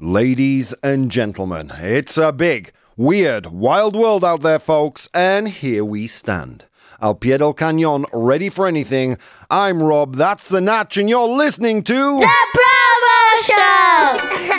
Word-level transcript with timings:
Ladies 0.00 0.74
and 0.80 1.10
gentlemen, 1.10 1.72
it's 1.74 2.16
a 2.16 2.30
big, 2.30 2.70
weird, 2.96 3.46
wild 3.46 3.96
world 3.96 4.24
out 4.24 4.42
there, 4.42 4.60
folks, 4.60 5.08
and 5.12 5.48
here 5.48 5.84
we 5.84 6.06
stand. 6.06 6.66
Al 7.00 7.16
pie 7.16 7.36
del 7.38 7.52
cañón, 7.52 8.04
ready 8.12 8.48
for 8.48 8.68
anything. 8.68 9.18
I'm 9.50 9.82
Rob, 9.82 10.14
that's 10.14 10.48
the 10.48 10.60
Natch, 10.60 10.98
and 10.98 11.10
you're 11.10 11.26
listening 11.26 11.82
to. 11.82 12.20
The 12.20 12.28
ProBoh 12.54 13.42
Show! 13.42 14.58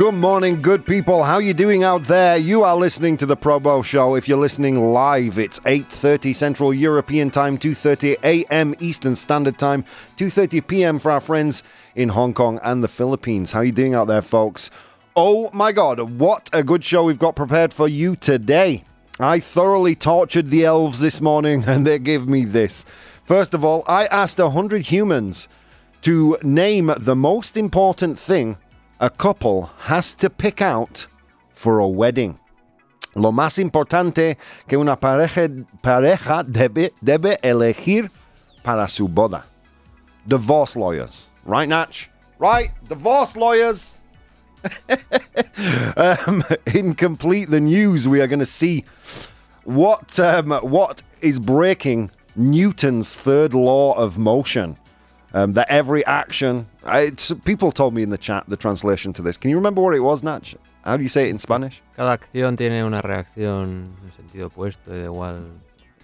Good 0.00 0.14
morning, 0.14 0.62
good 0.62 0.86
people. 0.86 1.24
How 1.24 1.36
you 1.36 1.52
doing 1.52 1.82
out 1.84 2.04
there? 2.04 2.38
You 2.38 2.62
are 2.62 2.74
listening 2.74 3.18
to 3.18 3.26
the 3.26 3.36
ProBoh 3.36 3.84
Show. 3.84 4.14
If 4.14 4.26
you're 4.26 4.38
listening 4.38 4.94
live, 4.94 5.38
it's 5.38 5.60
8:30 5.66 6.34
Central 6.34 6.72
European 6.72 7.30
Time, 7.30 7.58
2:30 7.58 8.16
a.m. 8.24 8.74
Eastern 8.80 9.14
Standard 9.14 9.58
Time, 9.58 9.84
2:30 10.16 10.66
p.m. 10.66 10.98
for 10.98 11.10
our 11.10 11.20
friends 11.20 11.62
in 11.94 12.10
Hong 12.10 12.34
Kong 12.34 12.60
and 12.62 12.82
the 12.82 12.88
Philippines. 12.88 13.52
How 13.52 13.60
are 13.60 13.64
you 13.64 13.72
doing 13.72 13.94
out 13.94 14.06
there, 14.06 14.22
folks? 14.22 14.70
Oh 15.16 15.50
my 15.52 15.72
God, 15.72 16.18
what 16.18 16.48
a 16.52 16.62
good 16.62 16.84
show 16.84 17.04
we've 17.04 17.18
got 17.18 17.36
prepared 17.36 17.74
for 17.74 17.88
you 17.88 18.16
today. 18.16 18.84
I 19.18 19.40
thoroughly 19.40 19.94
tortured 19.94 20.48
the 20.48 20.64
elves 20.64 21.00
this 21.00 21.20
morning, 21.20 21.64
and 21.66 21.86
they 21.86 21.98
gave 21.98 22.26
me 22.26 22.44
this. 22.44 22.86
First 23.24 23.54
of 23.54 23.64
all, 23.64 23.84
I 23.86 24.06
asked 24.06 24.38
100 24.38 24.86
humans 24.86 25.48
to 26.02 26.38
name 26.42 26.92
the 26.96 27.16
most 27.16 27.56
important 27.56 28.18
thing 28.18 28.56
a 28.98 29.10
couple 29.10 29.70
has 29.80 30.14
to 30.14 30.30
pick 30.30 30.62
out 30.62 31.06
for 31.54 31.78
a 31.78 31.88
wedding. 31.88 32.38
Lo 33.14 33.32
más 33.32 33.58
importante 33.58 34.36
que 34.68 34.78
una 34.78 34.96
pareja, 34.96 35.48
pareja 35.82 36.44
debe, 36.44 36.92
debe 37.02 37.38
elegir 37.42 38.10
para 38.62 38.88
su 38.88 39.08
boda. 39.08 39.44
Divorce 40.26 40.76
lawyers. 40.76 41.29
Right, 41.50 41.68
Natch? 41.68 42.08
Right? 42.38 42.70
Divorce 42.88 43.36
lawyers. 43.36 43.98
um, 45.96 46.44
in 46.72 46.94
complete 46.94 47.50
the 47.50 47.58
news, 47.58 48.06
we 48.06 48.20
are 48.20 48.28
going 48.28 48.38
to 48.38 48.46
see 48.46 48.84
what 49.64 50.20
um, 50.20 50.52
what 50.62 51.02
is 51.22 51.40
breaking 51.40 52.12
Newton's 52.36 53.16
third 53.16 53.52
law 53.52 53.94
of 53.94 54.16
motion. 54.16 54.76
Um, 55.34 55.54
that 55.54 55.68
every 55.68 56.06
action. 56.06 56.68
I, 56.84 57.00
it's, 57.00 57.32
people 57.44 57.72
told 57.72 57.94
me 57.94 58.04
in 58.04 58.10
the 58.10 58.18
chat 58.18 58.44
the 58.46 58.56
translation 58.56 59.12
to 59.14 59.22
this. 59.22 59.36
Can 59.36 59.50
you 59.50 59.56
remember 59.56 59.82
what 59.82 59.96
it 59.96 60.00
was, 60.00 60.22
Natch? 60.22 60.54
How 60.84 60.96
do 60.96 61.02
you 61.02 61.08
say 61.08 61.26
it 61.26 61.30
in 61.30 61.40
Spanish? 61.40 61.82
Cada 61.96 62.16
acción 62.16 62.56
tiene 62.56 62.84
una 62.84 63.02
reacción 63.02 63.96
en 64.04 64.12
sentido 64.16 64.50
opuesto 64.50 64.92
igual. 64.92 65.50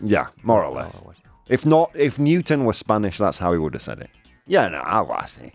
Yeah, 0.01 0.27
more 0.43 0.65
or 0.65 0.75
less. 0.75 1.05
If 1.49 1.65
not, 1.65 1.93
if 1.95 2.19
Newton 2.19 2.65
was 2.65 2.77
Spanish, 2.77 3.19
that's 3.19 3.39
how 3.39 3.53
he 3.53 3.59
would 3.59 3.75
have 3.75 3.83
said 3.83 4.01
it. 4.01 4.11
Yeah, 4.47 4.69
no, 4.69 4.81
algo 4.83 5.17
así. 5.17 5.53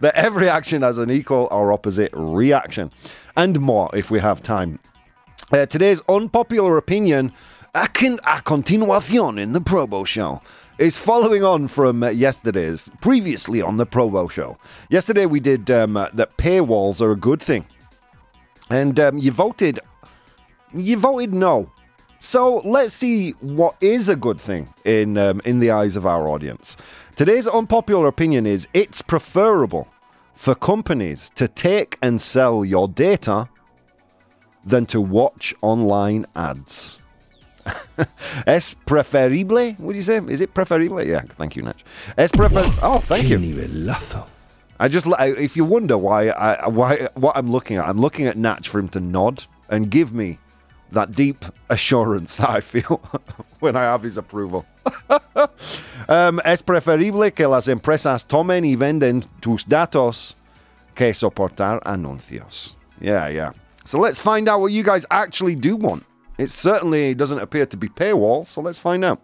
that 0.00 0.14
every 0.14 0.48
action 0.48 0.82
has 0.82 0.98
an 0.98 1.10
equal 1.10 1.48
or 1.50 1.72
opposite 1.72 2.10
reaction, 2.14 2.92
and 3.36 3.60
more 3.60 3.90
if 3.94 4.10
we 4.10 4.20
have 4.20 4.42
time. 4.42 4.78
Uh, 5.52 5.66
today's 5.66 6.00
unpopular 6.08 6.76
opinion, 6.76 7.32
a, 7.74 7.88
con- 7.88 8.20
a 8.24 8.40
continuación 8.40 9.40
in 9.40 9.52
the 9.52 9.60
ProBoh 9.60 10.06
Show, 10.06 10.40
is 10.78 10.96
following 10.96 11.42
on 11.42 11.66
from 11.68 12.02
yesterday's, 12.02 12.90
previously 13.00 13.60
on 13.60 13.76
the 13.76 13.86
ProBoh 13.86 14.30
Show. 14.30 14.56
Yesterday 14.88 15.26
we 15.26 15.40
did 15.40 15.70
um, 15.70 15.94
that 15.94 16.36
paywalls 16.36 17.00
are 17.00 17.10
a 17.10 17.16
good 17.16 17.42
thing, 17.42 17.66
and 18.70 18.98
um, 19.00 19.18
you 19.18 19.32
voted, 19.32 19.80
you 20.72 20.96
voted 20.96 21.34
no. 21.34 21.70
So 22.24 22.62
let's 22.64 22.94
see 22.94 23.32
what 23.42 23.76
is 23.82 24.08
a 24.08 24.16
good 24.16 24.40
thing 24.40 24.72
in 24.86 25.18
um, 25.18 25.42
in 25.44 25.60
the 25.60 25.72
eyes 25.72 25.94
of 25.94 26.06
our 26.06 26.26
audience. 26.26 26.78
Today's 27.16 27.46
unpopular 27.46 28.08
opinion 28.08 28.46
is 28.46 28.66
it's 28.72 29.02
preferable 29.02 29.86
for 30.34 30.54
companies 30.54 31.30
to 31.34 31.48
take 31.48 31.98
and 32.00 32.22
sell 32.22 32.64
your 32.64 32.88
data 32.88 33.50
than 34.64 34.86
to 34.86 35.02
watch 35.02 35.54
online 35.60 36.24
ads. 36.34 37.02
es 38.46 38.72
preferible? 38.86 39.74
What 39.76 39.92
do 39.92 39.96
you 39.98 40.02
say? 40.02 40.16
Is 40.16 40.40
it 40.40 40.54
preferible? 40.54 41.02
Yeah, 41.04 41.20
thank 41.36 41.56
you, 41.56 41.62
Natch. 41.62 41.84
Es 42.16 42.32
preferible. 42.32 42.72
Oh, 42.82 43.00
thank 43.00 43.28
you. 43.28 43.36
I 44.80 44.88
just 44.88 45.06
I- 45.18 45.36
if 45.36 45.58
you 45.58 45.66
wonder 45.66 45.98
why 45.98 46.30
I 46.30 46.68
why 46.68 47.08
what 47.16 47.36
I'm 47.36 47.50
looking 47.50 47.76
at, 47.76 47.86
I'm 47.86 47.98
looking 47.98 48.26
at 48.26 48.38
Natch 48.38 48.66
for 48.70 48.78
him 48.78 48.88
to 48.88 49.00
nod 49.00 49.44
and 49.68 49.90
give 49.90 50.14
me 50.14 50.38
that 50.92 51.12
deep 51.12 51.44
assurance 51.68 52.36
that 52.36 52.50
I 52.50 52.60
feel 52.60 53.02
when 53.60 53.76
I 53.76 53.82
have 53.82 54.02
his 54.02 54.16
approval. 54.16 54.64
um, 56.08 56.40
es 56.44 56.62
preferible 56.62 57.34
que 57.34 57.48
las 57.48 57.68
empresas 57.68 58.26
tomen 58.26 58.64
y 58.64 58.76
venden 58.76 59.24
tus 59.40 59.64
datos 59.64 60.36
que 60.94 61.12
soportar 61.12 61.80
anuncios. 61.84 62.74
Yeah, 63.00 63.28
yeah. 63.28 63.52
So 63.84 63.98
let's 63.98 64.20
find 64.20 64.48
out 64.48 64.60
what 64.60 64.72
you 64.72 64.82
guys 64.82 65.04
actually 65.10 65.56
do 65.56 65.76
want. 65.76 66.04
It 66.38 66.50
certainly 66.50 67.14
doesn't 67.14 67.38
appear 67.38 67.66
to 67.66 67.76
be 67.76 67.88
paywall, 67.88 68.46
so 68.46 68.60
let's 68.60 68.78
find 68.78 69.04
out. 69.04 69.20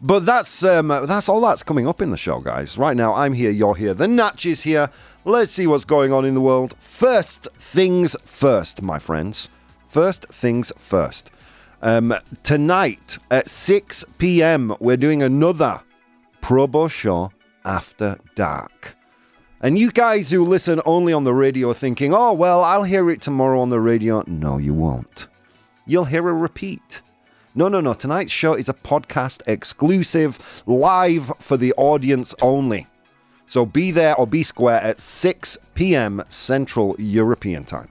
But 0.00 0.26
that's 0.26 0.62
um, 0.62 0.88
that's 0.88 1.28
all 1.28 1.40
that's 1.40 1.62
coming 1.62 1.88
up 1.88 2.02
in 2.02 2.10
the 2.10 2.16
show, 2.16 2.40
guys. 2.40 2.76
Right 2.76 2.96
now, 2.96 3.14
I'm 3.14 3.32
here, 3.32 3.50
you're 3.50 3.74
here, 3.74 3.94
the 3.94 4.06
Natch 4.06 4.44
is 4.46 4.62
here. 4.62 4.90
Let's 5.24 5.50
see 5.50 5.66
what's 5.66 5.84
going 5.84 6.12
on 6.12 6.24
in 6.24 6.34
the 6.34 6.40
world. 6.40 6.74
First 6.78 7.48
things 7.56 8.14
first, 8.24 8.82
my 8.82 8.98
friends. 8.98 9.48
First 9.88 10.26
things 10.28 10.72
first. 10.76 11.30
Um, 11.82 12.14
tonight 12.42 13.18
at 13.30 13.48
6 13.48 14.04
p.m., 14.18 14.74
we're 14.80 14.96
doing 14.96 15.22
another 15.22 15.82
ProBoh 16.42 16.90
show 16.90 17.32
after 17.64 18.18
dark. 18.34 18.96
And 19.60 19.78
you 19.78 19.90
guys 19.90 20.30
who 20.30 20.44
listen 20.44 20.80
only 20.84 21.12
on 21.12 21.24
the 21.24 21.34
radio 21.34 21.72
thinking, 21.72 22.14
oh, 22.14 22.32
well, 22.32 22.62
I'll 22.62 22.82
hear 22.82 23.10
it 23.10 23.20
tomorrow 23.20 23.60
on 23.60 23.70
the 23.70 23.80
radio. 23.80 24.22
No, 24.26 24.58
you 24.58 24.74
won't. 24.74 25.28
You'll 25.86 26.04
hear 26.04 26.28
a 26.28 26.32
repeat. 26.32 27.02
No, 27.54 27.68
no, 27.68 27.80
no. 27.80 27.94
Tonight's 27.94 28.30
show 28.30 28.54
is 28.54 28.68
a 28.68 28.74
podcast 28.74 29.42
exclusive, 29.46 30.62
live 30.66 31.32
for 31.38 31.56
the 31.56 31.72
audience 31.76 32.34
only. 32.42 32.86
So 33.46 33.64
be 33.64 33.92
there 33.92 34.14
or 34.16 34.26
be 34.26 34.42
square 34.42 34.80
at 34.82 35.00
6 35.00 35.56
p.m. 35.74 36.22
Central 36.28 36.96
European 36.98 37.64
time. 37.64 37.88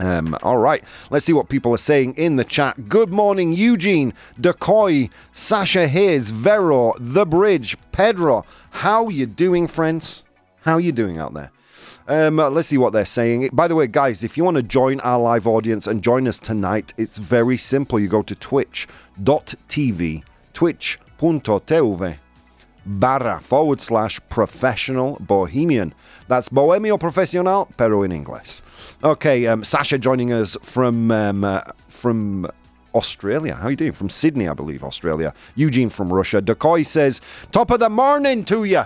Um, 0.00 0.34
all 0.42 0.56
right, 0.56 0.82
let's 1.10 1.26
see 1.26 1.34
what 1.34 1.50
people 1.50 1.74
are 1.74 1.78
saying 1.78 2.14
in 2.14 2.36
the 2.36 2.44
chat. 2.44 2.88
Good 2.88 3.10
morning, 3.10 3.52
Eugene, 3.52 4.14
Decoy, 4.40 5.10
Sasha 5.30 5.86
Hayes, 5.86 6.30
Vero, 6.30 6.94
The 6.98 7.26
Bridge, 7.26 7.76
Pedro. 7.92 8.46
How 8.70 9.10
you 9.10 9.26
doing, 9.26 9.68
friends? 9.68 10.22
How 10.62 10.78
you 10.78 10.92
doing 10.92 11.18
out 11.18 11.34
there? 11.34 11.52
Um, 12.08 12.38
let's 12.38 12.68
see 12.68 12.78
what 12.78 12.94
they're 12.94 13.04
saying. 13.04 13.50
By 13.52 13.68
the 13.68 13.74
way, 13.74 13.86
guys, 13.86 14.24
if 14.24 14.38
you 14.38 14.44
want 14.44 14.56
to 14.56 14.62
join 14.62 15.00
our 15.00 15.20
live 15.20 15.46
audience 15.46 15.86
and 15.86 16.02
join 16.02 16.26
us 16.26 16.38
tonight, 16.38 16.94
it's 16.96 17.18
very 17.18 17.58
simple. 17.58 18.00
You 18.00 18.08
go 18.08 18.22
to 18.22 18.34
twitch.tv, 18.34 20.24
twitch.tv 20.54 22.18
barra 22.98 23.40
forward 23.40 23.80
slash 23.80 24.20
professional 24.28 25.16
bohemian. 25.20 25.94
That's 26.28 26.48
bohemio 26.48 26.98
profesional, 26.98 27.68
pero 27.76 28.02
in 28.02 28.12
English. 28.12 28.62
Okay, 29.02 29.46
um, 29.46 29.64
Sasha 29.64 29.98
joining 29.98 30.32
us 30.32 30.56
from 30.62 31.10
um, 31.10 31.44
uh, 31.44 31.62
from 31.88 32.46
Australia. 32.94 33.54
How 33.54 33.68
are 33.68 33.70
you 33.70 33.76
doing? 33.76 33.92
From 33.92 34.10
Sydney, 34.10 34.48
I 34.48 34.54
believe, 34.54 34.82
Australia. 34.82 35.32
Eugene 35.54 35.90
from 35.90 36.12
Russia. 36.12 36.40
Decoy 36.40 36.82
says, 36.82 37.20
top 37.52 37.70
of 37.70 37.78
the 37.78 37.88
morning 37.88 38.44
to 38.46 38.64
you. 38.64 38.82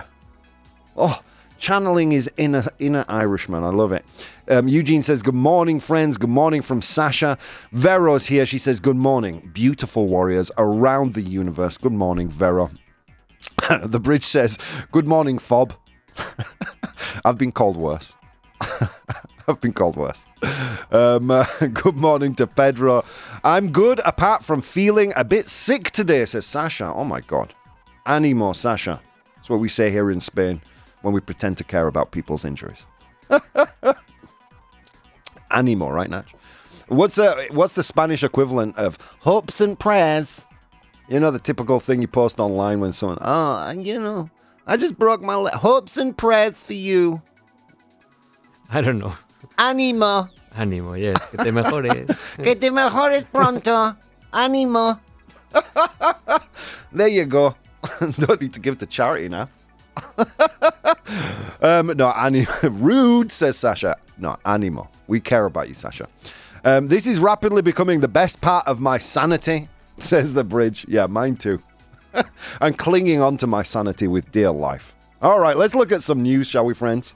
Oh, 0.95 1.21
channeling 1.57 2.11
his 2.11 2.29
inner 2.37 2.65
inner 2.79 3.05
Irishman. 3.07 3.63
I 3.63 3.69
love 3.69 3.91
it. 3.91 4.05
Um, 4.47 4.67
Eugene 4.67 5.01
says, 5.01 5.23
"Good 5.23 5.35
morning, 5.35 5.79
friends. 5.79 6.17
Good 6.17 6.29
morning 6.29 6.61
from 6.61 6.81
Sasha." 6.81 7.37
Vero's 7.71 8.27
here. 8.27 8.45
She 8.45 8.57
says, 8.59 8.79
"Good 8.79 8.95
morning, 8.95 9.49
beautiful 9.53 10.07
warriors 10.07 10.51
around 10.57 11.15
the 11.15 11.21
universe." 11.21 11.77
Good 11.77 11.93
morning, 11.93 12.29
Vero. 12.29 12.69
the 13.83 13.99
bridge 13.99 14.23
says, 14.23 14.57
"Good 14.91 15.07
morning, 15.07 15.39
Fob." 15.39 15.73
I've 17.25 17.37
been 17.37 17.51
called 17.51 17.77
worse. 17.77 18.17
I've 19.47 19.61
been 19.61 19.73
called 19.73 19.95
worse. 19.95 20.27
Um, 20.91 21.29
uh, 21.31 21.45
good 21.73 21.97
morning 21.97 22.35
to 22.35 22.47
Pedro. 22.47 23.03
I'm 23.43 23.71
good, 23.71 24.01
apart 24.05 24.43
from 24.43 24.61
feeling 24.61 25.13
a 25.15 25.23
bit 25.23 25.49
sick 25.49 25.91
today, 25.91 26.25
says 26.25 26.45
Sasha. 26.45 26.91
Oh 26.93 27.03
my 27.03 27.21
God. 27.21 27.53
Animo, 28.05 28.53
Sasha. 28.53 29.01
That's 29.35 29.49
what 29.49 29.59
we 29.59 29.69
say 29.69 29.89
here 29.91 30.09
in 30.11 30.21
Spain 30.21 30.61
when 31.01 31.13
we 31.13 31.21
pretend 31.21 31.57
to 31.59 31.63
care 31.63 31.87
about 31.87 32.11
people's 32.11 32.45
injuries. 32.45 32.87
Animo, 35.51 35.89
right, 35.89 36.09
Natch? 36.09 36.33
What's, 36.87 37.17
uh, 37.19 37.45
what's 37.51 37.73
the 37.73 37.83
Spanish 37.83 38.23
equivalent 38.23 38.77
of 38.77 38.97
hopes 39.19 39.61
and 39.61 39.77
prayers? 39.77 40.45
You 41.07 41.19
know, 41.19 41.31
the 41.31 41.39
typical 41.39 41.79
thing 41.79 42.01
you 42.01 42.07
post 42.07 42.39
online 42.39 42.79
when 42.79 42.93
someone, 42.93 43.19
oh, 43.21 43.71
you 43.71 43.99
know, 43.99 44.29
I 44.65 44.77
just 44.77 44.97
broke 44.97 45.21
my 45.21 45.35
leg. 45.35 45.53
Hopes 45.53 45.97
and 45.97 46.17
prayers 46.17 46.63
for 46.63 46.73
you. 46.73 47.21
I 48.69 48.81
don't 48.81 48.97
know. 48.97 49.13
Animo. 49.57 50.29
Ánimo, 50.55 50.99
yes, 50.99 51.23
que 51.25 51.37
te 51.37 51.51
mejores. 51.51 52.35
Que 52.43 52.55
te 52.55 52.69
mejores 52.69 53.25
pronto. 53.31 53.95
Animo. 54.33 54.99
there 56.91 57.07
you 57.07 57.25
go. 57.25 57.55
Don't 57.99 58.41
need 58.41 58.53
to 58.53 58.59
give 58.59 58.77
to 58.79 58.85
charity 58.85 59.29
now. 59.29 59.47
Um, 61.61 61.87
no, 61.95 62.09
animo. 62.09 62.49
rude, 62.63 63.31
says 63.31 63.57
Sasha. 63.57 63.95
No, 64.17 64.37
animo. 64.45 64.89
We 65.07 65.19
care 65.19 65.45
about 65.45 65.67
you, 65.67 65.73
Sasha. 65.73 66.07
Um, 66.63 66.87
this 66.87 67.05
is 67.05 67.19
rapidly 67.19 67.61
becoming 67.61 67.99
the 68.01 68.07
best 68.07 68.41
part 68.41 68.67
of 68.67 68.79
my 68.79 68.97
sanity, 68.97 69.69
says 69.99 70.33
the 70.33 70.43
bridge. 70.43 70.85
Yeah, 70.87 71.07
mine 71.07 71.35
too. 71.37 71.61
and 72.61 72.77
clinging 72.77 73.21
on 73.21 73.37
to 73.37 73.47
my 73.47 73.63
sanity 73.63 74.07
with 74.07 74.31
dear 74.31 74.51
life. 74.51 74.93
All 75.21 75.39
right, 75.39 75.57
let's 75.57 75.75
look 75.75 75.91
at 75.91 76.03
some 76.03 76.21
news, 76.21 76.47
shall 76.47 76.65
we, 76.65 76.73
friends? 76.73 77.15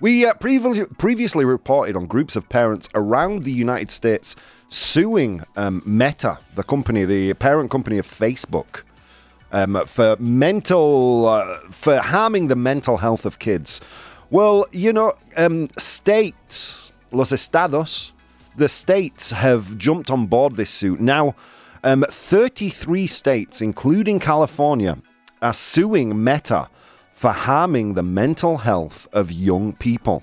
We 0.00 0.26
uh, 0.26 0.34
previously, 0.34 0.86
previously 0.98 1.44
reported 1.44 1.96
on 1.96 2.06
groups 2.06 2.36
of 2.36 2.48
parents 2.48 2.88
around 2.94 3.42
the 3.42 3.52
United 3.52 3.90
States 3.90 4.36
suing 4.68 5.42
um, 5.56 5.82
Meta, 5.84 6.38
the 6.54 6.62
company, 6.62 7.04
the 7.04 7.34
parent 7.34 7.70
company 7.70 7.98
of 7.98 8.06
Facebook, 8.06 8.82
um, 9.52 9.84
for 9.86 10.16
mental, 10.18 11.26
uh, 11.28 11.58
for 11.70 11.98
harming 11.98 12.46
the 12.46 12.56
mental 12.56 12.96
health 12.96 13.26
of 13.26 13.38
kids. 13.38 13.80
Well, 14.30 14.66
you 14.70 14.92
know, 14.92 15.12
um, 15.36 15.68
states, 15.76 16.92
los 17.10 17.32
estados, 17.32 18.12
the 18.56 18.68
states 18.68 19.32
have 19.32 19.76
jumped 19.76 20.10
on 20.10 20.26
board 20.26 20.56
this 20.56 20.70
suit. 20.70 21.00
Now, 21.00 21.34
um, 21.84 22.04
33 22.08 23.06
states, 23.06 23.62
including 23.62 24.18
California, 24.18 24.98
are 25.42 25.52
suing 25.52 26.22
Meta 26.22 26.68
for 27.12 27.32
harming 27.32 27.94
the 27.94 28.02
mental 28.02 28.58
health 28.58 29.08
of 29.12 29.30
young 29.30 29.72
people. 29.74 30.22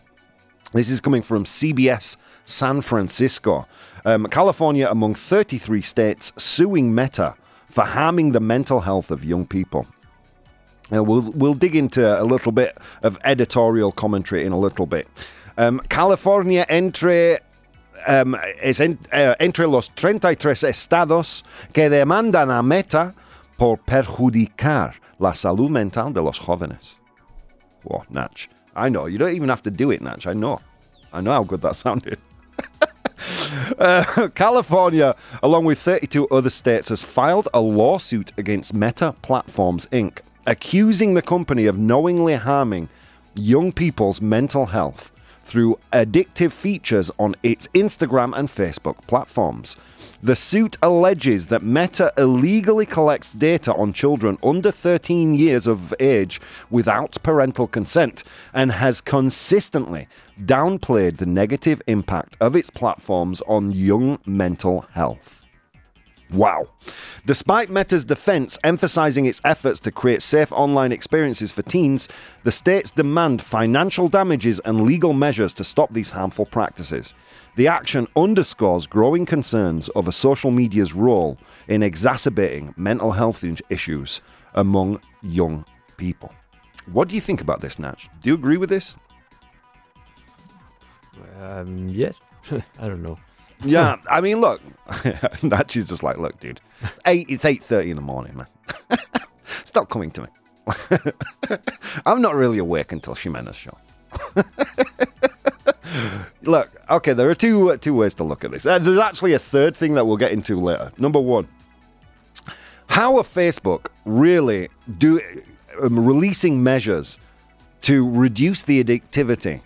This 0.74 0.89
is 0.89 1.00
coming 1.00 1.21
from 1.21 1.44
CBS 1.44 2.18
San 2.45 2.81
Francisco. 2.81 3.68
Um, 4.06 4.25
California 4.27 4.88
among 4.89 5.15
33 5.15 5.81
states 5.81 6.33
suing 6.38 6.94
Meta 6.94 7.36
for 7.69 7.83
harming 7.83 8.31
the 8.31 8.39
mental 8.39 8.81
health 8.81 9.12
of 9.12 9.24
young 9.24 9.45
people. 9.45 9.86
Uh, 10.94 11.03
we'll, 11.03 11.31
we'll 11.33 11.53
dig 11.53 11.75
into 11.75 12.21
a 12.21 12.24
little 12.24 12.51
bit 12.51 12.77
of 13.03 13.18
editorial 13.24 13.92
commentary 13.92 14.45
in 14.45 14.51
a 14.51 14.57
little 14.57 14.86
bit. 14.86 15.07
Um, 15.57 15.81
California 15.89 16.65
entre 16.69 17.39
um, 18.08 18.36
es 18.62 18.80
en, 18.80 19.00
uh, 19.14 19.34
entre 19.40 19.68
los 19.68 19.90
33 19.96 20.64
estados 20.64 21.44
que 21.74 21.90
demandan 21.90 22.52
a 22.52 22.62
Meta 22.62 23.14
por 23.58 23.78
perjudicar 23.78 24.96
la 25.20 25.34
salud 25.34 25.70
mental 25.70 26.14
de 26.14 26.22
los 26.22 26.40
jóvenes. 26.40 27.00
Whoa, 27.84 28.04
Natch. 28.10 28.50
I 28.76 28.90
know. 28.90 29.08
You 29.08 29.18
don't 29.18 29.36
even 29.36 29.50
have 29.50 29.64
to 29.64 29.72
do 29.72 29.92
it, 29.92 30.02
Natch. 30.02 30.28
I 30.28 30.34
know. 30.34 30.62
I 31.12 31.22
know 31.22 31.32
how 31.32 31.44
good 31.44 31.62
that 31.62 31.76
sounded. 31.76 32.20
uh, 33.80 34.28
California, 34.36 35.16
along 35.42 35.66
with 35.66 35.80
32 35.80 36.28
other 36.28 36.50
states, 36.50 36.90
has 36.90 37.04
filed 37.04 37.48
a 37.54 37.62
lawsuit 37.62 38.32
against 38.38 38.74
Meta 38.74 39.16
Platforms 39.22 39.88
Inc., 39.88 40.20
accusing 40.46 41.14
the 41.14 41.22
company 41.22 41.66
of 41.66 41.78
knowingly 41.78 42.36
harming 42.36 42.90
young 43.36 43.72
people's 43.72 44.22
mental 44.22 44.68
health 44.68 45.12
through 45.48 45.80
addictive 45.94 46.52
features 46.52 47.10
on 47.18 47.34
its 47.42 47.68
Instagram 47.70 48.38
and 48.38 48.50
Facebook 48.50 48.98
platforms. 49.08 49.78
The 50.22 50.36
suit 50.36 50.76
alleges 50.82 51.48
that 51.48 51.64
Meta 51.64 52.12
illegally 52.18 52.86
collects 52.86 53.32
data 53.32 53.74
on 53.74 53.94
children 53.94 54.38
under 54.44 54.72
13 54.72 55.34
years 55.34 55.66
of 55.66 55.94
age 56.02 56.42
without 56.70 57.18
parental 57.24 57.68
consent 57.68 58.26
and 58.54 58.74
has 58.74 59.00
consistently 59.00 60.10
downplayed 60.42 61.18
the 61.18 61.26
negative 61.26 61.82
impact 61.88 62.36
of 62.42 62.56
its 62.56 62.70
platforms 62.70 63.42
on 63.48 63.72
young 63.72 64.20
mental 64.26 64.82
health. 64.92 65.47
Wow. 66.31 66.68
Despite 67.25 67.69
Meta's 67.69 68.03
defense 68.03 68.57
emphasizing 68.63 69.25
its 69.25 69.39
efforts 69.45 69.79
to 69.81 69.91
create 69.91 70.21
safe 70.21 70.51
online 70.51 70.91
experiences 70.91 71.51
for 71.51 71.62
teens, 71.62 72.09
the 72.44 72.51
states 72.51 72.91
demand 72.91 73.41
financial 73.41 74.07
damages 74.07 74.59
and 74.62 74.81
legal 74.81 75.13
measures 75.13 75.53
to 75.53 75.63
stop 75.63 75.94
these 75.94 76.09
harmful 76.09 76.45
practices. 76.45 77.13
The 77.56 77.68
action 77.68 78.07
underscores 78.15 78.88
growing 78.88 79.25
concerns 79.25 79.89
over 79.95 80.12
social 80.12 80.51
media's 80.51 80.94
role 80.94 81.38
in 81.68 81.81
exacerbating 81.81 82.74
mental 82.77 83.12
health 83.12 83.44
issues 83.69 84.21
among 84.53 85.01
young 85.21 85.65
people. 85.97 86.33
What 86.91 87.07
do 87.07 87.15
you 87.15 87.21
think 87.21 87.41
about 87.41 87.62
this, 87.62 87.79
Natch? 87.79 88.09
Do 88.21 88.29
you 88.29 88.35
agree 88.35 88.57
with 88.57 88.69
this? 88.69 88.95
Um, 91.41 91.89
yes. 91.89 92.19
I 92.51 92.88
don't 92.88 93.01
know. 93.01 93.18
Yeah, 93.63 93.98
I 94.09 94.21
mean, 94.21 94.39
look, 94.39 94.62
that 95.44 95.65
she's 95.69 95.88
just 95.88 96.04
like, 96.04 96.18
look, 96.18 96.39
dude, 96.39 96.62
eight. 97.06 97.25
It's 97.30 97.45
eight 97.45 97.63
thirty 97.63 97.89
in 97.89 97.95
the 97.95 98.01
morning, 98.01 98.38
man. 98.38 98.48
Stop 99.65 99.89
coming 99.89 100.12
to 100.12 100.21
me. 100.21 100.27
I'm 102.06 102.21
not 102.21 102.36
really 102.36 102.57
awake 102.57 102.92
until 102.92 103.15
Ximena's 103.15 103.56
show. 103.56 103.77
look, 106.44 106.69
okay, 106.89 107.13
there 107.13 107.30
are 107.30 107.36
two 107.36 107.71
uh, 107.71 107.77
two 107.77 107.95
ways 107.95 108.13
to 108.15 108.24
look 108.24 108.44
at 108.44 108.51
this. 108.51 108.65
Uh, 108.65 108.80
there's 108.80 109.00
actually 109.00 109.33
a 109.33 109.39
third 109.39 109.75
thing 109.75 109.95
that 109.95 110.06
we'll 110.06 110.18
get 110.18 110.31
into 110.31 110.60
later. 110.60 110.92
Number 110.98 111.19
one, 111.19 111.48
how 112.88 113.18
are 113.18 113.24
Facebook 113.24 113.88
really 114.06 114.69
do 114.98 115.19
um, 115.81 116.06
releasing 116.06 116.63
measures 116.63 117.19
to 117.81 118.10
reduce 118.10 118.63
the 118.63 118.83
addictivity, 118.83 119.62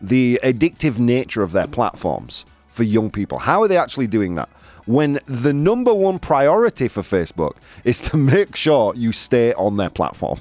the 0.00 0.40
addictive 0.42 0.98
nature 0.98 1.42
of 1.42 1.52
their 1.52 1.66
platforms? 1.66 2.44
For 2.70 2.82
young 2.82 3.10
people? 3.10 3.38
How 3.38 3.62
are 3.62 3.68
they 3.68 3.76
actually 3.76 4.06
doing 4.06 4.34
that? 4.36 4.48
When 4.86 5.18
the 5.26 5.52
number 5.52 5.92
one 5.92 6.18
priority 6.18 6.88
for 6.88 7.02
Facebook 7.02 7.56
is 7.84 8.00
to 8.02 8.16
make 8.34 8.56
sure 8.56 8.94
you 8.94 9.12
stay 9.12 9.52
on 9.54 9.76
their 9.76 9.90
platform. 9.90 10.38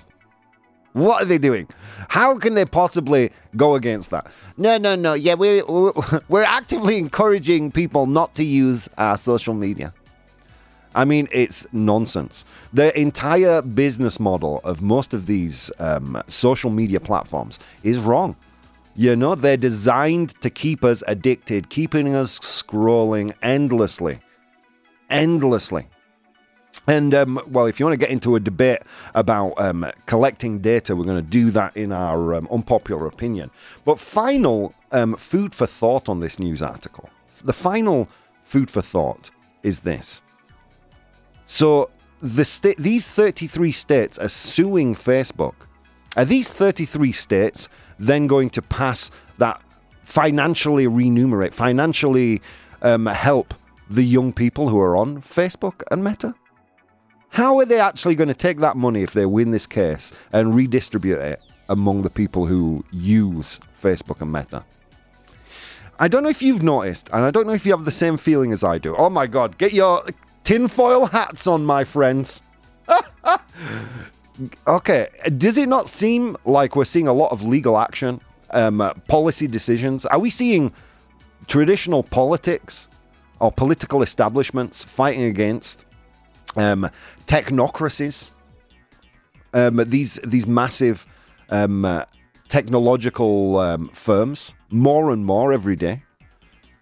What 0.94 1.22
are 1.22 1.26
they 1.26 1.38
doing? 1.38 1.68
How 2.10 2.38
can 2.40 2.56
they 2.56 2.66
possibly 2.66 3.31
go 3.56 3.76
against 3.76 4.10
that? 4.10 4.28
No, 4.58 4.78
no, 4.78 4.96
no. 4.96 5.14
Yeah, 5.14 5.36
we're 5.36 5.64
we're 6.30 6.44
actively 6.44 6.98
encouraging 6.98 7.72
people 7.72 8.08
not 8.08 8.34
to 8.36 8.44
use 8.44 8.90
our 8.98 9.18
social 9.18 9.54
media. 9.54 9.94
I 10.96 11.06
mean, 11.06 11.28
it's 11.31 11.68
nonsense. 11.72 12.46
The 12.74 12.98
entire 13.00 13.62
business 13.62 14.20
model 14.20 14.60
of 14.64 14.81
most 14.81 15.14
of 15.14 15.28
these 15.28 15.72
um, 15.78 16.22
social 16.28 16.72
media 16.72 17.00
platforms 17.00 17.60
is 17.84 18.00
wrong. 18.00 18.36
You 18.95 19.15
know, 19.15 19.36
they're 19.36 19.57
designed 19.57 20.39
to 20.41 20.50
keep 20.50 20.83
us 20.83 21.03
addicted, 21.07 21.69
keeping 21.69 22.15
us 22.15 22.39
scrolling 22.39 23.33
endlessly. 23.41 24.19
Endlessly. 25.09 25.88
And, 26.88 27.13
um, 27.13 27.39
well, 27.47 27.68
if 27.68 27.80
you 27.80 27.86
want 27.86 28.00
to 28.00 28.03
get 28.03 28.09
into 28.09 28.36
a 28.36 28.39
debate 28.39 28.80
about 29.13 29.53
um, 29.57 29.89
collecting 30.06 30.59
data, 30.59 30.95
we're 30.95 31.06
going 31.06 31.24
to 31.24 31.30
do 31.30 31.51
that 31.51 31.77
in 31.77 31.91
our 31.91 32.33
um, 32.33 32.47
unpopular 32.51 33.06
opinion. 33.06 33.51
But 33.86 34.00
final 34.00 34.73
um, 34.92 35.16
food 35.16 35.54
for 35.54 35.68
thought 35.68 36.09
on 36.09 36.19
this 36.19 36.40
news 36.40 36.61
article. 36.61 37.09
The 37.44 37.54
final 37.54 38.09
food 38.44 38.71
for 38.71 38.81
thought 38.81 39.30
is 39.61 39.81
this. 39.81 40.23
So, 41.45 41.90
the 42.21 42.75
these 42.78 43.07
33 43.07 43.71
states 43.71 44.18
are 44.18 44.28
suing 44.28 44.95
Facebook. 44.95 45.56
Are 46.18 46.25
these 46.25 46.52
33 46.52 47.11
states 47.11 47.69
then 47.99 48.27
going 48.27 48.49
to 48.51 48.61
pass 48.61 49.11
that 49.37 49.61
financially 50.03 50.87
remunerate, 50.87 51.53
financially 51.53 52.41
um, 52.81 53.06
help 53.06 53.53
the 53.89 54.03
young 54.03 54.33
people 54.33 54.69
who 54.69 54.79
are 54.79 54.97
on 54.97 55.21
Facebook 55.21 55.83
and 55.91 56.03
Meta? 56.03 56.33
How 57.29 57.59
are 57.59 57.65
they 57.65 57.79
actually 57.79 58.15
going 58.15 58.27
to 58.27 58.33
take 58.33 58.57
that 58.57 58.75
money 58.75 59.03
if 59.03 59.13
they 59.13 59.25
win 59.25 59.51
this 59.51 59.68
case 59.68 60.11
and 60.31 60.56
redistribute 60.56 61.19
it 61.19 61.39
among 61.69 62.01
the 62.01 62.09
people 62.09 62.47
who 62.47 62.83
use 62.91 63.59
Facebook 63.81 64.21
and 64.21 64.31
Meta? 64.31 64.63
I 65.99 66.07
don't 66.07 66.23
know 66.23 66.29
if 66.29 66.41
you've 66.41 66.63
noticed, 66.63 67.09
and 67.11 67.25
I 67.25 67.31
don't 67.31 67.45
know 67.45 67.53
if 67.53 67.65
you 67.65 67.73
have 67.73 67.85
the 67.85 67.91
same 67.91 68.18
feeling 68.18 68.51
as 68.51 68.63
I 68.63 68.77
do. 68.77 68.95
Oh 68.95 69.09
my 69.09 69.27
God, 69.27 69.57
get 69.57 69.73
your 69.73 70.01
tinfoil 70.44 71.07
hats 71.07 71.45
on, 71.45 71.65
my 71.65 71.83
friends. 71.83 72.41
okay, 74.68 75.08
does 75.38 75.58
it 75.58 75.69
not 75.69 75.90
seem 75.90 76.38
like 76.46 76.76
we're 76.76 76.86
seeing 76.86 77.08
a 77.08 77.14
lot 77.14 77.31
of 77.31 77.44
legal 77.44 77.78
action, 77.78 78.22
um, 78.52 78.81
uh, 78.81 78.94
policy 79.08 79.48
decisions? 79.48 80.06
Are 80.06 80.19
we 80.19 80.30
seeing 80.30 80.74
traditional 81.48 82.04
politics 82.04 82.90
or 83.40 83.52
political 83.52 84.02
establishments 84.02 84.84
fighting 84.84 85.24
against 85.24 85.86
um, 86.56 86.88
technocracies? 87.26 88.31
Um, 89.54 89.78
these 89.78 90.16
these 90.26 90.46
massive 90.46 91.08
um, 91.50 91.84
uh, 91.84 92.04
technological 92.50 93.58
um, 93.58 93.90
firms 93.90 94.54
more 94.69 95.12
and 95.12 95.26
more 95.26 95.52
every 95.52 95.76
day. 95.76 96.04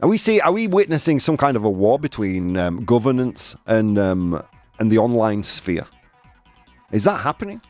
Are 0.01 0.09
we 0.09 0.17
see? 0.17 0.41
Are 0.41 0.51
we 0.51 0.67
witnessing 0.67 1.19
some 1.19 1.37
kind 1.37 1.55
of 1.55 1.63
a 1.63 1.69
war 1.69 1.97
between 1.97 2.57
um, 2.57 2.83
governance 2.83 3.55
and 3.65 3.97
and 3.97 4.91
the 4.91 4.97
online 4.97 5.43
sphere? 5.43 5.87
Is 6.91 7.03
that 7.03 7.21
happening? 7.21 7.61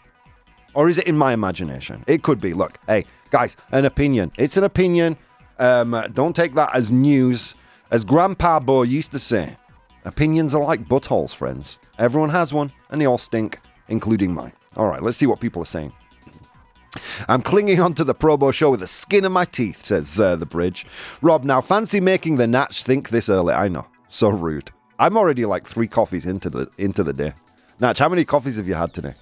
Or 0.73 0.87
is 0.87 0.97
it 0.97 1.07
in 1.07 1.17
my 1.17 1.33
imagination? 1.33 2.03
It 2.07 2.21
could 2.21 2.39
be. 2.39 2.53
Look, 2.53 2.77
hey, 2.87 3.05
guys, 3.31 3.57
an 3.71 3.85
opinion. 3.85 4.31
It's 4.37 4.57
an 4.57 4.63
opinion. 4.63 5.17
Um, 5.59 5.99
don't 6.13 6.35
take 6.35 6.53
that 6.55 6.75
as 6.75 6.91
news. 6.91 7.55
As 7.89 8.03
Grandpa 8.03 8.59
Bo 8.59 8.83
used 8.83 9.11
to 9.11 9.19
say, 9.19 9.57
opinions 10.05 10.53
are 10.53 10.63
like 10.63 10.87
buttholes, 10.87 11.33
friends. 11.33 11.79
Everyone 11.97 12.29
has 12.29 12.53
one, 12.53 12.71
and 12.89 13.01
they 13.01 13.05
all 13.05 13.17
stink, 13.17 13.59
including 13.87 14.33
mine. 14.33 14.53
All 14.75 14.87
right, 14.87 15.01
let's 15.01 15.17
see 15.17 15.25
what 15.25 15.39
people 15.39 15.63
are 15.63 15.65
saying. 15.65 15.93
I'm 17.27 17.41
clinging 17.41 17.79
onto 17.79 18.03
the 18.03 18.15
ProBoh 18.15 18.53
show 18.53 18.71
with 18.71 18.81
the 18.81 18.87
skin 18.87 19.25
of 19.25 19.31
my 19.31 19.45
teeth, 19.45 19.83
says 19.83 20.19
uh, 20.19 20.35
the 20.35 20.45
bridge. 20.45 20.85
Rob, 21.21 21.43
now 21.43 21.61
fancy 21.61 21.99
making 21.99 22.37
the 22.37 22.47
Natch 22.47 22.83
think 22.83 23.09
this 23.09 23.29
early. 23.29 23.53
I 23.53 23.67
know, 23.67 23.87
so 24.09 24.29
rude. 24.29 24.71
I'm 24.99 25.17
already 25.17 25.45
like 25.45 25.67
three 25.67 25.87
coffees 25.87 26.25
into 26.25 26.49
the 26.49 26.69
into 26.77 27.03
the 27.03 27.13
day. 27.13 27.33
Natch, 27.79 27.99
how 27.99 28.09
many 28.09 28.25
coffees 28.25 28.57
have 28.57 28.67
you 28.67 28.73
had 28.73 28.93
today? 28.93 29.13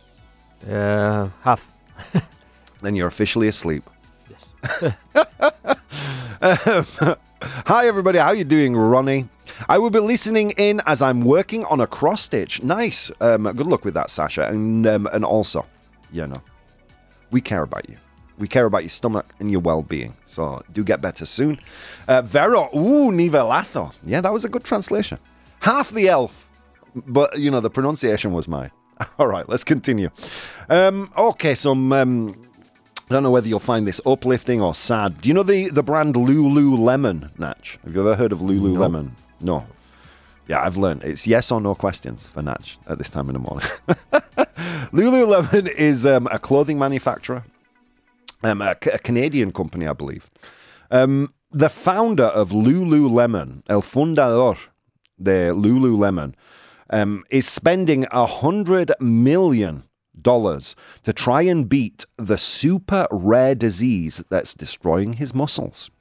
Uh, 0.70 1.30
half. 1.42 1.72
Then 2.82 2.96
you're 2.96 3.08
officially 3.08 3.48
asleep. 3.48 3.84
Yes. 4.30 4.94
Hi 7.66 7.88
everybody, 7.88 8.20
how 8.20 8.32
you 8.32 8.44
doing, 8.44 8.76
Ronnie? 8.76 9.28
I 9.68 9.78
will 9.80 9.90
be 9.90 10.00
listening 10.00 10.52
in 10.58 10.82
as 10.86 11.02
I'm 11.02 11.22
working 11.24 11.64
on 11.66 11.80
a 11.80 11.88
cross 11.88 12.22
stitch. 12.22 12.62
Nice. 12.62 13.10
Um, 13.22 13.44
good 13.44 13.66
luck 13.68 13.86
with 13.86 13.94
that, 13.96 14.10
Sasha. 14.10 14.48
And 14.48 14.86
um, 14.86 15.08
and 15.14 15.26
also, 15.26 15.66
you 16.12 16.28
know, 16.28 16.42
we 17.32 17.42
care 17.42 17.64
about 17.64 17.90
you. 17.90 17.98
We 18.38 18.48
care 18.48 18.66
about 18.66 18.84
your 18.84 18.90
stomach 18.90 19.34
and 19.40 19.50
your 19.50 19.62
well-being. 19.62 20.16
So 20.28 20.62
do 20.74 20.84
get 20.84 21.02
better 21.02 21.26
soon. 21.26 21.58
Uh, 22.08 22.22
Vero, 22.22 22.68
ooh, 22.76 23.10
nivelazo. 23.12 23.94
Yeah, 24.04 24.22
that 24.22 24.34
was 24.34 24.44
a 24.46 24.50
good 24.50 24.66
translation. 24.66 25.18
Half 25.62 25.92
the 25.92 26.10
elf, 26.10 26.45
but 26.96 27.38
you 27.38 27.52
know 27.52 27.60
the 27.60 27.70
pronunciation 27.70 28.34
was 28.34 28.48
mine. 28.48 28.72
All 29.20 29.28
right, 29.28 29.48
let's 29.50 29.64
continue. 29.64 30.10
Um, 30.70 31.12
okay, 31.18 31.56
some. 31.56 31.92
Um, 31.92 32.42
I 33.10 33.14
don't 33.14 33.22
know 33.22 33.30
whether 33.30 33.48
you'll 33.48 33.60
find 33.60 33.86
this 33.86 34.02
uplifting 34.04 34.62
or 34.62 34.74
sad. 34.74 35.22
Do 35.22 35.28
you 35.28 35.36
know 35.36 35.44
the, 35.44 35.70
the 35.70 35.84
brand 35.84 36.16
Lululemon, 36.16 37.38
Natch? 37.38 37.78
Have 37.84 37.94
you 37.94 38.02
ever 38.02 38.16
heard 38.16 38.32
of 38.32 38.40
Lululemon? 38.40 39.12
No. 39.42 39.68
Yeah, 40.48 40.64
I've 40.64 40.78
learned. 40.78 41.04
It's 41.04 41.28
yes 41.28 41.52
or 41.52 41.62
no 41.62 41.76
questions 41.76 42.28
for 42.28 42.42
Natch 42.42 42.80
at 42.88 42.98
this 42.98 43.10
time 43.10 43.30
in 43.30 43.34
the 43.34 43.40
morning. 43.40 43.68
Lululemon 44.92 45.72
is 45.76 46.04
um, 46.08 46.28
a 46.32 46.40
clothing 46.40 46.80
manufacturer, 46.80 47.44
um, 48.44 48.64
a, 48.64 48.72
a 48.72 48.98
Canadian 48.98 49.52
company, 49.52 49.86
I 49.86 49.94
believe. 49.94 50.32
Um, 50.90 51.32
the 51.52 51.70
founder 51.70 52.26
of 52.26 52.50
Lululemon, 52.50 53.62
El 53.70 53.84
Fundador 53.84 54.58
de 55.22 55.50
Lululemon, 55.52 56.34
um, 56.90 57.24
is 57.30 57.48
spending 57.48 58.06
a 58.12 58.26
hundred 58.26 58.92
million 59.00 59.84
dollars 60.22 60.76
to 61.04 61.14
try 61.14 61.42
and 61.42 61.68
beat 61.70 62.06
the 62.18 62.38
super 62.38 63.08
rare 63.12 63.56
disease 63.56 64.24
that's 64.30 64.54
destroying 64.54 65.14
his 65.14 65.34
muscles. 65.34 65.92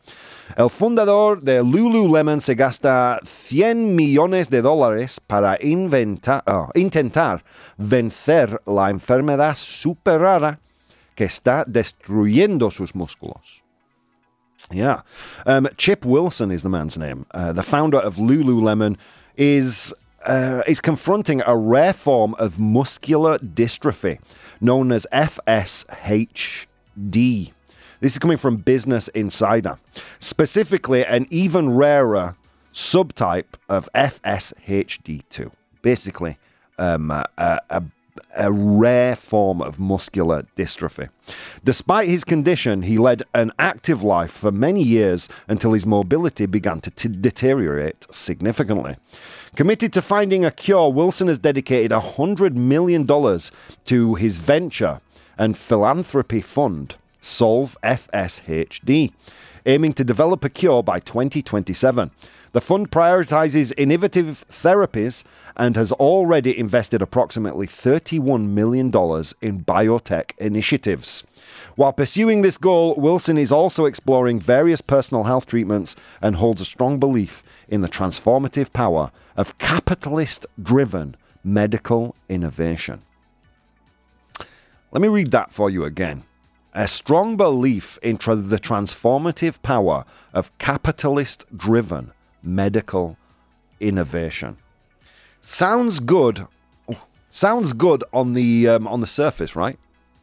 El 0.56 0.68
fundador 0.68 1.42
de 1.42 1.62
Lululemon 1.62 2.40
se 2.40 2.54
gasta 2.54 3.18
100 3.24 3.96
millones 3.96 4.48
de 4.50 4.62
dólares 4.62 5.18
para 5.26 5.56
inventar, 5.62 6.42
oh, 6.46 6.70
intentar 6.74 7.42
vencer 7.78 8.60
la 8.66 8.90
enfermedad 8.90 9.56
super 9.56 10.20
rara 10.20 10.60
que 11.16 11.24
está 11.24 11.64
destruyendo 11.64 12.70
sus 12.70 12.92
músculos. 12.92 13.62
Yeah. 14.70 15.02
Um, 15.46 15.68
Chip 15.76 16.04
Wilson 16.04 16.50
is 16.50 16.62
the 16.62 16.68
man's 16.68 16.96
name. 16.96 17.26
Uh, 17.32 17.52
the 17.52 17.62
founder 17.62 17.98
of 17.98 18.16
Lululemon 18.16 18.96
is 19.36 19.92
uh, 20.24 20.62
is 20.66 20.80
confronting 20.80 21.42
a 21.46 21.56
rare 21.56 21.92
form 21.92 22.34
of 22.34 22.58
muscular 22.58 23.38
dystrophy 23.38 24.18
known 24.60 24.90
as 24.92 25.06
FSHD. 25.12 26.66
This 28.00 28.12
is 28.12 28.18
coming 28.18 28.36
from 28.36 28.56
Business 28.56 29.08
Insider. 29.08 29.78
Specifically, 30.18 31.04
an 31.04 31.26
even 31.30 31.70
rarer 31.74 32.36
subtype 32.72 33.54
of 33.68 33.88
FSHD2. 33.94 35.50
Basically, 35.80 36.36
um, 36.78 37.10
a, 37.10 37.24
a, 37.38 37.82
a 38.36 38.52
rare 38.52 39.16
form 39.16 39.62
of 39.62 39.78
muscular 39.78 40.46
dystrophy. 40.56 41.08
Despite 41.62 42.08
his 42.08 42.24
condition, 42.24 42.82
he 42.82 42.98
led 42.98 43.22
an 43.32 43.52
active 43.58 44.02
life 44.02 44.32
for 44.32 44.50
many 44.50 44.82
years 44.82 45.28
until 45.48 45.72
his 45.72 45.86
mobility 45.86 46.46
began 46.46 46.80
to 46.80 46.90
t- 46.90 47.08
deteriorate 47.08 48.06
significantly. 48.10 48.96
Committed 49.56 49.92
to 49.92 50.02
finding 50.02 50.44
a 50.44 50.50
cure, 50.50 50.92
Wilson 50.92 51.28
has 51.28 51.38
dedicated 51.38 51.92
$100 51.92 52.54
million 52.54 53.06
to 53.84 54.14
his 54.16 54.38
venture 54.38 55.00
and 55.38 55.56
philanthropy 55.56 56.40
fund, 56.40 56.96
Solve 57.20 57.76
FSHD, 57.84 59.12
aiming 59.64 59.92
to 59.92 60.02
develop 60.02 60.42
a 60.42 60.48
cure 60.48 60.82
by 60.82 60.98
2027. 60.98 62.10
The 62.50 62.60
fund 62.60 62.90
prioritizes 62.90 63.72
innovative 63.76 64.44
therapies 64.50 65.22
and 65.56 65.76
has 65.76 65.92
already 65.92 66.58
invested 66.58 67.00
approximately 67.00 67.68
$31 67.68 68.48
million 68.48 68.86
in 68.86 69.64
biotech 69.64 70.32
initiatives. 70.38 71.22
While 71.76 71.92
pursuing 71.92 72.42
this 72.42 72.58
goal, 72.58 72.96
Wilson 72.96 73.38
is 73.38 73.52
also 73.52 73.84
exploring 73.84 74.40
various 74.40 74.80
personal 74.80 75.24
health 75.24 75.46
treatments 75.46 75.94
and 76.20 76.34
holds 76.36 76.60
a 76.60 76.64
strong 76.64 76.98
belief 76.98 77.44
in 77.68 77.82
the 77.82 77.88
transformative 77.88 78.72
power 78.72 79.12
of 79.36 79.58
capitalist 79.58 80.46
driven 80.62 81.16
medical 81.42 82.14
innovation. 82.28 83.02
Let 84.92 85.02
me 85.02 85.08
read 85.08 85.30
that 85.32 85.52
for 85.52 85.70
you 85.70 85.84
again. 85.84 86.24
A 86.72 86.88
strong 86.88 87.36
belief 87.36 87.98
in 88.02 88.16
tra- 88.16 88.36
the 88.36 88.58
transformative 88.58 89.62
power 89.62 90.04
of 90.32 90.56
capitalist 90.58 91.44
driven 91.56 92.12
medical 92.42 93.16
innovation. 93.80 94.56
Sounds 95.40 96.00
good. 96.00 96.46
Sounds 97.30 97.72
good 97.72 98.04
on 98.12 98.34
the 98.34 98.68
um, 98.68 98.86
on 98.86 99.00
the 99.00 99.06
surface, 99.06 99.56
right? 99.56 99.78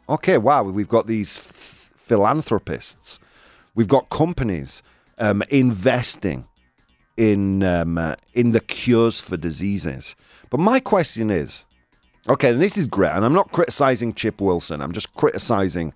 Okay, 0.08 0.38
wow, 0.38 0.63
we've 0.63 0.88
got 0.88 1.08
these 1.08 1.38
f- 1.38 1.91
philanthropists. 1.96 3.20
We've 3.75 3.88
got 3.88 4.10
companies 4.10 4.82
um, 5.18 5.44
investing 5.50 6.48
in 7.22 7.62
um, 7.62 8.00
uh, 8.00 8.16
in 8.34 8.51
the 8.51 8.60
cures 8.60 9.22
for 9.22 9.38
diseases. 9.38 10.16
But 10.50 10.60
my 10.60 10.80
question 10.80 11.30
is, 11.30 11.68
okay, 12.28 12.50
and 12.50 12.60
this 12.60 12.78
is 12.78 12.88
great, 12.88 13.12
and 13.12 13.24
I'm 13.24 13.34
not 13.34 13.51
criticizing 13.51 14.16
Chip 14.16 14.42
Wilson. 14.42 14.82
I'm 14.82 14.92
just 14.92 15.13
criticizing 15.13 15.94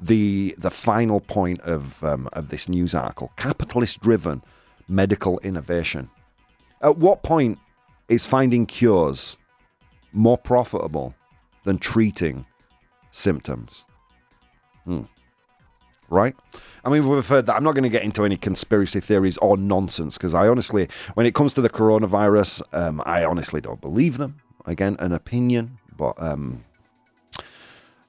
the 0.00 0.54
the 0.58 0.72
final 0.72 1.20
point 1.20 1.60
of 1.60 2.02
um, 2.02 2.28
of 2.32 2.48
this 2.48 2.68
news 2.68 2.92
article: 2.92 3.32
capitalist-driven 3.36 4.42
medical 4.88 5.38
innovation. 5.44 6.10
At 6.82 6.98
what 6.98 7.22
point 7.22 7.58
is 8.08 8.26
finding 8.26 8.66
cures 8.66 9.38
more 10.12 10.36
profitable 10.36 11.14
than 11.62 11.78
treating 11.78 12.46
symptoms? 13.12 13.86
Hmm. 14.84 15.04
Right? 16.10 16.36
I 16.84 16.90
mean, 16.90 17.08
we've 17.08 17.26
heard 17.26 17.46
that. 17.46 17.56
I'm 17.56 17.64
not 17.64 17.74
going 17.74 17.84
to 17.84 17.88
get 17.88 18.02
into 18.02 18.24
any 18.24 18.36
conspiracy 18.36 19.00
theories 19.00 19.38
or 19.38 19.56
nonsense 19.56 20.16
because 20.18 20.34
I 20.34 20.48
honestly, 20.48 20.88
when 21.14 21.26
it 21.26 21.34
comes 21.34 21.54
to 21.54 21.60
the 21.60 21.70
coronavirus, 21.70 22.62
um, 22.72 23.02
I 23.06 23.24
honestly 23.24 23.60
don't 23.60 23.80
believe 23.80 24.18
them. 24.18 24.40
Again, 24.66 24.96
an 24.98 25.12
opinion, 25.12 25.78
but 25.96 26.14
um, 26.22 26.64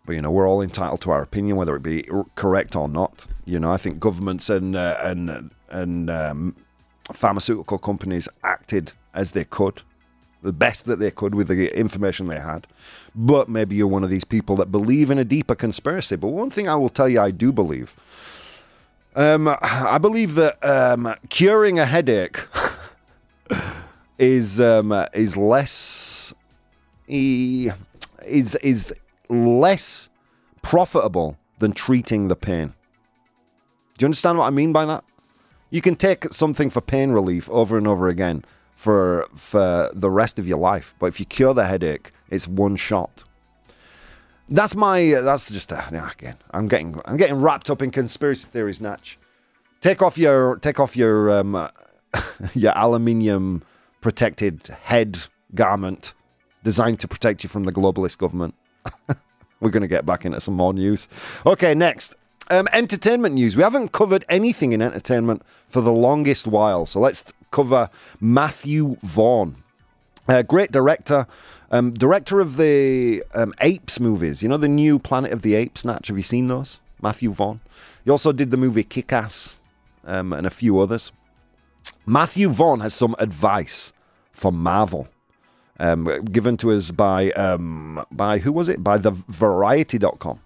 but 0.05 0.13
you 0.13 0.21
know, 0.21 0.31
we're 0.31 0.47
all 0.47 0.61
entitled 0.61 1.01
to 1.01 1.11
our 1.11 1.21
opinion, 1.21 1.57
whether 1.57 1.75
it 1.75 1.83
be 1.83 2.07
correct 2.35 2.75
or 2.75 2.87
not. 2.87 3.27
You 3.45 3.59
know, 3.59 3.71
I 3.71 3.77
think 3.77 3.99
governments 3.99 4.49
and 4.49 4.75
uh, 4.75 4.97
and 5.01 5.51
and 5.69 6.09
um, 6.09 6.55
pharmaceutical 7.13 7.77
companies 7.77 8.27
acted 8.43 8.93
as 9.13 9.31
they 9.31 9.45
could, 9.45 9.81
the 10.43 10.53
best 10.53 10.85
that 10.85 10.99
they 10.99 11.11
could 11.11 11.33
with 11.33 11.47
the 11.47 11.77
information 11.77 12.27
they 12.27 12.39
had. 12.39 12.67
But 13.15 13.48
maybe 13.48 13.75
you're 13.75 13.88
one 13.88 14.03
of 14.03 14.10
these 14.10 14.25
people 14.25 14.57
that 14.57 14.72
believe 14.72 15.10
in 15.10 15.17
a 15.17 15.24
deeper 15.24 15.55
conspiracy. 15.55 16.17
But 16.17 16.29
one 16.29 16.50
thing 16.50 16.67
I 16.67 16.75
will 16.75 16.89
tell 16.89 17.07
you, 17.07 17.22
I 17.22 17.31
do 17.31 17.53
believe. 17.53 17.95
Um, 19.15 19.48
I 19.62 19.98
believe 19.98 20.36
that 20.36 20.63
um, 20.65 21.15
curing 21.29 21.79
a 21.79 21.86
headache 21.86 22.45
is 24.19 24.60
um, 24.60 24.91
is 25.13 25.38
less 25.38 26.34
is 27.07 28.55
is 28.55 28.93
less 29.29 30.10
profitable 30.62 31.38
than 31.60 31.72
treating 31.72 32.27
the 32.27 32.36
pain. 32.36 32.74
Do 33.98 34.03
you 34.03 34.07
understand 34.07 34.38
what 34.38 34.45
I 34.45 34.50
mean 34.50 34.74
by 34.74 34.86
that? 34.86 35.05
You 35.69 35.81
can 35.81 35.95
take 35.95 36.25
something 36.34 36.69
for 36.69 36.81
pain 36.81 37.12
relief 37.12 37.50
over 37.50 37.77
and 37.77 37.88
over 37.88 38.10
again 38.10 38.43
for 38.75 39.27
for 39.36 39.89
the 39.93 40.12
rest 40.12 40.39
of 40.39 40.48
your 40.48 40.57
life, 40.57 40.95
but 41.00 41.07
if 41.07 41.19
you 41.19 41.25
cure 41.25 41.53
the 41.53 41.65
headache, 41.65 42.12
it's 42.29 42.48
one 42.48 42.75
shot. 42.75 43.24
That's 44.48 44.75
my. 44.75 45.15
That's 45.22 45.50
just 45.50 45.72
a, 45.72 45.84
yeah, 45.91 46.12
again. 46.12 46.36
I'm 46.51 46.67
getting. 46.67 47.00
I'm 47.05 47.17
getting 47.17 47.41
wrapped 47.41 47.70
up 47.70 47.82
in 47.82 47.91
conspiracy 47.91 48.48
theories, 48.48 48.79
Natch. 48.79 49.17
Take 49.82 50.01
off 50.01 50.17
your. 50.17 50.58
Take 50.58 50.79
off 50.79 50.96
your. 50.96 51.32
Um, 51.32 51.70
your 52.53 52.74
aluminium 52.75 53.63
protected 54.01 54.67
head 54.84 55.20
garment 55.53 56.13
designed 56.63 57.00
to 57.00 57.08
protect 57.08 57.44
you 57.44 57.50
from 57.50 57.63
the 57.63 57.72
globalist 57.72 58.17
government. 58.17 58.55
We're 59.60 59.70
going 59.70 59.82
to 59.82 59.88
get 59.88 60.05
back 60.05 60.25
into 60.25 60.39
some 60.41 60.53
more 60.53 60.74
news. 60.74 61.08
Okay, 61.46 61.74
next. 61.74 62.15
Um, 62.50 62.67
entertainment 62.74 63.34
news. 63.36 63.55
We 63.55 63.63
haven't 63.63 63.91
covered 63.91 64.24
anything 64.29 64.74
in 64.74 64.82
entertainment 64.82 65.41
for 65.67 65.82
the 65.82 65.91
longest 65.91 66.46
while, 66.46 66.86
so 66.86 67.00
let's 67.00 67.34
cover 67.50 67.89
Matthew 68.20 68.98
Vaughn. 69.01 69.63
Uh, 70.27 70.41
great 70.41 70.72
director, 70.72 71.27
um, 71.72 71.94
director 71.94 72.39
of 72.39 72.58
the 72.58 73.24
um, 73.36 73.53
Apes 73.62 74.00
movies. 74.00 74.41
You 74.41 74.50
know 74.50 74.58
the 74.58 74.67
new 74.67 74.98
Planet 74.98 75.32
of 75.32 75.41
the 75.44 75.55
Apes, 75.55 75.86
Natch? 75.86 76.08
Have 76.08 76.17
you 76.17 76.24
seen 76.24 76.48
those? 76.48 76.82
Matthew 77.01 77.32
Vaughn. 77.32 77.62
He 78.03 78.12
also 78.12 78.32
did 78.32 78.51
the 78.51 78.58
movie 78.58 78.84
Kick 78.84 79.13
Ass 79.13 79.60
um, 80.05 80.34
and 80.34 80.48
a 80.48 80.50
few 80.50 80.79
others. 80.79 81.12
Matthew 82.05 82.50
Vaughn 82.50 82.79
has 82.79 82.94
some 82.94 83.15
advice 83.20 83.94
for 84.32 84.51
Marvel. 84.51 85.08
Um, 85.77 86.24
given 86.25 86.55
to 86.58 86.72
us 86.72 86.91
by 86.91 87.32
um, 87.32 88.05
by 88.10 88.38
who 88.38 88.53
was 88.53 88.70
it? 88.70 88.82
By 88.82 88.98
the 88.98 89.12
Variety.com. 89.12 90.39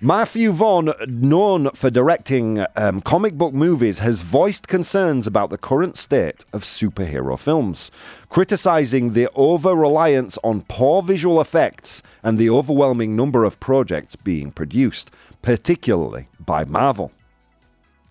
Matthew 0.00 0.52
Vaughn, 0.52 0.92
known 1.08 1.70
for 1.70 1.90
directing 1.90 2.64
um, 2.76 3.00
comic 3.00 3.34
book 3.34 3.52
movies, 3.52 3.98
has 3.98 4.22
voiced 4.22 4.68
concerns 4.68 5.26
about 5.26 5.50
the 5.50 5.58
current 5.58 5.96
state 5.96 6.44
of 6.52 6.62
superhero 6.62 7.36
films, 7.36 7.90
criticizing 8.28 9.14
the 9.14 9.28
over 9.34 9.74
reliance 9.74 10.38
on 10.44 10.60
poor 10.68 11.02
visual 11.02 11.40
effects 11.40 12.00
and 12.22 12.38
the 12.38 12.48
overwhelming 12.48 13.16
number 13.16 13.42
of 13.42 13.58
projects 13.58 14.14
being 14.14 14.52
produced, 14.52 15.10
particularly 15.42 16.28
by 16.38 16.64
Marvel. 16.64 17.10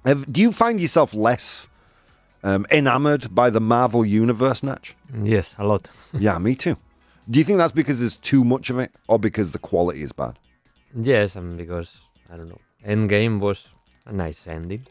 Have, 0.03 0.31
do 0.31 0.41
you 0.41 0.51
find 0.51 0.81
yourself 0.81 1.13
less 1.13 1.69
um, 2.43 2.65
enamored 2.69 3.33
by 3.33 3.49
the 3.49 3.61
Marvel 3.61 4.05
universe, 4.05 4.61
Natch? 4.61 4.93
Yes, 5.23 5.55
a 5.57 5.65
lot. 5.65 5.89
yeah, 6.11 6.37
me 6.37 6.53
too. 6.53 6.75
Do 7.29 7.39
you 7.39 7.45
think 7.45 7.59
that's 7.59 7.71
because 7.71 8.01
there's 8.01 8.17
too 8.17 8.43
much 8.43 8.69
of 8.69 8.77
it 8.77 8.91
or 9.07 9.19
because 9.19 9.53
the 9.53 9.59
quality 9.59 10.01
is 10.01 10.11
bad? 10.11 10.37
Yes, 10.99 11.35
and 11.35 11.55
because 11.57 11.99
I 12.31 12.37
don't 12.37 12.49
know, 12.49 12.59
Endgame 12.85 13.39
was 13.39 13.69
a 14.05 14.13
nice 14.13 14.47
ending. 14.47 14.85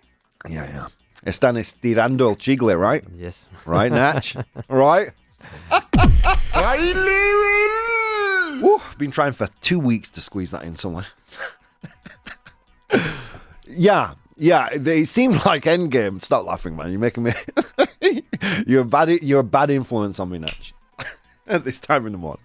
Yeah, 0.49 0.67
yeah. 0.73 0.87
Están 1.25 1.57
estirando 1.57 2.29
el 2.29 2.37
chicle, 2.37 2.77
right? 2.77 3.03
Yes. 3.17 3.49
Right, 3.65 3.91
Natch? 3.91 4.37
right? 4.69 5.11
Woo, 8.63 8.81
been 8.99 9.11
trying 9.11 9.33
for 9.33 9.49
two 9.61 9.81
weeks 9.81 10.09
to 10.11 10.21
squeeze 10.21 10.53
that 10.53 10.63
in 10.63 10.77
somewhere. 10.77 11.07
yeah, 13.67 14.15
yeah. 14.37 14.69
It 14.73 15.07
seems 15.07 15.45
like 15.45 15.65
Endgame. 15.65 16.23
Stop 16.23 16.47
laughing, 16.47 16.77
man. 16.77 16.91
You're 16.91 17.01
making 17.01 17.25
me. 17.25 17.33
you're 18.67 18.83
a 18.83 18.85
bad. 18.85 19.11
You're 19.23 19.41
a 19.41 19.45
bad 19.45 19.71
influence 19.71 20.21
on 20.21 20.31
me, 20.31 20.39
Natch. 20.39 20.73
At 21.49 21.65
this 21.65 21.79
time 21.79 22.07
in 22.07 22.13
the 22.13 22.19
morning. 22.19 22.45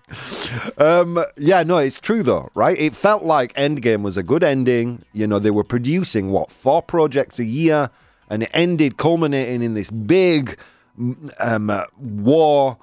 Um, 0.77 1.23
yeah, 1.37 1.63
no, 1.63 1.77
it's 1.77 1.99
true 1.99 2.23
though, 2.23 2.49
right? 2.53 2.77
It 2.79 2.95
felt 2.95 3.23
like 3.23 3.53
Endgame 3.53 4.03
was 4.03 4.17
a 4.17 4.23
good 4.23 4.43
ending. 4.43 5.03
You 5.13 5.27
know, 5.27 5.39
they 5.39 5.51
were 5.51 5.63
producing 5.63 6.29
what 6.29 6.51
four 6.51 6.81
projects 6.81 7.39
a 7.39 7.45
year, 7.45 7.89
and 8.29 8.43
it 8.43 8.49
ended 8.53 8.97
culminating 8.97 9.63
in 9.63 9.73
this 9.73 9.89
big 9.89 10.57
um, 11.39 11.69
uh, 11.69 11.85
war. 11.97 12.77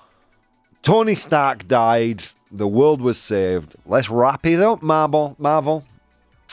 Tony 0.82 1.14
Stark 1.14 1.68
died. 1.68 2.24
The 2.50 2.66
world 2.66 3.00
was 3.00 3.18
saved. 3.18 3.76
Let's 3.86 4.08
wrap 4.10 4.44
it 4.46 4.60
up, 4.60 4.82
Marvel. 4.82 5.36
Marvel. 5.38 5.84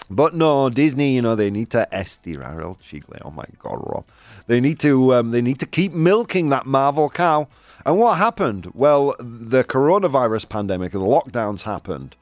But 0.10 0.36
no, 0.36 0.70
Disney. 0.70 1.16
You 1.16 1.22
know 1.22 1.36
they 1.36 1.50
need 1.50 1.72
to 1.72 1.88
estirar 1.92 2.62
el 2.62 2.76
chicle. 2.76 3.18
Oh 3.24 3.32
my 3.32 3.46
God, 3.60 3.82
Rob. 3.82 4.06
They 4.48 4.62
need 4.62 4.80
to. 4.80 5.14
Um, 5.14 5.32
they 5.32 5.42
need 5.42 5.60
to 5.60 5.66
keep 5.66 5.94
milking 5.94 6.50
that 6.50 6.66
Marvel 6.66 7.10
cow. 7.10 7.48
And 7.86 8.00
what 8.00 8.18
happened? 8.18 8.72
Well, 8.74 9.16
the 9.20 9.64
coronavirus 9.64 10.50
pandemic, 10.50 10.94
and 10.94 11.04
the 11.04 11.08
lockdowns 11.08 11.64
happened, 11.64 12.16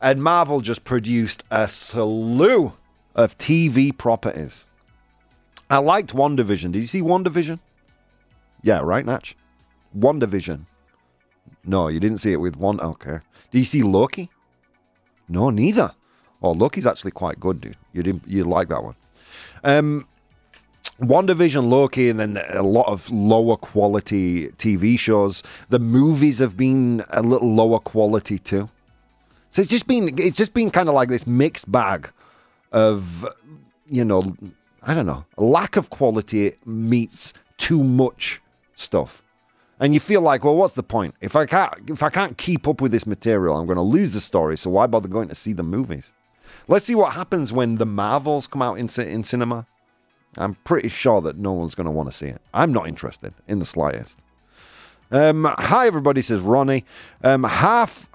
and 0.00 0.22
Marvel 0.22 0.60
just 0.60 0.84
produced 0.84 1.42
a 1.50 1.66
slew 1.68 2.72
of 3.14 3.36
TV 3.38 3.96
properties. 3.96 4.66
I 5.70 5.78
liked 5.78 6.12
WandaVision. 6.12 6.72
Did 6.72 6.80
you 6.80 6.86
see 6.86 7.00
WandaVision? 7.00 7.58
Yeah, 8.62 8.80
right, 8.80 9.04
Natch? 9.04 9.36
WandaVision. 9.98 10.66
No, 11.64 11.88
you 11.88 12.00
didn't 12.00 12.18
see 12.18 12.32
it 12.32 12.40
with 12.40 12.56
one. 12.56 12.80
Okay. 12.80 13.18
Did 13.50 13.58
you 13.58 13.64
see 13.64 13.82
Loki? 13.82 14.30
No, 15.28 15.50
neither. 15.50 15.92
Oh, 16.42 16.52
Loki's 16.52 16.86
actually 16.86 17.12
quite 17.12 17.40
good, 17.40 17.60
dude. 17.60 17.76
You 17.92 18.02
didn't. 18.02 18.22
You 18.26 18.44
like 18.44 18.68
that 18.68 18.84
one? 18.84 18.94
Um, 19.62 20.06
WandaVision, 21.00 21.68
Loki, 21.68 22.08
and 22.08 22.20
then 22.20 22.40
a 22.50 22.62
lot 22.62 22.86
of 22.86 23.10
lower 23.10 23.56
quality 23.56 24.48
TV 24.52 24.98
shows. 24.98 25.42
The 25.68 25.80
movies 25.80 26.38
have 26.38 26.56
been 26.56 27.02
a 27.10 27.22
little 27.22 27.52
lower 27.52 27.80
quality 27.80 28.38
too. 28.38 28.68
So 29.50 29.62
it's 29.62 29.70
just 29.70 29.86
been 29.86 30.18
it's 30.18 30.36
just 30.36 30.54
been 30.54 30.70
kind 30.70 30.88
of 30.88 30.94
like 30.94 31.08
this 31.08 31.26
mixed 31.26 31.70
bag 31.70 32.10
of 32.72 33.28
you 33.88 34.04
know 34.04 34.36
I 34.82 34.94
don't 34.94 35.06
know 35.06 35.24
lack 35.36 35.76
of 35.76 35.90
quality 35.90 36.54
meets 36.64 37.34
too 37.56 37.84
much 37.84 38.40
stuff, 38.74 39.22
and 39.78 39.94
you 39.94 40.00
feel 40.00 40.22
like 40.22 40.42
well 40.42 40.56
what's 40.56 40.74
the 40.74 40.82
point 40.82 41.14
if 41.20 41.36
I 41.36 41.46
can't 41.46 41.88
if 41.88 42.02
I 42.02 42.10
can't 42.10 42.36
keep 42.36 42.66
up 42.66 42.80
with 42.80 42.90
this 42.90 43.06
material 43.06 43.56
I'm 43.56 43.66
going 43.66 43.76
to 43.76 43.82
lose 43.82 44.12
the 44.12 44.20
story 44.20 44.56
so 44.56 44.70
why 44.70 44.88
bother 44.88 45.08
going 45.08 45.28
to 45.28 45.36
see 45.36 45.52
the 45.52 45.62
movies? 45.62 46.14
Let's 46.66 46.84
see 46.84 46.96
what 46.96 47.12
happens 47.12 47.52
when 47.52 47.76
the 47.76 47.86
Marvels 47.86 48.48
come 48.48 48.62
out 48.62 48.78
in 48.78 48.88
in 49.00 49.22
cinema. 49.22 49.66
I'm 50.38 50.54
pretty 50.64 50.88
sure 50.88 51.20
that 51.22 51.36
no 51.36 51.52
one's 51.52 51.74
going 51.74 51.86
to 51.86 51.90
want 51.90 52.10
to 52.10 52.16
see 52.16 52.26
it. 52.26 52.40
I'm 52.52 52.72
not 52.72 52.88
interested 52.88 53.34
in 53.46 53.58
the 53.58 53.64
slightest. 53.64 54.18
Um, 55.10 55.44
hi, 55.58 55.86
everybody, 55.86 56.22
says 56.22 56.40
Ronnie. 56.40 56.84
Um, 57.22 57.44
half, 57.44 58.08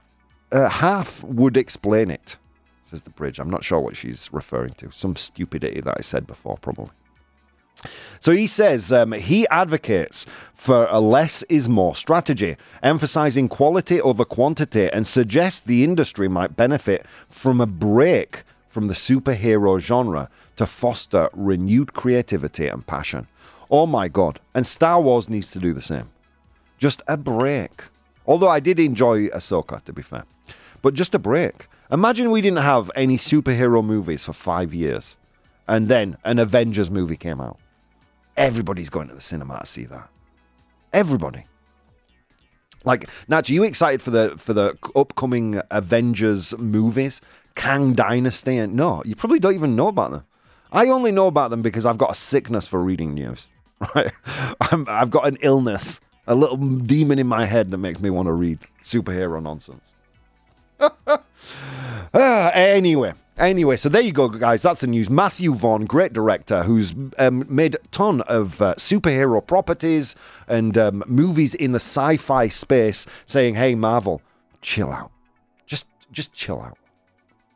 uh, 0.51 0.69
half 0.69 1.23
would 1.23 1.55
explain 1.55 2.09
it, 2.11 2.37
says 2.85 3.03
the 3.03 3.09
bridge. 3.09 3.39
I'm 3.39 3.49
not 3.49 3.63
sure 3.63 3.79
what 3.79 3.95
she's 3.95 4.29
referring 4.33 4.73
to. 4.73 4.91
Some 4.91 5.15
stupidity 5.15 5.81
that 5.81 5.95
I 5.97 6.01
said 6.01 6.27
before, 6.27 6.57
probably. 6.57 6.91
So 8.19 8.33
he 8.33 8.47
says 8.47 8.91
um, 8.91 9.13
he 9.13 9.47
advocates 9.47 10.25
for 10.53 10.87
a 10.89 10.99
less 10.99 11.43
is 11.43 11.69
more 11.69 11.95
strategy, 11.95 12.57
emphasizing 12.83 13.47
quality 13.47 14.01
over 14.01 14.25
quantity, 14.25 14.89
and 14.91 15.07
suggests 15.07 15.61
the 15.61 15.85
industry 15.85 16.27
might 16.27 16.57
benefit 16.57 17.05
from 17.29 17.61
a 17.61 17.65
break 17.65 18.43
from 18.69 18.87
the 18.87 18.93
superhero 18.93 19.79
genre 19.79 20.29
to 20.55 20.65
foster 20.65 21.29
renewed 21.33 21.93
creativity 21.93 22.67
and 22.67 22.85
passion. 22.87 23.27
Oh 23.69 23.85
my 23.85 24.07
God. 24.07 24.39
And 24.53 24.65
Star 24.65 25.01
Wars 25.01 25.27
needs 25.29 25.51
to 25.51 25.59
do 25.59 25.73
the 25.73 25.81
same. 25.81 26.09
Just 26.77 27.01
a 27.07 27.17
break. 27.17 27.83
Although 28.25 28.47
I 28.47 28.59
did 28.59 28.79
enjoy 28.79 29.27
Ahsoka, 29.29 29.83
to 29.83 29.91
be 29.91 30.01
fair. 30.01 30.23
But 30.81 30.93
just 30.93 31.13
a 31.13 31.19
break. 31.19 31.67
Imagine 31.91 32.29
we 32.29 32.41
didn't 32.41 32.59
have 32.59 32.91
any 32.95 33.17
superhero 33.17 33.83
movies 33.83 34.23
for 34.23 34.33
five 34.33 34.73
years. 34.73 35.17
And 35.67 35.87
then 35.87 36.17
an 36.23 36.39
Avengers 36.39 36.89
movie 36.89 37.17
came 37.17 37.41
out. 37.41 37.57
Everybody's 38.37 38.89
going 38.89 39.07
to 39.09 39.15
the 39.15 39.21
cinema 39.21 39.59
to 39.59 39.67
see 39.67 39.85
that. 39.85 40.09
Everybody. 40.93 41.45
Like, 42.85 43.09
Natch, 43.27 43.49
are 43.49 43.53
you 43.53 43.63
excited 43.63 44.01
for 44.01 44.11
the 44.11 44.29
for 44.37 44.53
the 44.53 44.77
upcoming 44.95 45.61
Avengers 45.69 46.57
movies? 46.57 47.21
Kang 47.55 47.93
Dynasty 47.93 48.57
and 48.57 48.75
no, 48.75 49.03
you 49.05 49.15
probably 49.15 49.39
don't 49.39 49.55
even 49.55 49.75
know 49.75 49.87
about 49.87 50.11
them. 50.11 50.23
I 50.71 50.87
only 50.87 51.11
know 51.11 51.27
about 51.27 51.49
them 51.49 51.61
because 51.61 51.85
I've 51.85 51.97
got 51.97 52.11
a 52.11 52.15
sickness 52.15 52.67
for 52.67 52.81
reading 52.81 53.13
news. 53.13 53.47
Right? 53.95 54.11
i 54.59 54.83
have 54.87 55.09
got 55.09 55.25
an 55.25 55.37
illness, 55.41 56.01
a 56.27 56.35
little 56.35 56.57
demon 56.57 57.17
in 57.17 57.27
my 57.27 57.45
head 57.45 57.71
that 57.71 57.77
makes 57.77 58.01
me 58.01 58.09
want 58.09 58.25
to 58.25 58.33
read 58.33 58.59
superhero 58.83 59.41
nonsense. 59.41 59.93
uh, 60.81 61.17
anyway, 62.53 63.13
anyway, 63.37 63.77
so 63.77 63.87
there 63.87 64.01
you 64.01 64.11
go, 64.11 64.27
guys. 64.27 64.63
That's 64.63 64.81
the 64.81 64.87
news. 64.87 65.09
Matthew 65.09 65.53
Vaughn, 65.53 65.85
great 65.85 66.11
director, 66.11 66.63
who's 66.63 66.93
um, 67.17 67.45
made 67.47 67.75
a 67.75 67.87
ton 67.91 68.19
of 68.21 68.61
uh, 68.61 68.75
superhero 68.75 69.45
properties 69.45 70.17
and 70.49 70.77
um, 70.77 71.01
movies 71.07 71.55
in 71.55 71.71
the 71.71 71.79
sci-fi 71.79 72.49
space, 72.49 73.05
saying, 73.25 73.55
"Hey, 73.55 73.75
Marvel, 73.75 74.21
chill 74.61 74.91
out. 74.91 75.11
Just, 75.65 75.87
just 76.11 76.33
chill 76.33 76.61
out." 76.61 76.77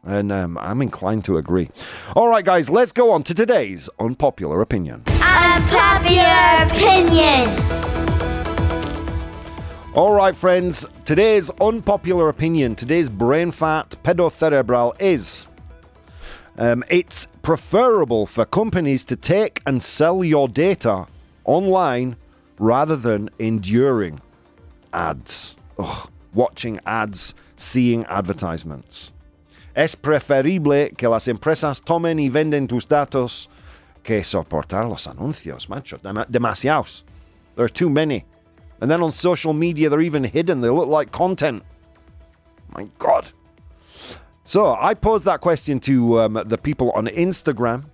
And 0.05 0.31
um, 0.31 0.57
I'm 0.57 0.81
inclined 0.81 1.23
to 1.25 1.37
agree. 1.37 1.69
All 2.15 2.27
right, 2.27 2.43
guys, 2.43 2.69
let's 2.69 2.91
go 2.91 3.11
on 3.11 3.23
to 3.23 3.33
today's 3.33 3.89
unpopular 3.99 4.61
opinion. 4.61 5.03
Unpopular 5.21 6.67
opinion. 6.67 7.49
All 9.95 10.11
right, 10.11 10.35
friends, 10.35 10.87
today's 11.05 11.51
unpopular 11.61 12.27
opinion, 12.27 12.75
today's 12.75 13.09
brain 13.09 13.51
fat 13.51 13.95
pedocerebral 14.03 14.99
is 14.99 15.47
um, 16.57 16.83
it's 16.89 17.27
preferable 17.41 18.25
for 18.25 18.45
companies 18.45 19.05
to 19.05 19.15
take 19.15 19.61
and 19.65 19.81
sell 19.81 20.23
your 20.23 20.47
data 20.47 21.07
online 21.45 22.15
rather 22.59 22.95
than 22.95 23.29
enduring 23.39 24.19
ads. 24.93 25.57
Ugh, 25.79 26.09
watching 26.33 26.79
ads, 26.85 27.33
seeing 27.55 28.03
advertisements. 28.05 29.12
Es 29.75 29.95
preferible 29.95 30.91
que 30.95 31.07
las 31.07 31.27
empresas 31.27 31.81
tomen 31.81 32.19
y 32.19 32.29
venden 32.29 32.67
tus 32.67 32.87
datos 32.87 33.49
que 34.03 34.23
soportar 34.23 34.87
los 34.87 35.07
anuncios, 35.07 35.67
macho. 35.69 35.97
Dem- 35.97 36.25
demasiados. 36.29 37.03
There 37.55 37.65
are 37.65 37.69
too 37.69 37.89
many. 37.89 38.25
And 38.81 38.91
then 38.91 39.01
on 39.01 39.11
social 39.11 39.53
media, 39.53 39.89
they're 39.89 40.01
even 40.01 40.23
hidden. 40.23 40.61
They 40.61 40.69
look 40.69 40.89
like 40.89 41.11
content. 41.11 41.63
My 42.75 42.87
God. 42.99 43.31
So 44.43 44.75
I 44.79 44.93
posed 44.93 45.25
that 45.25 45.39
question 45.41 45.79
to 45.81 46.19
um, 46.19 46.43
the 46.45 46.57
people 46.57 46.91
on 46.91 47.07
Instagram. 47.07 47.85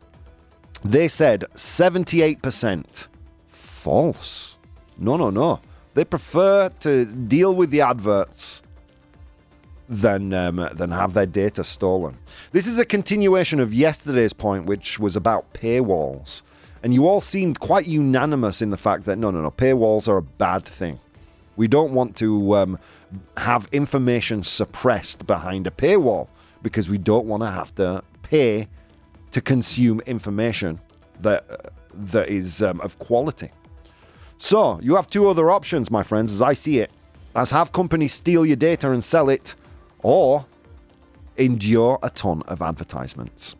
They 0.83 1.07
said 1.07 1.45
78% 1.53 3.07
false. 3.47 4.57
No, 4.97 5.15
no, 5.15 5.29
no. 5.29 5.59
They 5.93 6.05
prefer 6.05 6.69
to 6.79 7.05
deal 7.05 7.53
with 7.53 7.69
the 7.69 7.81
adverts 7.81 8.63
than 9.89 10.31
um, 10.33 10.69
than 10.73 10.91
have 10.91 11.13
their 11.13 11.25
data 11.25 11.63
stolen. 11.63 12.17
This 12.51 12.67
is 12.67 12.77
a 12.77 12.85
continuation 12.85 13.59
of 13.59 13.73
yesterday's 13.73 14.33
point, 14.33 14.67
which 14.67 14.99
was 14.99 15.15
about 15.15 15.51
paywalls, 15.53 16.43
and 16.83 16.93
you 16.93 17.07
all 17.07 17.21
seemed 17.21 17.59
quite 17.59 17.87
unanimous 17.87 18.61
in 18.61 18.69
the 18.69 18.77
fact 18.77 19.05
that 19.05 19.17
no, 19.17 19.31
no, 19.31 19.41
no, 19.41 19.49
paywalls 19.49 20.07
are 20.07 20.17
a 20.17 20.21
bad 20.21 20.63
thing. 20.63 20.99
We 21.57 21.67
don't 21.67 21.91
want 21.91 22.15
to 22.17 22.55
um, 22.55 22.79
have 23.35 23.67
information 23.71 24.43
suppressed 24.43 25.25
behind 25.25 25.65
a 25.65 25.71
paywall 25.71 26.29
because 26.61 26.87
we 26.87 26.99
don't 26.99 27.25
want 27.25 27.41
to 27.41 27.49
have 27.49 27.73
to 27.75 28.03
pay 28.21 28.67
to 29.31 29.41
consume 29.41 30.01
information 30.01 30.79
that 31.19 31.73
that 31.93 32.29
is 32.29 32.61
um, 32.61 32.79
of 32.81 32.99
quality. 32.99 33.49
So 34.37 34.79
you 34.83 34.95
have 34.95 35.07
two 35.07 35.27
other 35.27 35.49
options, 35.49 35.89
my 35.89 36.03
friends, 36.03 36.31
as 36.31 36.43
I 36.43 36.53
see 36.53 36.77
it: 36.77 36.91
as 37.35 37.49
have 37.49 37.71
companies 37.71 38.13
steal 38.13 38.45
your 38.45 38.55
data 38.55 38.91
and 38.91 39.03
sell 39.03 39.29
it, 39.29 39.55
or 40.03 40.45
endure 41.37 41.99
a 42.03 42.09
ton 42.09 42.41
of 42.47 42.61
advertisements. 42.61 43.55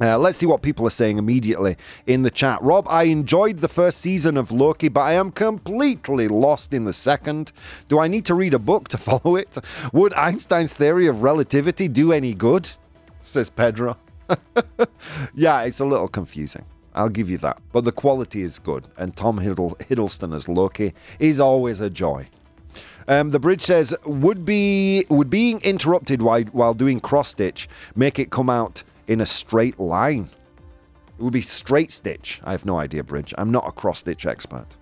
Uh, 0.00 0.18
let's 0.18 0.38
see 0.38 0.46
what 0.46 0.62
people 0.62 0.86
are 0.86 0.90
saying 0.90 1.18
immediately 1.18 1.76
in 2.06 2.22
the 2.22 2.30
chat. 2.30 2.60
Rob, 2.62 2.86
I 2.88 3.04
enjoyed 3.04 3.58
the 3.58 3.68
first 3.68 3.98
season 3.98 4.36
of 4.36 4.50
Loki, 4.50 4.88
but 4.88 5.02
I 5.02 5.12
am 5.12 5.30
completely 5.30 6.28
lost 6.28 6.72
in 6.72 6.84
the 6.84 6.92
second. 6.92 7.52
Do 7.88 8.00
I 8.00 8.08
need 8.08 8.24
to 8.24 8.34
read 8.34 8.54
a 8.54 8.58
book 8.58 8.88
to 8.88 8.98
follow 8.98 9.36
it? 9.36 9.56
Would 9.92 10.14
Einstein's 10.14 10.72
theory 10.72 11.06
of 11.06 11.22
relativity 11.22 11.88
do 11.88 12.12
any 12.12 12.34
good? 12.34 12.68
Says 13.20 13.50
Pedro. 13.50 13.96
yeah, 15.34 15.62
it's 15.62 15.80
a 15.80 15.84
little 15.84 16.08
confusing. 16.08 16.64
I'll 16.94 17.08
give 17.08 17.30
you 17.30 17.38
that. 17.38 17.58
But 17.70 17.84
the 17.84 17.92
quality 17.92 18.42
is 18.42 18.58
good, 18.58 18.88
and 18.96 19.14
Tom 19.14 19.38
Hiddle- 19.38 19.78
Hiddleston 19.78 20.34
as 20.34 20.48
Loki 20.48 20.94
is 21.18 21.38
always 21.38 21.80
a 21.80 21.88
joy. 21.88 22.28
Um, 23.08 23.30
the 23.30 23.40
bridge 23.40 23.62
says, 23.62 23.94
would 24.04 24.44
be 24.44 25.04
would 25.08 25.30
being 25.30 25.60
interrupted 25.62 26.22
while, 26.22 26.42
while 26.52 26.74
doing 26.74 27.00
cross 27.00 27.28
stitch 27.28 27.68
make 27.94 28.18
it 28.18 28.30
come 28.30 28.50
out 28.50 28.84
in 29.08 29.20
a 29.20 29.26
straight 29.26 29.78
line? 29.78 30.28
It 31.18 31.22
would 31.22 31.32
be 31.32 31.42
straight 31.42 31.92
stitch. 31.92 32.40
I 32.42 32.52
have 32.52 32.64
no 32.64 32.78
idea, 32.78 33.04
Bridge. 33.04 33.34
I'm 33.38 33.50
not 33.50 33.68
a 33.68 33.72
cross 33.72 34.00
stitch 34.00 34.26
expert. 34.26 34.76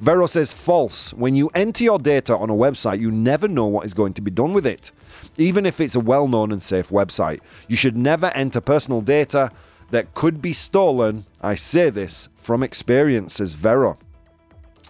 Vero 0.00 0.26
says 0.26 0.52
false. 0.52 1.14
When 1.14 1.34
you 1.34 1.50
enter 1.54 1.84
your 1.84 1.98
data 1.98 2.36
on 2.36 2.50
a 2.50 2.54
website, 2.54 3.00
you 3.00 3.10
never 3.10 3.48
know 3.48 3.66
what 3.66 3.86
is 3.86 3.94
going 3.94 4.12
to 4.14 4.20
be 4.20 4.30
done 4.30 4.52
with 4.52 4.66
it. 4.66 4.92
Even 5.38 5.64
if 5.64 5.80
it's 5.80 5.94
a 5.94 6.00
well 6.00 6.28
known 6.28 6.52
and 6.52 6.62
safe 6.62 6.88
website, 6.88 7.40
you 7.68 7.76
should 7.76 7.96
never 7.96 8.26
enter 8.34 8.60
personal 8.60 9.00
data 9.00 9.50
that 9.90 10.14
could 10.14 10.42
be 10.42 10.52
stolen. 10.52 11.24
I 11.40 11.54
say 11.54 11.90
this 11.90 12.28
from 12.36 12.62
experience, 12.62 13.34
says 13.34 13.54
Vero. 13.54 13.98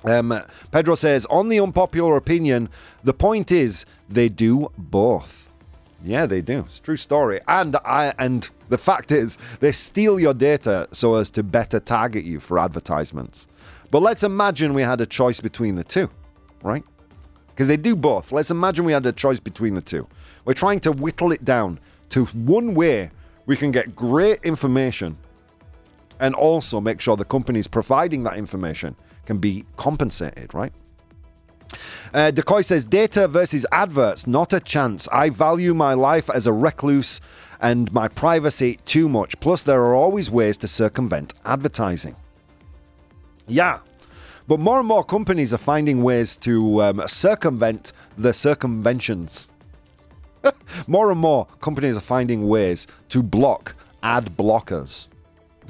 Um, 0.04 0.38
Pedro 0.70 0.94
says, 0.94 1.26
on 1.26 1.48
the 1.48 1.58
unpopular 1.58 2.16
opinion, 2.16 2.68
the 3.02 3.14
point 3.14 3.50
is 3.50 3.86
they 4.08 4.28
do 4.28 4.70
both. 4.76 5.50
Yeah, 6.02 6.26
they 6.26 6.42
do. 6.42 6.60
It's 6.60 6.78
true 6.78 6.98
story. 6.98 7.40
And 7.48 7.76
I 7.84 8.12
and 8.18 8.48
the 8.68 8.76
fact 8.76 9.10
is 9.10 9.38
they 9.60 9.72
steal 9.72 10.20
your 10.20 10.34
data 10.34 10.86
so 10.92 11.14
as 11.14 11.30
to 11.30 11.42
better 11.42 11.80
target 11.80 12.24
you 12.24 12.40
for 12.40 12.58
advertisements. 12.58 13.48
But 13.90 14.02
let's 14.02 14.22
imagine 14.22 14.74
we 14.74 14.82
had 14.82 15.00
a 15.00 15.06
choice 15.06 15.40
between 15.40 15.76
the 15.76 15.84
two, 15.84 16.10
right? 16.62 16.84
Because 17.48 17.68
they 17.68 17.78
do 17.78 17.96
both. 17.96 18.32
Let's 18.32 18.50
imagine 18.50 18.84
we 18.84 18.92
had 18.92 19.06
a 19.06 19.12
choice 19.12 19.40
between 19.40 19.74
the 19.74 19.80
two. 19.80 20.06
We're 20.44 20.52
trying 20.52 20.80
to 20.80 20.92
whittle 20.92 21.32
it 21.32 21.44
down 21.44 21.80
to 22.10 22.26
one 22.26 22.74
way 22.74 23.10
we 23.46 23.56
can 23.56 23.70
get 23.70 23.96
great 23.96 24.40
information 24.42 25.16
and 26.20 26.34
also 26.34 26.80
make 26.80 27.00
sure 27.00 27.16
the 27.16 27.24
companies 27.24 27.66
providing 27.66 28.24
that 28.24 28.36
information 28.36 28.94
can 29.26 29.38
be 29.38 29.64
compensated, 29.76 30.54
right? 30.54 30.72
Uh, 32.12 32.30
Decoy 32.30 32.60
says 32.60 32.84
data 32.84 33.26
versus 33.26 33.66
adverts, 33.72 34.26
not 34.26 34.52
a 34.52 34.60
chance. 34.60 35.08
I 35.08 35.30
value 35.30 35.74
my 35.74 35.94
life 35.94 36.30
as 36.30 36.46
a 36.46 36.52
recluse 36.52 37.20
and 37.60 37.92
my 37.92 38.08
privacy 38.08 38.78
too 38.84 39.08
much. 39.08 39.38
Plus, 39.40 39.62
there 39.62 39.82
are 39.82 39.94
always 39.94 40.30
ways 40.30 40.56
to 40.58 40.68
circumvent 40.68 41.34
advertising. 41.44 42.14
Yeah, 43.46 43.80
but 44.46 44.60
more 44.60 44.78
and 44.78 44.88
more 44.88 45.04
companies 45.04 45.52
are 45.54 45.58
finding 45.58 46.02
ways 46.02 46.36
to 46.38 46.82
um, 46.82 47.02
circumvent 47.06 47.92
the 48.16 48.32
circumventions. 48.32 49.50
more 50.86 51.10
and 51.10 51.20
more 51.20 51.46
companies 51.60 51.96
are 51.96 52.00
finding 52.00 52.46
ways 52.46 52.86
to 53.08 53.22
block 53.22 53.74
ad 54.02 54.36
blockers. 54.36 55.08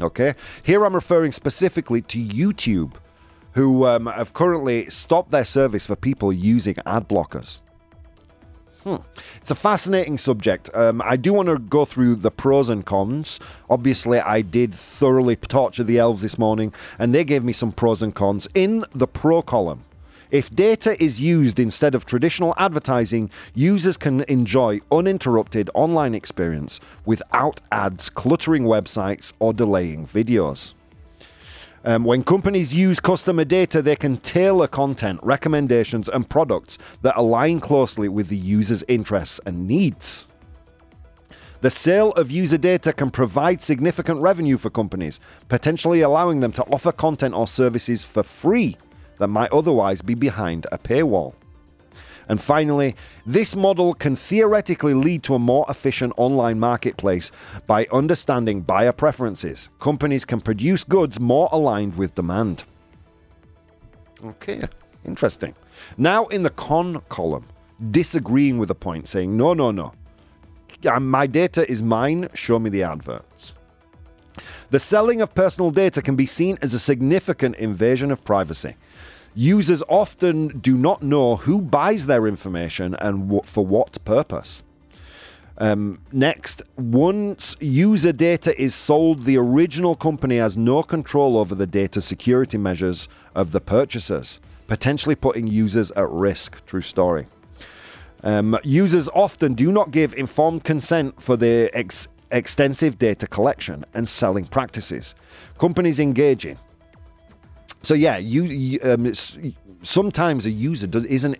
Okay, 0.01 0.35
here 0.64 0.85
I'm 0.85 0.95
referring 0.95 1.31
specifically 1.31 2.01
to 2.03 2.19
YouTube 2.19 2.95
who 3.55 3.87
um, 3.87 4.07
have 4.07 4.35
currently 4.35 4.87
stopped 4.87 5.31
their 5.31 5.45
service 5.45 5.87
for 5.87 5.97
people 5.97 6.33
using 6.33 6.77
ad 6.87 7.09
blockers. 7.09 7.61
Hmm. 8.83 8.97
It's 9.37 9.51
a 9.51 9.55
fascinating 9.55 10.19
subject. 10.19 10.69
Um, 10.75 11.01
I 11.03 11.17
do 11.17 11.33
want 11.33 11.49
to 11.49 11.59
go 11.59 11.87
through 11.87 12.17
the 12.17 12.31
pros 12.31 12.69
and 12.69 12.85
cons. 12.85 13.40
Obviously, 13.71 14.21
I 14.21 14.43
did 14.43 14.75
thoroughly 14.75 15.37
torture 15.37 15.85
the 15.85 15.99
elves 15.99 16.21
this 16.21 16.37
morning, 16.37 16.75
and 16.99 17.14
they 17.14 17.25
gave 17.25 17.43
me 17.43 17.55
some 17.55 17.73
pros 17.73 18.03
and 18.03 18.14
cons 18.14 18.47
in 18.53 18.85
the 18.95 19.07
pro 19.07 19.40
column. 19.40 19.85
If 20.31 20.51
data 20.51 21.03
is 21.03 21.21
used 21.21 21.59
instead 21.59 21.95
of 21.95 22.05
traditional 22.05 22.55
advertising, 22.59 23.31
users 23.55 23.97
can 23.97 24.23
enjoy 24.23 24.81
uninterrupted 24.90 25.71
online 25.75 26.14
experience 26.14 26.81
without 27.07 27.61
ads 27.71 28.11
cluttering 28.11 28.64
websites 28.64 29.33
or 29.38 29.55
delaying 29.55 30.07
videos. 30.07 30.75
Um, 31.87 32.05
when 32.05 32.25
companies 32.25 32.75
use 32.75 32.99
customer 32.99 33.44
data, 33.44 33.83
they 33.83 33.97
can 33.97 34.16
tailor 34.16 34.66
content, 34.66 35.20
recommendations, 35.23 36.09
and 36.09 36.29
products 36.29 36.79
that 37.03 37.16
align 37.16 37.61
closely 37.61 38.09
with 38.09 38.29
the 38.29 38.37
user's 38.37 38.83
interests 38.88 39.38
and 39.44 39.68
needs. 39.68 40.29
The 41.61 41.70
sale 41.70 42.12
of 42.12 42.31
user 42.31 42.59
data 42.59 42.92
can 42.92 43.11
provide 43.11 43.62
significant 43.62 44.20
revenue 44.20 44.57
for 44.57 44.70
companies, 44.70 45.20
potentially 45.49 46.01
allowing 46.01 46.40
them 46.40 46.53
to 46.53 46.64
offer 46.64 46.92
content 46.92 47.35
or 47.35 47.47
services 47.47 48.03
for 48.03 48.23
free 48.23 48.77
that 49.18 49.29
might 49.29 49.53
otherwise 49.53 50.01
be 50.01 50.14
behind 50.14 50.66
a 50.73 50.79
paywall. 50.79 51.35
And 52.29 52.41
finally, 52.41 52.97
this 53.27 53.55
model 53.55 53.95
can 53.95 54.17
theoretically 54.17 54.95
lead 54.95 55.23
to 55.25 55.35
a 55.35 55.39
more 55.39 55.67
efficient 55.69 56.13
online 56.17 56.59
marketplace 56.59 57.31
by 57.67 57.87
understanding 57.93 58.63
buyer 58.63 58.93
preferences. 58.93 59.71
Companies 59.79 60.25
can 60.25 60.41
produce 60.41 60.85
goods 60.85 61.21
more 61.21 61.49
aligned 61.53 61.97
with 61.97 62.15
demand. 62.15 62.65
Okay, 64.25 64.63
interesting. 65.05 65.55
Now, 65.99 66.27
in 66.27 66.43
the 66.43 66.51
con 66.51 67.03
column, 67.09 67.47
disagreeing 67.91 68.59
with 68.59 68.69
the 68.69 68.75
point, 68.75 69.09
saying, 69.09 69.37
no, 69.37 69.53
no, 69.55 69.71
no. 69.71 69.93
Uh, 70.87 71.01
my 71.01 71.27
data 71.27 71.69
is 71.71 71.83
mine, 71.83 72.29
show 72.35 72.59
me 72.59 72.71
the 72.71 72.83
adverts. 72.83 73.55
The 74.71 74.81
selling 74.81 75.21
of 75.23 75.35
personal 75.35 75.71
data 75.71 76.03
can 76.03 76.17
be 76.17 76.27
seen 76.27 76.59
as 76.63 76.75
a 76.75 76.79
significant 76.79 77.57
invasion 77.57 78.11
of 78.11 78.25
privacy. 78.25 78.75
Users 79.35 79.83
often 79.88 80.59
do 80.59 80.77
not 80.77 81.03
know 81.03 81.37
who 81.37 81.61
buys 81.61 82.07
their 82.07 82.27
information 82.27 82.94
and 82.94 83.29
what, 83.29 83.47
for 83.47 83.66
what 83.66 84.03
purpose. 84.05 84.62
Um, 85.59 86.01
next, 86.12 86.62
once 86.77 87.57
user 87.61 88.12
data 88.12 88.61
is 88.61 88.75
sold, 88.75 89.25
the 89.25 89.37
original 89.37 89.97
company 89.97 90.37
has 90.37 90.57
no 90.57 90.83
control 90.83 91.37
over 91.37 91.55
the 91.55 91.66
data 91.66 92.01
security 92.01 92.59
measures 92.59 93.09
of 93.35 93.53
the 93.53 93.61
purchasers, 93.61 94.40
potentially 94.66 95.14
putting 95.14 95.47
users 95.47 95.90
at 95.92 96.09
risk. 96.11 96.64
True 96.66 96.81
story. 96.81 97.27
Um, 98.23 98.59
users 98.64 99.09
often 99.11 99.55
do 99.55 99.70
not 99.70 99.90
give 99.90 100.14
informed 100.14 100.64
consent 100.64 101.20
for 101.20 101.37
their 101.37 101.70
ex- 101.77 102.09
extensive 102.31 102.99
data 102.99 103.27
collection 103.27 103.85
and 103.94 104.09
selling 104.09 104.47
practices. 104.47 105.14
Companies 105.59 106.01
engaging 106.01 106.59
so 107.87 107.94
yeah, 107.94 108.16
you, 108.16 108.44
you 108.44 108.79
um, 108.83 109.12
sometimes 109.83 110.47
a 110.47 110.51
user 110.51 110.87
does, 110.87 111.05
isn't 111.05 111.38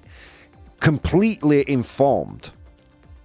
completely 0.80 1.68
informed 1.68 2.50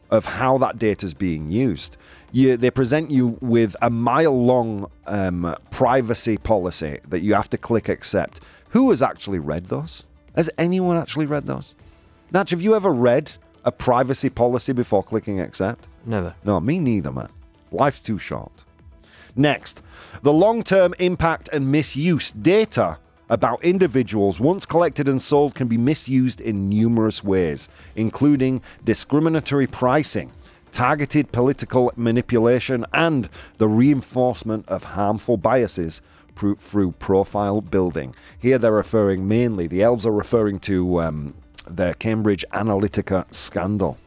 of 0.10 0.25
how 0.25 0.58
that 0.58 0.79
data 0.79 1.05
is 1.05 1.13
being 1.13 1.51
used. 1.51 1.97
You, 2.32 2.58
they 2.58 2.71
present 2.71 3.12
you 3.12 3.38
with 3.41 3.75
a 3.82 3.89
mile 3.89 4.45
long 4.45 4.89
um, 5.08 5.55
privacy 5.71 6.38
policy 6.38 6.99
that 7.08 7.21
you 7.21 7.34
have 7.34 7.49
to 7.51 7.58
click 7.58 7.89
accept. 7.89 8.41
Who 8.69 8.89
has 8.89 9.01
actually 9.01 9.39
read 9.39 9.65
those? 9.65 10.03
Has 10.36 10.49
anyone 10.58 10.97
actually 10.97 11.25
read 11.25 11.47
those? 11.47 11.75
Natch, 12.32 12.51
have 12.51 12.62
you 12.62 12.75
ever 12.75 12.91
read 12.91 13.32
a 13.65 13.71
privacy 13.71 14.29
policy 14.29 14.73
before 14.73 15.03
clicking 15.03 15.41
accept? 15.41 15.88
Never. 16.05 16.36
No, 16.43 16.60
me 16.60 16.79
neither, 16.79 17.12
man. 17.12 17.29
Life's 17.71 17.99
too 17.99 18.19
short. 18.19 18.65
Next, 19.36 19.82
the 20.21 20.34
long 20.34 20.63
term 20.63 20.93
impact 20.99 21.49
and 21.51 21.71
misuse 21.71 22.32
data 22.32 22.97
about 23.29 23.63
individuals 23.63 24.39
once 24.39 24.65
collected 24.65 25.07
and 25.07 25.21
sold 25.21 25.55
can 25.55 25.67
be 25.67 25.77
misused 25.77 26.41
in 26.41 26.67
numerous 26.67 27.23
ways, 27.23 27.69
including 27.95 28.61
discriminatory 28.83 29.67
pricing, 29.67 30.31
targeted 30.71 31.31
political 31.31 31.91
manipulation, 31.95 32.85
and 32.93 33.29
the 33.57 33.67
reinforcement 33.67 34.67
of 34.67 34.83
harmful 34.83 35.37
biases 35.37 36.01
through 36.35 36.91
profile 36.93 37.61
building. 37.61 38.15
Here 38.39 38.57
they're 38.57 38.71
referring 38.71 39.27
mainly, 39.27 39.67
the 39.67 39.83
elves 39.83 40.05
are 40.05 40.11
referring 40.11 40.59
to 40.61 41.01
um, 41.01 41.33
the 41.67 41.95
Cambridge 41.99 42.45
Analytica 42.53 43.25
scandal. 43.33 43.97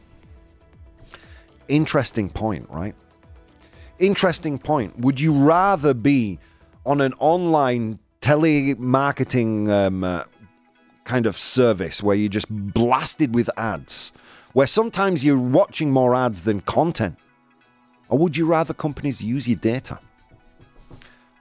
interesting 1.67 2.29
point, 2.29 2.67
right? 2.69 2.95
Interesting 3.99 4.57
point. 4.57 4.97
Would 4.99 5.21
you 5.21 5.31
rather 5.33 5.93
be 5.93 6.39
on 6.85 6.99
an 7.01 7.13
online 7.19 7.99
telemarketing 8.23 9.69
um, 9.69 10.03
uh, 10.03 10.23
kind 11.03 11.25
of 11.25 11.37
service 11.37 12.01
where 12.01 12.15
you're 12.15 12.29
just 12.29 12.49
blasted 12.49 13.35
with 13.35 13.49
ads, 13.57 14.13
where 14.53 14.65
sometimes 14.65 15.25
you're 15.25 15.37
watching 15.37 15.91
more 15.91 16.15
ads 16.15 16.41
than 16.41 16.61
content? 16.61 17.19
Or 18.09 18.17
would 18.17 18.37
you 18.37 18.45
rather 18.45 18.73
companies 18.73 19.21
use 19.21 19.47
your 19.47 19.57
data? 19.57 19.99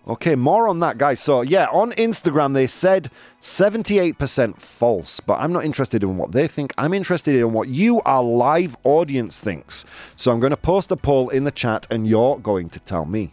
Okay, 0.08 0.34
more 0.34 0.66
on 0.66 0.80
that, 0.80 0.98
guys. 0.98 1.20
So, 1.20 1.42
yeah, 1.42 1.66
on 1.70 1.92
Instagram, 1.92 2.54
they 2.54 2.66
said 2.66 3.08
78% 3.40 4.58
false, 4.58 5.20
but 5.20 5.38
I'm 5.38 5.52
not 5.52 5.64
interested 5.64 6.02
in 6.02 6.16
what 6.16 6.32
they 6.32 6.48
think. 6.48 6.74
I'm 6.76 6.92
interested 6.92 7.36
in 7.36 7.52
what 7.52 7.68
you, 7.68 8.00
our 8.00 8.22
live 8.24 8.76
audience, 8.82 9.38
thinks. 9.38 9.84
So, 10.16 10.32
I'm 10.32 10.40
going 10.40 10.50
to 10.50 10.56
post 10.56 10.90
a 10.90 10.96
poll 10.96 11.28
in 11.28 11.44
the 11.44 11.52
chat 11.52 11.86
and 11.88 12.08
you're 12.08 12.38
going 12.38 12.68
to 12.70 12.80
tell 12.80 13.04
me. 13.04 13.30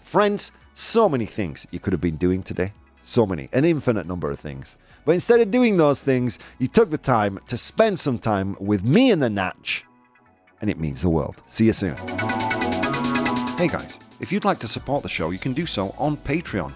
Friends, 0.00 0.52
so 0.74 1.08
many 1.08 1.26
things 1.26 1.66
you 1.72 1.80
could 1.80 1.92
have 1.92 2.00
been 2.00 2.16
doing 2.16 2.44
today. 2.44 2.72
So 3.02 3.26
many, 3.26 3.48
an 3.52 3.64
infinite 3.64 4.06
number 4.06 4.30
of 4.30 4.38
things. 4.38 4.78
But 5.04 5.12
instead 5.12 5.40
of 5.40 5.50
doing 5.50 5.76
those 5.76 6.00
things, 6.02 6.38
you 6.58 6.68
took 6.68 6.90
the 6.90 6.98
time 6.98 7.40
to 7.48 7.56
spend 7.56 7.98
some 7.98 8.18
time 8.18 8.56
with 8.60 8.84
me 8.84 9.10
and 9.10 9.22
the 9.22 9.28
Natch, 9.28 9.84
and 10.60 10.70
it 10.70 10.78
means 10.78 11.02
the 11.02 11.10
world. 11.10 11.42
See 11.46 11.66
you 11.66 11.72
soon. 11.72 11.96
Hey 13.58 13.68
guys, 13.68 13.98
if 14.20 14.30
you'd 14.30 14.44
like 14.44 14.60
to 14.60 14.68
support 14.68 15.02
the 15.02 15.08
show, 15.08 15.30
you 15.30 15.38
can 15.38 15.52
do 15.52 15.66
so 15.66 15.94
on 15.98 16.16
Patreon. 16.16 16.72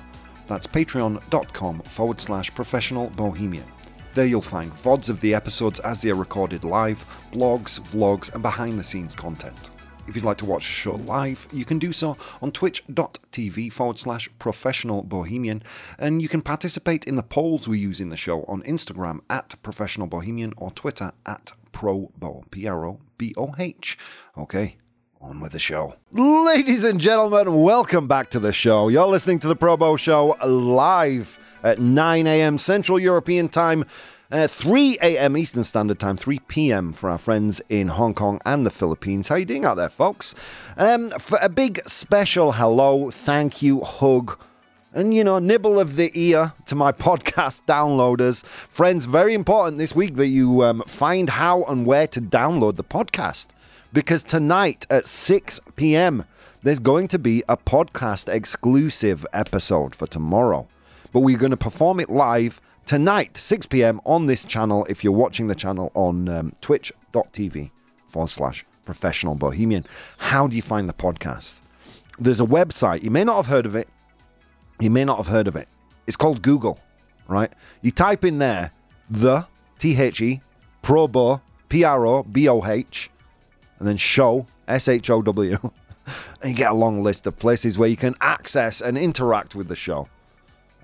That's 0.48 0.66
patreon.com 0.66 1.80
forward 1.80 2.20
slash 2.20 2.54
professional 2.54 3.08
bohemian. 3.10 3.66
There 4.14 4.26
you'll 4.26 4.40
find 4.40 4.72
VODs 4.72 5.10
of 5.10 5.20
the 5.20 5.34
episodes 5.34 5.78
as 5.80 6.00
they 6.00 6.10
are 6.10 6.14
recorded 6.14 6.64
live, 6.64 7.04
blogs, 7.32 7.80
vlogs, 7.80 8.32
and 8.32 8.42
behind 8.42 8.78
the 8.78 8.84
scenes 8.84 9.14
content. 9.14 9.72
If 10.09 10.14
you'd 10.14 10.25
like 10.25 10.38
to 10.38 10.45
watch 10.45 10.66
the 10.66 10.73
show 10.73 10.95
live, 10.97 11.49
you 11.53 11.64
can 11.64 11.79
do 11.79 11.92
so 11.92 12.16
on 12.40 12.53
twitch.tv 12.53 13.73
forward 13.73 13.99
slash 13.99 14.31
professional 14.38 15.03
bohemian, 15.03 15.62
and 15.99 16.23
you 16.23 16.29
can 16.29 16.42
participate 16.42 17.05
in 17.05 17.16
the 17.16 17.25
polls 17.25 17.66
we 17.66 17.79
use 17.79 18.01
in 18.01 18.11
the 18.11 18.16
show 18.16 18.45
on 18.45 18.62
Instagram 18.62 19.21
at 19.29 19.57
professional 19.64 20.07
bohemian 20.07 20.53
or 20.57 20.71
Twitter 20.71 21.12
at 21.27 21.53
probo, 21.73 22.49
P 22.51 22.69
R 22.69 22.87
O 22.87 23.01
B 23.19 23.35
O 23.37 23.55
H. 23.59 23.99
Okay, 24.38 24.77
on 25.21 25.40
with 25.40 25.53
the 25.53 25.59
show. 25.59 25.97
Ladies 26.12 26.85
and 26.85 27.01
gentlemen, 27.01 27.62
welcome 27.62 28.07
back 28.07 28.31
to 28.31 28.38
the 28.38 28.53
show. 28.53 28.88
You're 28.88 29.09
listening 29.09 29.40
to 29.40 29.49
the 29.49 29.57
ProBoh 29.57 29.99
Show 29.99 30.37
live 30.47 31.38
at 31.64 31.81
9 31.81 32.27
a.m. 32.29 32.59
Central 32.59 32.99
European 32.99 33.49
Time. 33.49 33.85
Uh, 34.28 34.48
3 34.48 34.98
a.m. 35.02 35.36
Eastern 35.36 35.62
Standard 35.62 36.00
Time, 36.00 36.16
3 36.16 36.40
p.m. 36.48 36.92
for 36.92 37.08
our 37.08 37.18
friends 37.18 37.62
in 37.68 37.86
Hong 37.86 38.12
Kong 38.12 38.40
and 38.44 38.66
the 38.66 38.70
Philippines. 38.70 39.28
How 39.28 39.36
you 39.36 39.44
doing 39.44 39.64
out 39.64 39.76
there, 39.76 39.88
folks? 39.88 40.34
Um, 40.76 41.10
for 41.10 41.38
a 41.40 41.48
big 41.48 41.80
special 41.86 42.50
hello, 42.52 43.12
thank 43.12 43.62
you, 43.62 43.82
hug, 43.82 44.36
and 44.92 45.14
you 45.14 45.22
know, 45.22 45.38
nibble 45.38 45.78
of 45.78 45.94
the 45.94 46.10
ear 46.14 46.54
to 46.64 46.74
my 46.74 46.90
podcast 47.06 47.66
downloaders. 47.66 48.44
Friends, 48.44 49.06
very 49.06 49.32
important 49.32 49.78
this 49.78 49.94
week 49.94 50.16
that 50.16 50.26
you 50.26 50.64
um, 50.64 50.82
find 50.88 51.30
how 51.30 51.62
and 51.62 51.86
where 51.86 52.08
to 52.08 52.20
download 52.20 52.74
the 52.74 52.82
podcast. 52.82 53.46
Because 53.92 54.24
tonight 54.24 54.88
at 54.90 55.06
6 55.06 55.60
p.m., 55.76 56.24
there's 56.64 56.80
going 56.80 57.06
to 57.08 57.18
be 57.20 57.44
a 57.48 57.56
podcast 57.56 58.28
exclusive 58.28 59.24
episode 59.32 59.94
for 59.94 60.08
tomorrow. 60.08 60.66
But 61.12 61.20
we're 61.20 61.38
going 61.38 61.52
to 61.52 61.56
perform 61.56 62.00
it 62.00 62.10
live 62.10 62.60
tonight, 62.87 63.37
6 63.37 63.66
p.m. 63.66 64.01
on 64.07 64.27
this 64.27 64.44
channel 64.44 64.87
if 64.88 65.05
you're 65.05 65.12
watching 65.12 65.49
the 65.49 65.55
channel 65.55 65.90
on 65.94 66.29
um, 66.29 66.53
twitch.tv 66.61 67.70
forward 68.09 68.29
slash 68.29 68.64
professional 68.85 69.35
bohemian. 69.35 69.85
How 70.18 70.46
do 70.46 70.57
you 70.57 70.62
find 70.62 70.88
the 70.88 70.94
podcast? 70.94 71.61
There's 72.18 72.40
a 72.40 72.46
website. 72.46 73.03
You 73.03 73.11
may 73.11 73.25
not 73.25 73.37
have 73.37 73.46
heard 73.46 73.66
of 73.66 73.75
it. 73.75 73.88
You 74.81 74.90
may 74.90 75.05
not 75.05 75.18
have 75.18 75.27
heard 75.27 75.49
of 75.49 75.57
it. 75.57 75.68
It's 76.07 76.16
called 76.16 76.40
Google, 76.40 76.79
right? 77.29 77.53
You 77.83 77.90
type 77.90 78.25
in 78.25 78.38
there 78.38 78.70
the 79.11 79.46
T 79.79 80.01
H 80.01 80.20
E 80.20 80.40
ProBoh 80.83 81.40
P 81.68 81.85
R 81.85 82.07
O 82.07 82.22
B 82.22 82.49
O 82.49 82.64
H 82.64 83.11
and 83.79 83.88
then 83.88 83.96
show 83.96 84.46
S 84.68 84.88
H 84.88 85.11
O 85.11 85.20
W 85.20 85.59
and 86.42 86.51
you 86.51 86.55
get 86.55 86.70
a 86.70 86.75
long 86.75 87.03
list 87.03 87.27
of 87.27 87.37
places 87.38 87.77
where 87.77 87.88
you 87.88 87.96
can 87.96 88.14
access 88.20 88.81
and 88.81 88.96
interact 88.96 89.55
with 89.55 89.68
the 89.68 89.77
show. 89.77 90.09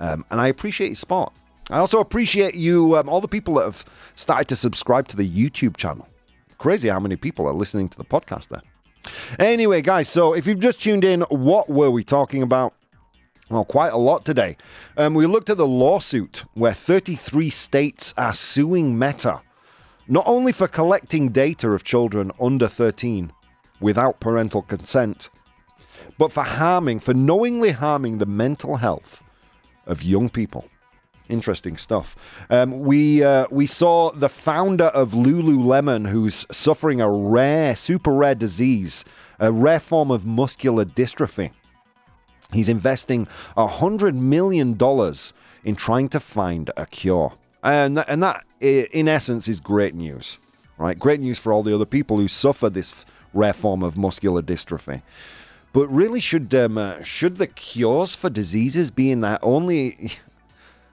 Um, 0.00 0.24
and 0.30 0.40
I 0.40 0.48
appreciate 0.48 0.88
your 0.88 0.96
support. 0.96 1.32
I 1.70 1.78
also 1.78 2.00
appreciate 2.00 2.54
you, 2.54 2.96
um, 2.96 3.08
all 3.08 3.20
the 3.20 3.28
people 3.28 3.54
that 3.54 3.64
have 3.64 3.84
started 4.14 4.48
to 4.48 4.56
subscribe 4.56 5.08
to 5.08 5.16
the 5.16 5.28
YouTube 5.28 5.76
channel. 5.76 6.08
Crazy 6.58 6.88
how 6.88 7.00
many 7.00 7.16
people 7.16 7.46
are 7.46 7.52
listening 7.52 7.88
to 7.88 7.98
the 7.98 8.04
podcast 8.04 8.48
there. 8.48 8.62
Anyway, 9.38 9.82
guys, 9.82 10.08
so 10.08 10.32
if 10.32 10.46
you've 10.46 10.60
just 10.60 10.80
tuned 10.80 11.04
in, 11.04 11.22
what 11.22 11.68
were 11.68 11.90
we 11.90 12.04
talking 12.04 12.42
about? 12.42 12.74
Well, 13.48 13.64
quite 13.64 13.92
a 13.92 13.98
lot 13.98 14.24
today. 14.24 14.56
Um, 14.96 15.14
we 15.14 15.26
looked 15.26 15.50
at 15.50 15.56
the 15.56 15.66
lawsuit 15.66 16.44
where 16.54 16.72
33 16.72 17.50
states 17.50 18.14
are 18.16 18.32
suing 18.32 18.98
Meta, 18.98 19.42
not 20.08 20.24
only 20.26 20.52
for 20.52 20.68
collecting 20.68 21.28
data 21.30 21.70
of 21.70 21.84
children 21.84 22.32
under 22.40 22.68
13 22.68 23.32
without 23.80 24.20
parental 24.20 24.62
consent, 24.62 25.28
but 26.16 26.32
for 26.32 26.44
harming, 26.44 27.00
for 27.00 27.12
knowingly 27.12 27.72
harming 27.72 28.18
the 28.18 28.26
mental 28.26 28.76
health 28.76 29.22
of 29.86 30.02
young 30.02 30.28
people. 30.28 30.66
Interesting 31.32 31.78
stuff. 31.78 32.14
Um, 32.50 32.80
we 32.80 33.24
uh, 33.24 33.46
we 33.50 33.66
saw 33.66 34.12
the 34.12 34.28
founder 34.28 34.90
of 34.92 35.12
Lululemon, 35.12 36.08
who's 36.08 36.44
suffering 36.50 37.00
a 37.00 37.10
rare, 37.10 37.74
super 37.74 38.12
rare 38.12 38.34
disease, 38.34 39.02
a 39.40 39.50
rare 39.50 39.80
form 39.80 40.10
of 40.10 40.26
muscular 40.26 40.84
dystrophy. 40.84 41.50
He's 42.52 42.68
investing 42.68 43.26
hundred 43.56 44.14
million 44.14 44.74
dollars 44.74 45.32
in 45.64 45.74
trying 45.74 46.10
to 46.10 46.20
find 46.20 46.70
a 46.76 46.84
cure, 46.84 47.32
and 47.62 47.96
that, 47.96 48.10
and 48.10 48.22
that, 48.22 48.44
in 48.60 49.08
essence, 49.08 49.48
is 49.48 49.58
great 49.58 49.94
news, 49.94 50.38
right? 50.76 50.98
Great 50.98 51.20
news 51.20 51.38
for 51.38 51.50
all 51.50 51.62
the 51.62 51.74
other 51.74 51.86
people 51.86 52.18
who 52.18 52.28
suffer 52.28 52.68
this 52.68 53.06
rare 53.32 53.54
form 53.54 53.82
of 53.82 53.96
muscular 53.96 54.42
dystrophy. 54.42 55.00
But 55.72 55.88
really, 55.88 56.20
should 56.20 56.54
um, 56.54 56.76
uh, 56.76 57.02
should 57.02 57.38
the 57.38 57.46
cures 57.46 58.14
for 58.14 58.28
diseases 58.28 58.90
be 58.90 59.10
in 59.10 59.20
that 59.20 59.40
only? 59.42 60.12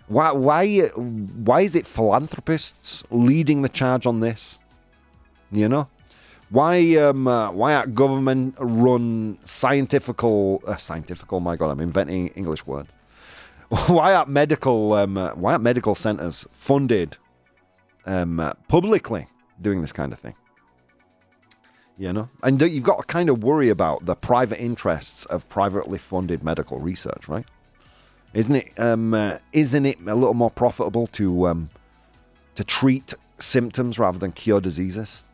Why 0.09 0.31
why 0.31 0.79
why 0.87 1.61
is 1.61 1.75
it 1.75 1.85
philanthropists 1.85 3.03
leading 3.11 3.61
the 3.61 3.69
charge 3.69 4.07
on 4.07 4.19
this? 4.21 4.59
You 5.51 5.69
know, 5.69 5.87
why 6.49 6.95
um 6.95 7.27
uh, 7.27 7.51
why 7.51 7.75
are 7.75 7.85
government 7.85 8.55
run 8.59 9.37
scientifical 9.43 10.63
uh, 10.65 10.77
scientifical? 10.77 11.39
My 11.39 11.55
God, 11.55 11.69
I'm 11.69 11.79
inventing 11.79 12.29
English 12.29 12.65
words. 12.65 12.91
why 13.87 14.15
aren't 14.15 14.29
medical 14.29 14.93
um, 14.93 15.15
uh, 15.15 15.35
why 15.35 15.51
aren't 15.51 15.63
medical 15.63 15.93
centers 15.93 16.47
funded 16.51 17.17
um, 18.07 18.39
uh, 18.39 18.53
publicly 18.67 19.27
doing 19.61 19.81
this 19.81 19.93
kind 19.93 20.11
of 20.11 20.17
thing? 20.17 20.33
You 21.99 22.13
know, 22.13 22.29
and 22.41 22.59
you've 22.59 22.83
got 22.83 22.97
to 22.97 23.03
kind 23.05 23.29
of 23.29 23.43
worry 23.43 23.69
about 23.69 24.05
the 24.05 24.15
private 24.15 24.59
interests 24.59 25.25
of 25.25 25.47
privately 25.49 25.99
funded 25.99 26.43
medical 26.43 26.79
research, 26.79 27.27
right? 27.27 27.45
Isn't 28.33 28.55
it? 28.55 28.73
Um, 28.77 29.13
uh, 29.13 29.37
isn't 29.53 29.85
it 29.85 29.97
a 30.05 30.15
little 30.15 30.33
more 30.33 30.51
profitable 30.51 31.07
to 31.07 31.47
um, 31.47 31.69
to 32.55 32.63
treat 32.63 33.13
symptoms 33.39 33.97
rather 33.97 34.19
than 34.19 34.31
cure 34.31 34.61
diseases? 34.61 35.25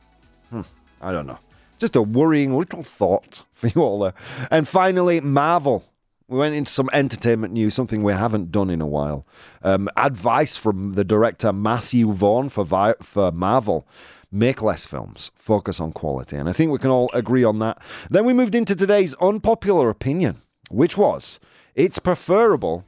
Hmm, 0.49 0.61
I 1.01 1.11
don't 1.11 1.27
know. 1.27 1.39
Just 1.77 1.95
a 1.95 2.01
worrying 2.01 2.55
little 2.55 2.83
thought 2.83 3.41
for 3.53 3.67
you 3.67 3.81
all 3.81 3.99
there. 3.99 4.13
And 4.51 4.67
finally, 4.67 5.21
Marvel. 5.21 5.83
We 6.27 6.39
went 6.39 6.55
into 6.55 6.71
some 6.71 6.89
entertainment 6.91 7.53
news, 7.53 7.75
something 7.75 8.01
we 8.01 8.13
haven't 8.13 8.51
done 8.51 8.71
in 8.71 8.81
a 8.81 8.87
while. 8.87 9.27
Um, 9.61 9.87
advice 9.95 10.55
from 10.57 10.93
the 10.93 11.03
director 11.03 11.53
Matthew 11.53 12.11
Vaughn 12.11 12.49
for 12.49 12.65
Vi- 12.65 12.95
for 12.99 13.31
Marvel. 13.31 13.87
Make 14.31 14.63
less 14.63 14.87
films, 14.87 15.29
focus 15.35 15.79
on 15.79 15.91
quality. 15.91 16.35
And 16.35 16.49
I 16.49 16.51
think 16.51 16.71
we 16.71 16.79
can 16.79 16.89
all 16.89 17.11
agree 17.13 17.43
on 17.43 17.59
that. 17.59 17.77
Then 18.09 18.25
we 18.25 18.33
moved 18.33 18.55
into 18.55 18.75
today's 18.75 19.13
unpopular 19.21 19.87
opinion, 19.91 20.41
which 20.71 20.97
was 20.97 21.39
it's 21.75 21.99
preferable 21.99 22.85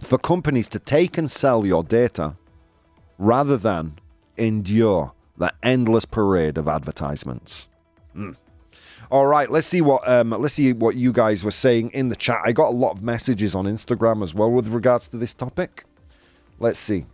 for 0.00 0.18
companies 0.18 0.68
to 0.68 0.78
take 0.78 1.16
and 1.18 1.30
sell 1.30 1.64
your 1.64 1.84
data 1.84 2.36
rather 3.18 3.56
than 3.56 3.98
endure 4.36 5.12
the 5.36 5.52
endless 5.62 6.04
parade 6.04 6.58
of 6.58 6.68
advertisements. 6.68 7.68
Mm. 8.16 8.36
All 9.10 9.26
right, 9.26 9.50
let's 9.50 9.66
see 9.66 9.80
what 9.80 10.08
um, 10.08 10.30
let's 10.30 10.54
see 10.54 10.72
what 10.72 10.96
you 10.96 11.12
guys 11.12 11.44
were 11.44 11.50
saying 11.50 11.90
in 11.90 12.08
the 12.08 12.16
chat. 12.16 12.40
I 12.44 12.52
got 12.52 12.68
a 12.68 12.76
lot 12.76 12.92
of 12.92 13.02
messages 13.02 13.54
on 13.54 13.66
Instagram 13.66 14.22
as 14.22 14.34
well 14.34 14.50
with 14.50 14.68
regards 14.68 15.08
to 15.08 15.16
this 15.16 15.34
topic. 15.34 15.84
Let's 16.58 16.78
see. 16.78 17.06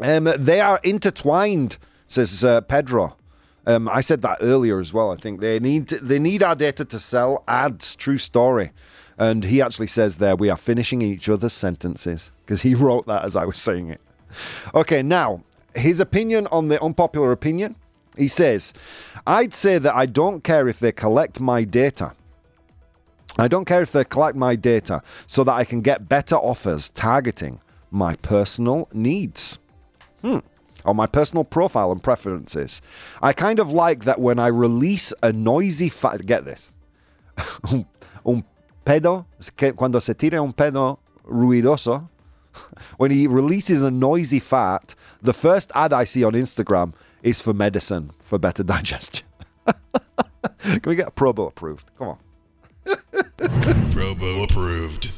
Um, 0.00 0.28
they 0.36 0.60
are 0.60 0.78
intertwined, 0.84 1.78
says 2.06 2.44
uh, 2.44 2.60
Pedro. 2.60 3.16
Um, 3.66 3.88
I 3.88 4.00
said 4.00 4.22
that 4.22 4.38
earlier 4.42 4.78
as 4.78 4.92
well. 4.92 5.10
I 5.10 5.16
think 5.16 5.40
they 5.40 5.58
need 5.58 5.88
they 5.88 6.18
need 6.18 6.42
our 6.42 6.54
data 6.54 6.84
to 6.84 6.98
sell 6.98 7.42
ads. 7.48 7.96
True 7.96 8.18
story. 8.18 8.72
And 9.18 9.44
he 9.44 9.62
actually 9.62 9.86
says 9.86 10.18
there, 10.18 10.36
we 10.36 10.50
are 10.50 10.56
finishing 10.56 11.00
each 11.00 11.28
other's 11.28 11.52
sentences 11.52 12.32
because 12.44 12.62
he 12.62 12.74
wrote 12.74 13.06
that 13.06 13.24
as 13.24 13.34
I 13.34 13.44
was 13.44 13.58
saying 13.58 13.88
it. 13.88 14.00
Okay, 14.74 15.02
now, 15.02 15.42
his 15.74 16.00
opinion 16.00 16.46
on 16.52 16.68
the 16.68 16.82
unpopular 16.82 17.32
opinion 17.32 17.76
He 18.16 18.28
says, 18.28 18.72
I'd 19.26 19.52
say 19.52 19.78
that 19.78 19.94
I 19.94 20.06
don't 20.06 20.42
care 20.42 20.68
if 20.68 20.80
they 20.80 20.92
collect 20.92 21.38
my 21.38 21.64
data. 21.64 22.12
I 23.38 23.48
don't 23.48 23.66
care 23.66 23.82
if 23.82 23.92
they 23.92 24.04
collect 24.04 24.36
my 24.36 24.56
data 24.56 25.02
so 25.26 25.44
that 25.44 25.52
I 25.52 25.64
can 25.64 25.82
get 25.82 26.08
better 26.08 26.36
offers 26.36 26.88
targeting 26.88 27.60
my 27.90 28.16
personal 28.16 28.88
needs. 28.94 29.58
Hmm. 30.22 30.38
Or 30.84 30.94
my 30.94 31.06
personal 31.06 31.44
profile 31.44 31.92
and 31.92 32.02
preferences. 32.02 32.80
I 33.20 33.32
kind 33.32 33.58
of 33.58 33.70
like 33.70 34.04
that 34.04 34.20
when 34.20 34.38
I 34.38 34.46
release 34.46 35.12
a 35.22 35.32
noisy 35.32 35.88
fa- 35.88 36.18
get 36.24 36.44
this. 36.44 36.74
pedo, 38.86 39.26
cuando 39.76 39.98
se 39.98 40.14
tira 40.14 40.42
un 40.42 40.52
pedo 40.52 40.98
ruidoso, 41.28 42.08
when 42.96 43.10
he 43.10 43.26
releases 43.26 43.82
a 43.82 43.90
noisy 43.90 44.40
fart, 44.40 44.94
the 45.20 45.34
first 45.34 45.70
ad 45.74 45.92
I 45.92 46.04
see 46.04 46.24
on 46.24 46.32
Instagram 46.32 46.94
is 47.22 47.40
for 47.40 47.52
medicine 47.52 48.12
for 48.20 48.38
better 48.38 48.62
digestion. 48.74 49.26
Can 50.60 50.80
we 50.86 50.94
get 50.94 51.14
ProBoh 51.14 51.48
approved? 51.48 51.90
Come 51.98 52.08
on. 52.08 52.18
ProBoh 52.86 54.44
approved. 54.44 55.12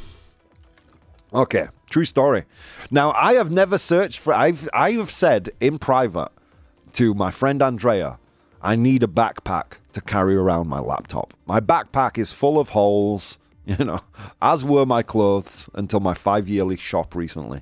Okay, 1.34 1.68
true 1.90 2.06
story. 2.06 2.44
Now 2.90 3.12
I 3.12 3.34
have 3.34 3.50
never 3.50 3.76
searched 3.76 4.18
for. 4.18 4.32
I've 4.32 4.68
I 4.72 4.92
have 4.92 5.10
said 5.10 5.50
in 5.60 5.78
private 5.78 6.30
to 6.94 7.12
my 7.12 7.30
friend 7.30 7.60
Andrea, 7.60 8.18
I 8.62 8.74
need 8.76 9.02
a 9.02 9.06
backpack 9.06 9.78
to 9.92 10.00
carry 10.00 10.34
around 10.34 10.68
my 10.68 10.80
laptop. 10.80 11.34
My 11.44 11.60
backpack 11.60 12.16
is 12.16 12.32
full 12.32 12.58
of 12.58 12.70
holes, 12.70 13.38
you 13.78 13.84
know, 13.84 14.00
as 14.40 14.64
were 14.64 14.86
my 14.86 15.02
clothes 15.02 15.68
until 15.74 16.00
my 16.00 16.14
five 16.14 16.48
yearly 16.48 16.76
shop 16.76 17.14
recently. 17.14 17.60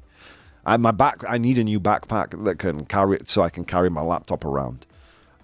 I, 0.65 0.77
my 0.77 0.93
back, 0.93 1.23
I 1.29 1.37
need 1.37 1.59
a 1.59 1.65
new 1.65 1.81
backpack 1.81 2.45
that 2.45 2.59
can 2.61 2.85
carry 2.85 3.17
it 3.17 3.29
so 3.29 3.43
I 3.43 3.51
can 3.51 3.65
carry 3.65 3.91
my 3.91 4.03
laptop 4.03 4.45
around. 4.45 4.87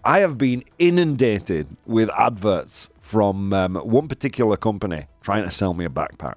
I 0.04 0.20
have 0.20 0.38
been 0.38 0.62
inundated 0.78 1.76
with 1.84 2.10
adverts 2.16 2.90
from 3.00 3.52
um, 3.52 3.74
one 3.74 4.06
particular 4.06 4.56
company 4.56 5.06
trying 5.20 5.44
to 5.44 5.50
sell 5.50 5.74
me 5.74 5.84
a 5.84 5.88
backpack. 5.88 6.36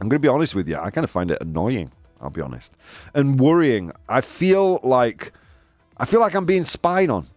I'm 0.00 0.08
going 0.08 0.10
to 0.10 0.18
be 0.18 0.28
honest 0.28 0.54
with 0.54 0.68
you. 0.68 0.76
I 0.76 0.90
kind 0.90 1.04
of 1.04 1.10
find 1.10 1.30
it 1.30 1.38
annoying. 1.40 1.90
I'll 2.20 2.30
be 2.30 2.40
honest, 2.40 2.72
and 3.14 3.38
worrying. 3.38 3.92
I 4.08 4.22
feel 4.22 4.80
like 4.82 5.32
I 5.98 6.04
feel 6.04 6.18
like 6.18 6.34
I'm 6.34 6.46
being 6.46 6.64
spied 6.64 7.10
on. 7.10 7.28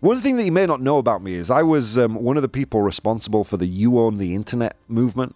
One 0.00 0.18
thing 0.18 0.36
that 0.36 0.44
you 0.44 0.52
may 0.52 0.66
not 0.66 0.80
know 0.80 0.98
about 0.98 1.22
me 1.22 1.34
is 1.34 1.50
I 1.50 1.62
was 1.62 1.96
um, 1.96 2.16
one 2.16 2.36
of 2.36 2.42
the 2.42 2.48
people 2.48 2.82
responsible 2.82 3.44
for 3.44 3.56
the 3.56 3.66
"You 3.66 3.98
Own 3.98 4.18
the 4.18 4.34
Internet" 4.34 4.76
movement. 4.88 5.34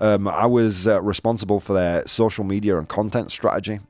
Um, 0.00 0.28
I 0.28 0.46
was 0.46 0.86
uh, 0.86 1.02
responsible 1.02 1.58
for 1.58 1.72
their 1.72 2.06
social 2.06 2.44
media 2.44 2.78
and 2.78 2.88
content 2.88 3.30
strategy. 3.32 3.80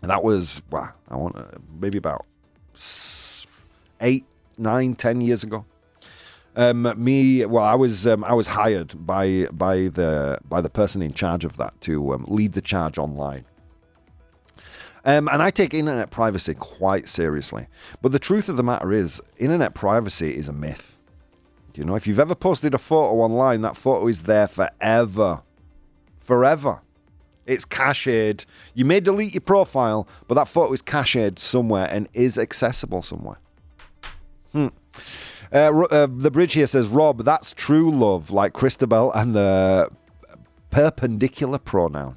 And 0.00 0.10
that 0.10 0.24
was, 0.24 0.62
well, 0.70 0.92
I 1.08 1.16
want 1.16 1.36
uh, 1.36 1.44
maybe 1.78 1.98
about 1.98 2.26
eight, 4.00 4.24
nine, 4.58 4.94
ten 4.94 5.20
years 5.20 5.44
ago. 5.44 5.64
Um, 6.54 6.92
me, 7.02 7.46
well, 7.46 7.64
I 7.64 7.74
was 7.74 8.06
um, 8.06 8.24
I 8.24 8.34
was 8.34 8.46
hired 8.48 9.06
by 9.06 9.46
by 9.52 9.88
the 9.88 10.38
by 10.46 10.60
the 10.60 10.68
person 10.68 11.00
in 11.00 11.14
charge 11.14 11.44
of 11.44 11.56
that 11.56 11.80
to 11.82 12.12
um, 12.12 12.24
lead 12.28 12.52
the 12.52 12.60
charge 12.60 12.98
online. 12.98 13.44
Um, 15.04 15.28
and 15.28 15.42
I 15.42 15.50
take 15.50 15.74
internet 15.74 16.10
privacy 16.10 16.54
quite 16.54 17.08
seriously. 17.08 17.66
But 18.00 18.12
the 18.12 18.18
truth 18.18 18.48
of 18.48 18.56
the 18.56 18.62
matter 18.62 18.92
is, 18.92 19.20
internet 19.38 19.74
privacy 19.74 20.36
is 20.36 20.48
a 20.48 20.52
myth. 20.52 21.00
You 21.74 21.84
know, 21.84 21.96
if 21.96 22.06
you've 22.06 22.20
ever 22.20 22.34
posted 22.34 22.74
a 22.74 22.78
photo 22.78 23.20
online, 23.20 23.62
that 23.62 23.76
photo 23.76 24.06
is 24.06 24.24
there 24.24 24.46
forever. 24.46 25.42
Forever. 26.18 26.80
It's 27.46 27.64
cached. 27.64 28.46
You 28.74 28.84
may 28.84 29.00
delete 29.00 29.34
your 29.34 29.40
profile, 29.40 30.06
but 30.28 30.34
that 30.34 30.48
photo 30.48 30.72
is 30.72 30.82
cached 30.82 31.38
somewhere 31.38 31.88
and 31.90 32.08
is 32.12 32.38
accessible 32.38 33.02
somewhere. 33.02 33.38
Hmm. 34.52 34.68
Uh, 35.52 35.82
uh, 35.90 36.06
the 36.10 36.30
bridge 36.30 36.52
here 36.54 36.66
says, 36.66 36.88
Rob, 36.88 37.24
that's 37.24 37.52
true 37.52 37.90
love, 37.90 38.30
like 38.30 38.52
Christabel 38.52 39.12
and 39.12 39.34
the 39.34 39.90
perpendicular 40.70 41.58
pronoun. 41.58 42.16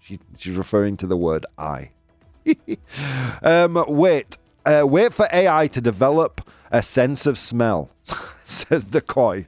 She, 0.00 0.18
she's 0.38 0.56
referring 0.56 0.96
to 0.98 1.06
the 1.06 1.16
word 1.16 1.44
I. 1.58 1.90
um, 3.42 3.84
wait, 3.88 4.36
uh, 4.64 4.84
wait 4.86 5.12
for 5.14 5.28
AI 5.32 5.66
to 5.68 5.80
develop 5.80 6.40
a 6.70 6.82
sense 6.82 7.26
of 7.26 7.38
smell, 7.38 7.90
says 8.44 8.84
Decoy. 8.84 9.46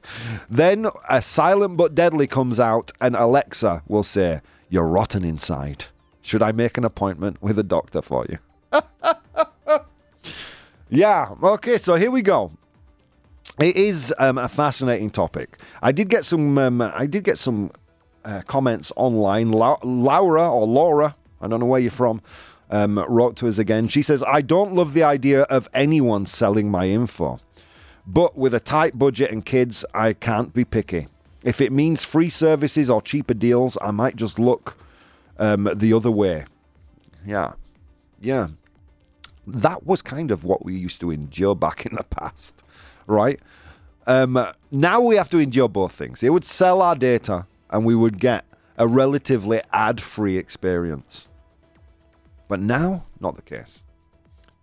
Then 0.49 0.87
a 1.09 1.21
silent 1.21 1.77
but 1.77 1.95
deadly 1.95 2.27
comes 2.27 2.59
out, 2.59 2.91
and 3.01 3.15
Alexa 3.15 3.83
will 3.87 4.03
say, 4.03 4.41
You're 4.69 4.87
rotten 4.87 5.23
inside. 5.23 5.85
Should 6.21 6.41
I 6.41 6.51
make 6.51 6.77
an 6.77 6.85
appointment 6.85 7.41
with 7.41 7.57
a 7.57 7.63
doctor 7.63 8.01
for 8.01 8.25
you? 8.29 8.37
yeah, 10.89 11.33
okay, 11.41 11.77
so 11.77 11.95
here 11.95 12.11
we 12.11 12.21
go. 12.21 12.51
It 13.59 13.75
is 13.75 14.13
um, 14.19 14.37
a 14.37 14.47
fascinating 14.47 15.09
topic. 15.09 15.57
I 15.81 15.91
did 15.91 16.09
get 16.09 16.23
some. 16.23 16.57
Um, 16.57 16.81
I 16.81 17.05
did 17.07 17.23
get 17.25 17.37
some 17.37 17.71
uh, 18.23 18.41
comments 18.47 18.91
online. 18.95 19.51
Lau- 19.51 19.79
Laura 19.83 20.49
or 20.49 20.65
Laura, 20.65 21.15
I 21.41 21.47
don't 21.47 21.59
know 21.59 21.65
where 21.65 21.81
you're 21.81 21.91
from, 21.91 22.21
um, 22.69 23.03
wrote 23.07 23.35
to 23.37 23.47
us 23.47 23.57
again. 23.57 23.87
She 23.87 24.01
says, 24.01 24.23
"I 24.23 24.41
don't 24.41 24.73
love 24.73 24.93
the 24.93 25.03
idea 25.03 25.43
of 25.43 25.67
anyone 25.73 26.25
selling 26.25 26.69
my 26.69 26.87
info, 26.87 27.39
but 28.05 28.37
with 28.37 28.53
a 28.53 28.59
tight 28.59 28.97
budget 28.97 29.31
and 29.31 29.45
kids, 29.45 29.85
I 29.93 30.13
can't 30.13 30.53
be 30.53 30.65
picky. 30.65 31.07
If 31.43 31.61
it 31.61 31.71
means 31.71 32.03
free 32.03 32.29
services 32.29 32.89
or 32.89 33.01
cheaper 33.01 33.33
deals, 33.33 33.77
I 33.81 33.91
might 33.91 34.15
just 34.15 34.39
look 34.39 34.77
um, 35.37 35.69
the 35.73 35.93
other 35.93 36.11
way." 36.11 36.45
Yeah, 37.25 37.53
yeah. 38.21 38.47
That 39.45 39.85
was 39.85 40.01
kind 40.01 40.31
of 40.31 40.43
what 40.43 40.63
we 40.63 40.75
used 40.75 40.99
to 41.01 41.11
endure 41.11 41.55
back 41.55 41.85
in 41.85 41.95
the 41.95 42.03
past 42.03 42.63
right? 43.09 43.39
Um, 44.07 44.47
now 44.71 45.01
we 45.01 45.15
have 45.15 45.29
to 45.29 45.39
endure 45.39 45.67
both 45.67 45.91
things. 45.91 46.23
It 46.23 46.29
would 46.29 46.45
sell 46.45 46.81
our 46.81 46.95
data 46.95 47.45
and 47.69 47.85
we 47.85 47.95
would 47.95 48.19
get 48.19 48.45
a 48.77 48.87
relatively 48.87 49.61
ad 49.73 49.99
free 50.01 50.37
experience. 50.37 51.27
But 52.49 52.59
now, 52.59 53.05
not 53.21 53.37
the 53.37 53.41
case. 53.41 53.85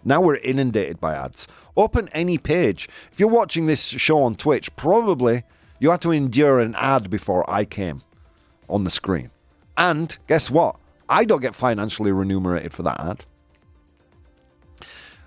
Now 0.05 0.21
we're 0.21 0.37
inundated 0.37 1.01
by 1.01 1.15
ads. 1.15 1.49
Open 1.77 2.11
any 2.13 2.37
page. 2.37 2.89
If 3.11 3.19
you're 3.19 3.29
watching 3.29 3.65
this 3.65 3.87
show 3.87 4.23
on 4.23 4.35
Twitch, 4.35 4.75
probably 4.77 5.45
you 5.81 5.91
had 5.91 6.03
to 6.03 6.11
endure 6.11 6.61
an 6.61 6.75
ad 6.75 7.09
before 7.09 7.49
I 7.51 7.65
came 7.65 8.03
on 8.69 8.85
the 8.85 8.91
screen. 8.91 9.31
And 9.77 10.17
guess 10.27 10.51
what? 10.51 10.77
I 11.09 11.25
don't 11.25 11.41
get 11.41 11.55
financially 11.55 12.13
remunerated 12.13 12.75
for 12.75 12.83
that 12.83 13.01
ad. 13.01 13.25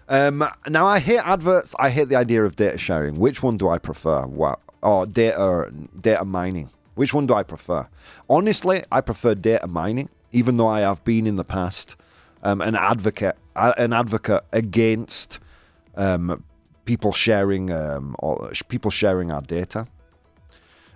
Um, 0.09 0.43
now 0.67 0.85
I 0.85 0.99
hate 0.99 1.19
adverts. 1.19 1.75
I 1.79 1.89
hate 1.89 2.09
the 2.09 2.15
idea 2.15 2.43
of 2.43 2.55
data 2.55 2.77
sharing. 2.77 3.15
Which 3.15 3.41
one 3.41 3.57
do 3.57 3.69
I 3.69 3.77
prefer? 3.77 4.25
What 4.25 4.59
or 4.81 5.05
data 5.05 5.71
data 5.99 6.25
mining? 6.25 6.69
Which 6.95 7.13
one 7.13 7.27
do 7.27 7.33
I 7.33 7.43
prefer? 7.43 7.87
Honestly, 8.29 8.83
I 8.91 9.01
prefer 9.01 9.35
data 9.35 9.67
mining, 9.67 10.09
even 10.31 10.57
though 10.57 10.67
I 10.67 10.81
have 10.81 11.03
been 11.03 11.27
in 11.27 11.35
the 11.35 11.45
past 11.45 11.95
um, 12.43 12.61
an 12.61 12.75
advocate 12.75 13.37
an 13.55 13.93
advocate 13.93 14.43
against 14.51 15.39
um, 15.95 16.43
people 16.85 17.11
sharing 17.11 17.71
um, 17.71 18.15
or 18.19 18.51
people 18.67 18.91
sharing 18.91 19.31
our 19.31 19.41
data. 19.41 19.87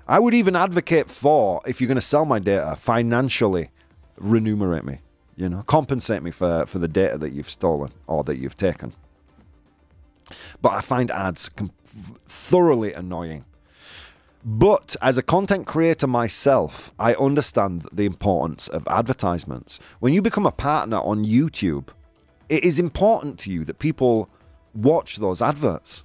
I 0.07 0.19
would 0.19 0.33
even 0.33 0.55
advocate 0.55 1.09
for 1.09 1.61
if 1.65 1.79
you're 1.79 1.87
going 1.87 1.95
to 1.95 2.01
sell 2.01 2.25
my 2.25 2.39
data 2.39 2.75
financially, 2.75 3.69
remunerate 4.17 4.83
me. 4.83 4.99
You 5.35 5.49
know, 5.49 5.63
compensate 5.63 6.21
me 6.21 6.31
for 6.31 6.65
for 6.65 6.79
the 6.79 6.87
data 6.87 7.17
that 7.17 7.31
you've 7.31 7.49
stolen 7.49 7.91
or 8.07 8.23
that 8.23 8.37
you've 8.37 8.57
taken. 8.57 8.93
But 10.61 10.73
I 10.73 10.81
find 10.81 11.11
ads 11.11 11.49
com- 11.49 11.71
thoroughly 12.27 12.93
annoying. 12.93 13.45
But 14.45 14.97
as 15.01 15.17
a 15.17 15.23
content 15.23 15.65
creator 15.65 16.05
myself, 16.05 16.91
I 16.99 17.13
understand 17.13 17.87
the 17.93 18.05
importance 18.05 18.67
of 18.67 18.85
advertisements. 18.89 19.79
When 19.99 20.13
you 20.13 20.21
become 20.21 20.45
a 20.45 20.51
partner 20.51 20.97
on 20.97 21.25
YouTube, 21.25 21.87
it 22.49 22.63
is 22.63 22.77
important 22.77 23.39
to 23.39 23.51
you 23.51 23.63
that 23.63 23.79
people 23.79 24.29
watch 24.75 25.17
those 25.17 25.41
adverts. 25.41 26.03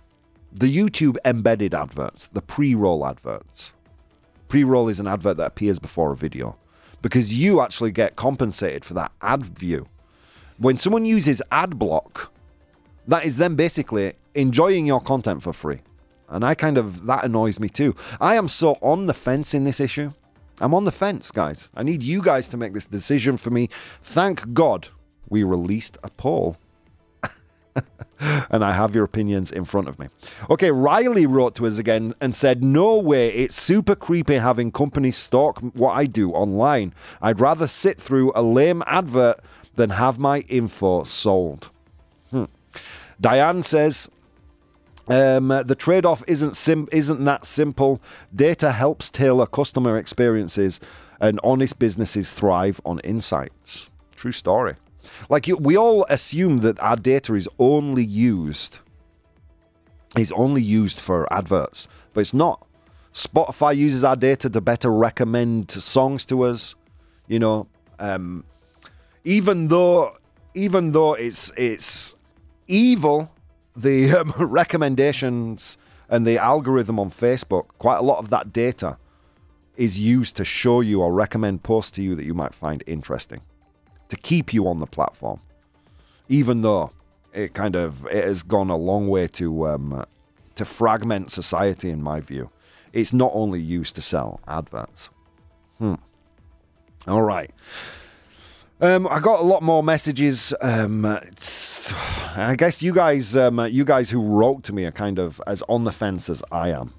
The 0.53 0.75
YouTube 0.75 1.17
embedded 1.25 1.75
adverts, 1.75 2.29
the 2.29 2.41
pre 2.41 2.77
roll 2.77 3.05
adverts. 3.05 3.75
Pre 4.47 4.63
roll 4.63 4.89
is 4.89 5.01
an 5.01 5.09
advert 5.09 5.37
that 5.39 5.47
appears 5.47 5.81
before 5.81 6.13
a 6.13 6.17
video 6.17 6.57
because 7.03 7.35
you 7.35 7.61
actually 7.61 7.91
get 7.91 8.17
compensated 8.17 8.85
for 8.85 8.95
that 8.95 9.11
ad 9.21 9.45
view. 9.45 9.89
When 10.59 10.79
someone 10.79 11.05
uses 11.05 11.43
ad 11.51 11.77
block, 11.79 12.33
that 13.09 13.25
is 13.25 13.37
them 13.37 13.57
basically 13.57 14.15
enjoying 14.35 14.87
your 14.87 15.01
content 15.01 15.43
for 15.43 15.53
free. 15.53 15.81
And 16.29 16.45
I 16.45 16.55
kind 16.55 16.77
of, 16.77 17.07
that 17.07 17.25
annoys 17.25 17.59
me 17.59 17.69
too. 17.69 17.97
I 18.21 18.37
am 18.37 18.49
so 18.49 18.79
on 18.83 19.07
the 19.07 19.15
fence 19.15 19.55
in 19.55 19.65
this 19.65 19.81
issue. 19.81 20.13
I'm 20.61 20.75
on 20.75 20.85
the 20.85 20.93
fence, 20.93 21.31
guys. 21.31 21.71
I 21.75 21.83
need 21.83 22.03
you 22.03 22.21
guys 22.21 22.49
to 22.51 22.57
make 22.57 22.75
this 22.75 22.87
decision 22.87 23.37
for 23.37 23.51
me. 23.51 23.69
Thank 24.03 24.53
God 24.53 24.89
we 25.29 25.45
released 25.45 25.97
a 26.03 26.11
poll. 26.11 26.57
and 28.51 28.65
I 28.65 28.73
have 28.73 28.95
your 28.95 29.05
opinions 29.05 29.53
in 29.53 29.65
front 29.65 29.89
of 29.89 29.99
me. 29.99 30.09
Okay, 30.51 30.71
Riley 30.71 31.27
wrote 31.27 31.55
to 31.57 31.67
us 31.67 31.79
again 31.79 32.15
and 32.21 32.35
said, 32.35 32.63
No 32.63 32.99
way, 32.99 33.29
it's 33.29 33.61
super 33.61 33.95
creepy 33.95 34.37
having 34.37 34.73
companies 34.73 35.17
stalk 35.17 35.61
what 35.61 35.93
I 35.93 36.07
do 36.07 36.33
online. 36.33 36.93
I'd 37.23 37.41
rather 37.41 37.67
sit 37.67 37.99
through 37.99 38.33
a 38.35 38.43
lame 38.43 38.83
advert 38.87 39.41
than 39.77 39.91
have 39.91 40.19
my 40.19 40.41
info 40.49 41.05
sold. 41.05 41.71
Hmm. 42.31 42.45
Diane 43.21 43.63
says, 43.63 44.11
Um, 45.09 45.49
the 45.49 45.75
trade-off 45.75 46.23
isn't 46.27 46.57
sim- 46.57 46.89
isn't 46.93 47.25
that 47.25 47.47
simple. 47.47 48.01
Data 48.35 48.73
helps 48.73 49.09
tailor 49.09 49.47
customer 49.47 49.97
experiences, 49.97 50.81
and 51.21 51.41
honest 51.43 51.79
businesses 51.79 52.33
thrive 52.33 52.81
on 52.85 53.01
insights. 53.01 53.91
True 54.17 54.33
story. 54.33 54.75
Like 55.29 55.49
you, 55.49 55.57
we 55.57 55.77
all 55.77 56.05
assume 56.11 56.59
that 56.59 56.79
our 56.81 56.97
data 56.97 57.35
is 57.35 57.49
only 57.59 58.05
used 58.05 58.79
is 60.17 60.33
only 60.33 60.63
used 60.63 60.99
for 60.99 61.31
adverts, 61.33 61.87
but 62.13 62.21
it's 62.21 62.35
not. 62.35 62.67
Spotify 63.13 63.77
uses 63.77 64.05
our 64.05 64.17
data 64.17 64.49
to 64.51 64.61
better 64.61 64.91
recommend 64.91 65.71
songs 65.71 66.25
to 66.27 66.43
us. 66.43 66.75
You 67.27 67.39
know, 67.39 67.69
um, 67.99 68.45
even 69.25 69.69
though 69.69 70.17
even 70.55 70.93
though 70.93 71.15
it's 71.15 71.53
it's 71.57 72.15
evil, 72.67 73.31
the 73.83 74.11
um, 74.13 74.35
recommendations 74.39 75.79
and 76.09 76.27
the 76.27 76.39
algorithm 76.39 76.99
on 76.99 77.11
Facebook, 77.11 77.69
quite 77.79 77.99
a 77.99 78.03
lot 78.03 78.19
of 78.19 78.31
that 78.31 78.53
data 78.53 78.99
is 79.77 79.99
used 79.99 80.37
to 80.37 80.45
show 80.45 80.81
you 80.81 81.01
or 81.01 81.13
recommend 81.13 81.63
posts 81.63 81.93
to 81.93 82.03
you 82.03 82.15
that 82.15 82.25
you 82.25 82.35
might 82.35 82.55
find 82.55 82.83
interesting, 82.87 83.41
to 84.09 84.17
keep 84.17 84.53
you 84.53 84.67
on 84.67 84.79
the 84.79 84.87
platform. 84.87 85.41
Even 86.29 86.63
though 86.63 86.91
it 87.33 87.55
kind 87.55 87.77
of 87.77 88.07
it 88.07 88.25
has 88.25 88.43
gone 88.43 88.71
a 88.71 88.77
long 88.77 89.09
way 89.09 89.29
to 89.29 89.69
um, 89.69 90.05
to 90.57 90.65
fragment 90.65 91.31
society, 91.31 91.91
in 91.91 92.03
my 92.03 92.21
view. 92.21 92.51
It's 92.93 93.13
not 93.13 93.31
only 93.35 93.61
used 93.61 93.95
to 93.95 94.03
sell 94.03 94.41
adverts. 94.49 95.11
Hmm. 95.79 95.95
All 97.07 97.23
right. 97.23 97.51
Um, 98.81 99.09
I 99.11 99.19
got 99.19 99.41
a 99.41 99.43
lot 99.43 99.63
more 99.63 99.83
messages. 99.83 100.55
Um, 100.61 101.05
I 101.05 102.55
guess 102.57 102.81
you 102.81 102.93
guys, 102.93 103.37
um, 103.37 103.59
you 103.69 103.85
guys 103.85 104.09
who 104.09 104.23
wrote 104.23 104.63
to 104.65 104.73
me 104.73 104.85
are 104.85 104.93
kind 104.93 105.19
of 105.19 105.43
as 105.49 105.63
on 105.69 105.83
the 105.83 105.91
fence 105.91 106.31
as 106.31 106.45
I 106.53 106.69
am. 106.71 106.95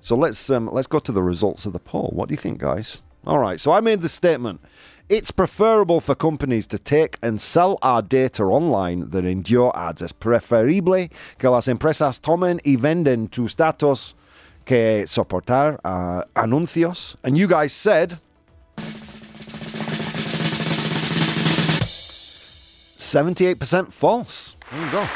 So 0.00 0.16
let's 0.16 0.48
um, 0.48 0.70
let's 0.72 0.86
go 0.86 0.98
to 1.00 1.12
the 1.12 1.22
results 1.22 1.66
of 1.66 1.74
the 1.74 1.78
poll. 1.78 2.10
What 2.14 2.30
do 2.30 2.32
you 2.32 2.38
think, 2.38 2.58
guys? 2.58 3.02
All 3.26 3.38
right. 3.38 3.60
So 3.60 3.72
I 3.72 3.80
made 3.80 4.00
the 4.00 4.08
statement. 4.08 4.62
It's 5.10 5.30
preferable 5.30 6.00
for 6.00 6.14
companies 6.14 6.66
to 6.68 6.78
take 6.78 7.18
and 7.22 7.38
sell 7.38 7.78
our 7.82 8.00
data 8.00 8.44
online 8.44 9.10
than 9.10 9.26
endure 9.26 9.72
ads. 9.76 10.00
Es 10.00 10.12
preferible 10.12 11.10
que 11.38 11.50
las 11.50 11.68
empresas 11.68 12.18
tomen 12.18 12.60
y 12.64 12.76
venden 12.76 13.30
tus 13.30 13.54
datos 13.54 14.14
que 14.64 15.04
soportar 15.06 15.80
uh, 15.84 16.24
anuncios. 16.34 17.16
And 17.24 17.36
you 17.36 17.46
guys 17.46 17.74
said 17.74 18.20
78% 22.98 23.92
false. 23.92 24.56
There 24.70 24.84
you 24.84 24.90
go. 24.92 25.06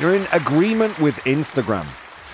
You're 0.00 0.14
in 0.14 0.26
agreement 0.32 0.98
with 0.98 1.16
Instagram. 1.24 1.84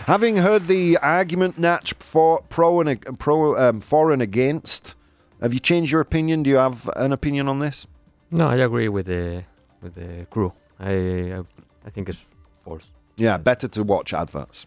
Having 0.06 0.38
heard 0.38 0.66
the 0.66 0.98
argument, 0.98 1.58
Natch, 1.58 1.94
for 2.00 2.42
pro 2.48 2.80
and 2.80 3.18
pro 3.20 3.56
um, 3.56 3.80
for 3.80 4.10
and 4.10 4.20
against, 4.20 4.96
have 5.40 5.54
you 5.54 5.60
changed 5.60 5.92
your 5.92 6.00
opinion? 6.00 6.42
Do 6.42 6.50
you 6.50 6.56
have 6.56 6.90
an 6.96 7.12
opinion 7.12 7.48
on 7.48 7.60
this? 7.60 7.86
No, 8.32 8.48
I 8.48 8.56
agree 8.56 8.88
with 8.88 9.06
the 9.06 9.44
with 9.80 9.94
the 9.94 10.26
crew. 10.30 10.52
I 10.80 10.92
I, 10.92 11.42
I 11.86 11.90
think 11.90 12.08
it's 12.08 12.26
false. 12.64 12.90
Yeah, 13.16 13.36
better 13.36 13.68
to 13.68 13.84
watch 13.84 14.12
adverts. 14.12 14.66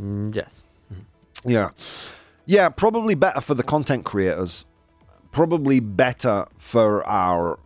Mm, 0.00 0.32
yes. 0.34 0.62
Yeah. 1.44 1.70
Yeah, 2.46 2.68
probably 2.68 3.14
better 3.16 3.40
for 3.40 3.54
the 3.54 3.62
content 3.64 4.04
creators. 4.04 4.66
Probably 5.32 5.80
better 5.80 6.46
for 6.58 7.06
our 7.06 7.58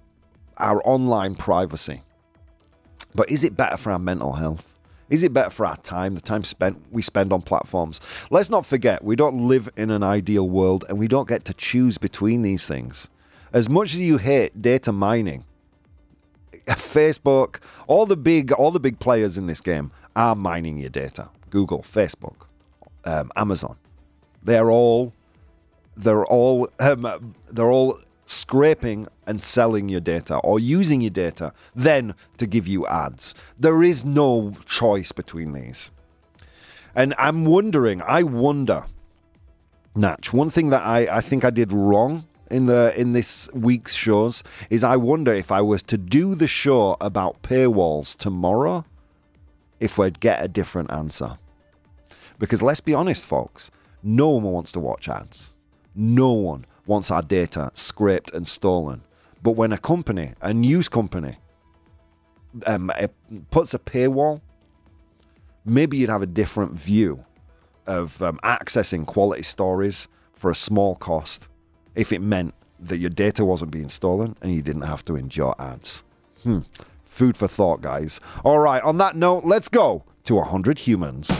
our 0.56 0.80
online 0.86 1.34
privacy. 1.34 2.02
But 3.14 3.30
is 3.30 3.44
it 3.44 3.56
better 3.56 3.76
for 3.76 3.92
our 3.92 3.98
mental 3.98 4.34
health? 4.34 4.78
Is 5.10 5.22
it 5.22 5.32
better 5.32 5.50
for 5.50 5.66
our 5.66 5.76
time, 5.78 6.14
the 6.14 6.20
time 6.20 6.44
spent 6.44 6.82
we 6.90 7.02
spend 7.02 7.32
on 7.32 7.42
platforms? 7.42 8.00
Let's 8.30 8.50
not 8.50 8.64
forget, 8.64 9.04
we 9.04 9.16
don't 9.16 9.46
live 9.46 9.68
in 9.76 9.90
an 9.90 10.02
ideal 10.02 10.48
world 10.48 10.84
and 10.88 10.98
we 10.98 11.08
don't 11.08 11.28
get 11.28 11.44
to 11.44 11.54
choose 11.54 11.98
between 11.98 12.42
these 12.42 12.66
things. 12.66 13.10
As 13.52 13.68
much 13.68 13.94
as 13.94 14.00
you 14.00 14.18
hate 14.18 14.60
data 14.60 14.92
mining, 14.92 15.44
Facebook, 16.66 17.60
all 17.86 18.06
the 18.06 18.16
big 18.16 18.52
all 18.52 18.70
the 18.70 18.80
big 18.80 18.98
players 18.98 19.36
in 19.36 19.46
this 19.46 19.60
game 19.60 19.90
are 20.16 20.34
mining 20.34 20.78
your 20.78 20.90
data. 20.90 21.30
Google, 21.50 21.82
Facebook, 21.82 22.46
um, 23.04 23.30
Amazon. 23.36 23.76
They're 24.42 24.70
all 24.70 25.12
they're 25.96 26.24
all 26.24 26.68
um, 26.80 27.34
they're 27.50 27.70
all 27.70 27.98
scraping 28.26 29.06
and 29.26 29.42
selling 29.42 29.88
your 29.88 30.00
data 30.00 30.36
or 30.38 30.58
using 30.58 31.00
your 31.00 31.10
data 31.10 31.52
then 31.74 32.14
to 32.38 32.46
give 32.46 32.66
you 32.66 32.86
ads. 32.86 33.34
There 33.58 33.82
is 33.82 34.04
no 34.04 34.56
choice 34.66 35.12
between 35.12 35.52
these. 35.52 35.90
And 36.94 37.14
I'm 37.18 37.44
wondering, 37.44 38.02
I 38.02 38.22
wonder, 38.22 38.86
Natch, 39.96 40.32
one 40.32 40.50
thing 40.50 40.70
that 40.70 40.82
I, 40.82 41.16
I 41.16 41.20
think 41.20 41.44
I 41.44 41.50
did 41.50 41.72
wrong 41.72 42.26
in 42.50 42.66
the 42.66 42.94
in 42.98 43.12
this 43.12 43.52
week's 43.52 43.94
shows 43.94 44.44
is 44.70 44.84
I 44.84 44.96
wonder 44.96 45.32
if 45.32 45.50
I 45.50 45.60
was 45.60 45.82
to 45.84 45.98
do 45.98 46.34
the 46.34 46.46
show 46.46 46.96
about 47.00 47.42
paywalls 47.42 48.16
tomorrow, 48.16 48.84
if 49.80 49.98
we'd 49.98 50.20
get 50.20 50.44
a 50.44 50.48
different 50.48 50.90
answer. 50.92 51.38
Because 52.38 52.62
let's 52.62 52.80
be 52.80 52.94
honest, 52.94 53.24
folks, 53.24 53.70
no 54.02 54.28
one 54.30 54.44
wants 54.44 54.72
to 54.72 54.80
watch 54.80 55.08
ads. 55.08 55.53
No 55.94 56.32
one 56.32 56.66
wants 56.86 57.10
our 57.10 57.22
data 57.22 57.70
scraped 57.74 58.32
and 58.34 58.46
stolen. 58.46 59.02
But 59.42 59.52
when 59.52 59.72
a 59.72 59.78
company, 59.78 60.32
a 60.40 60.52
news 60.54 60.88
company, 60.88 61.36
um, 62.66 62.90
puts 63.50 63.74
a 63.74 63.78
paywall, 63.78 64.40
maybe 65.64 65.96
you'd 65.96 66.10
have 66.10 66.22
a 66.22 66.26
different 66.26 66.72
view 66.72 67.24
of 67.86 68.20
um, 68.22 68.38
accessing 68.42 69.06
quality 69.06 69.42
stories 69.42 70.08
for 70.32 70.50
a 70.50 70.54
small 70.54 70.96
cost 70.96 71.48
if 71.94 72.12
it 72.12 72.20
meant 72.20 72.54
that 72.80 72.98
your 72.98 73.10
data 73.10 73.44
wasn't 73.44 73.70
being 73.70 73.88
stolen 73.88 74.36
and 74.42 74.52
you 74.54 74.62
didn't 74.62 74.82
have 74.82 75.04
to 75.04 75.16
endure 75.16 75.54
ads. 75.58 76.04
Hmm. 76.42 76.60
Food 77.04 77.36
for 77.36 77.46
thought, 77.46 77.80
guys. 77.80 78.20
All 78.44 78.58
right, 78.58 78.82
on 78.82 78.98
that 78.98 79.14
note, 79.14 79.44
let's 79.44 79.68
go 79.68 80.04
to 80.24 80.34
100 80.34 80.80
humans. 80.80 81.30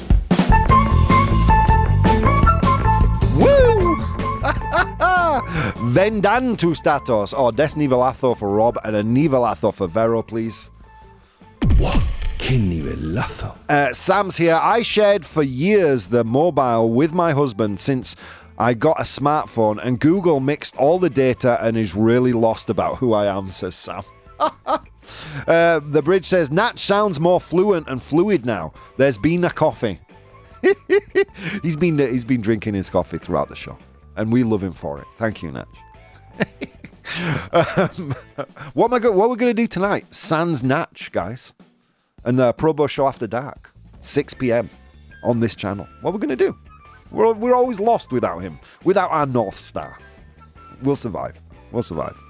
Vendan 5.93 6.59
tu 6.59 6.75
status. 6.75 7.35
Oh, 7.37 7.51
des 7.51 7.75
nivelazo 7.77 8.37
for 8.37 8.49
Rob 8.49 8.79
and 8.85 8.97
a 8.97 9.03
nivelazo 9.03 9.73
for 9.73 9.89
Vero, 9.89 10.23
please. 10.23 10.71
Nivelazo. 12.39 13.57
Uh, 13.69 13.93
Sam's 13.93 14.37
here. 14.37 14.59
I 14.61 14.83
shared 14.83 15.25
for 15.25 15.43
years 15.43 16.09
the 16.09 16.25
mobile 16.25 16.93
with 16.93 17.13
my 17.13 17.33
husband 17.33 17.81
since 17.81 18.17
I 18.59 18.75
got 18.75 19.01
a 19.01 19.05
smartphone, 19.05 19.83
and 19.83 19.99
Google 19.99 20.41
mixed 20.41 20.77
all 20.77 20.99
the 20.99 21.11
data 21.11 21.59
and 21.61 21.77
is 21.77 21.95
really 21.95 22.33
lost 22.33 22.71
about 22.71 22.99
who 22.99 23.13
I 23.13 23.27
am, 23.27 23.51
says 23.51 23.75
Sam. 23.75 24.03
uh, 24.39 25.81
the 25.81 26.03
bridge 26.05 26.27
says 26.27 26.51
Nat 26.51 26.79
sounds 26.79 27.19
more 27.19 27.41
fluent 27.41 27.89
and 27.89 28.03
fluid 28.03 28.47
now. 28.47 28.73
There's 28.97 29.19
been 29.19 29.45
a 29.45 29.51
coffee. 29.51 30.01
he's 31.63 31.77
been 31.77 31.99
he's 31.99 32.25
been 32.25 32.41
drinking 32.41 32.75
his 32.75 32.89
coffee 32.89 33.19
throughout 33.19 33.49
the 33.49 33.57
show, 33.57 33.77
and 34.17 34.33
we 34.33 34.45
love 34.45 34.63
him 34.63 34.73
for 34.73 34.99
it. 35.01 35.07
Thank 35.19 35.43
you, 35.43 35.53
Natch. 35.53 35.69
um, 37.53 38.15
what 38.75 38.87
am 38.87 38.95
I 38.95 38.99
go- 38.99 39.13
What 39.13 39.31
we're 39.31 39.37
going 39.37 39.55
to 39.55 39.63
do 39.63 39.67
tonight? 39.67 40.13
Sans 40.13 40.63
Natch, 40.63 41.13
guys, 41.13 41.55
and 42.25 42.39
the 42.39 42.53
ProBoh 42.55 42.89
show 42.89 43.07
after 43.07 43.27
dark, 43.27 43.73
6 44.01 44.35
p.m. 44.35 44.69
on 45.23 45.41
this 45.41 45.55
channel. 45.55 45.87
What 46.01 46.13
we're 46.13 46.19
going 46.21 46.37
to 46.37 46.45
do? 46.45 46.57
We're 47.11 47.33
we're 47.33 47.55
always 47.55 47.79
lost 47.79 48.11
without 48.13 48.39
him, 48.41 48.59
without 48.83 49.11
our 49.11 49.27
North 49.27 49.57
Star. 49.59 49.99
We'll 50.83 50.97
survive. 50.97 51.41
We'll 51.71 51.83
survive. 51.85 52.21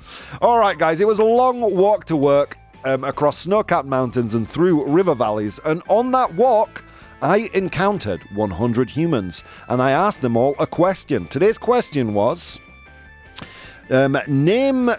All 0.43 0.59
right, 0.59 0.77
guys. 0.79 1.01
It 1.01 1.07
was 1.07 1.19
a 1.19 1.25
long 1.25 1.61
walk 1.75 2.05
to 2.07 2.17
work 2.17 2.57
um, 2.85 3.05
across 3.05 3.39
snow-capped 3.39 3.89
mountains 3.89 4.35
and 4.35 4.47
through 4.49 4.85
river 4.87 5.15
valleys, 5.15 5.59
and 5.65 5.83
on 5.89 6.11
that 6.13 6.35
walk. 6.35 6.85
I 7.25 7.49
encountered 7.55 8.23
100 8.35 8.91
humans 8.91 9.45
and 9.69 9.81
I 9.81 9.93
asked 9.93 10.21
them 10.21 10.37
all 10.37 10.55
a 10.59 10.67
question. 10.67 11.27
Today's 11.27 11.57
question 11.57 12.13
was 12.13 12.61
um, 13.89 14.19
Name 14.27 14.91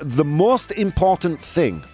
the 0.00 0.24
most 0.24 0.72
important 0.72 1.38
thing 1.38 1.84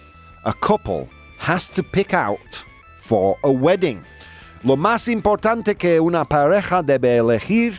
a 0.45 0.53
couple 0.53 1.09
has 1.37 1.67
to 1.71 1.83
pick 1.83 2.13
out 2.13 2.63
for 3.01 3.37
a 3.43 3.51
wedding. 3.51 4.05
Lo 4.63 4.77
más 4.77 5.09
importante 5.09 5.77
que 5.77 5.99
una 5.99 6.23
pareja 6.23 6.81
debe 6.81 7.17
elegir 7.17 7.77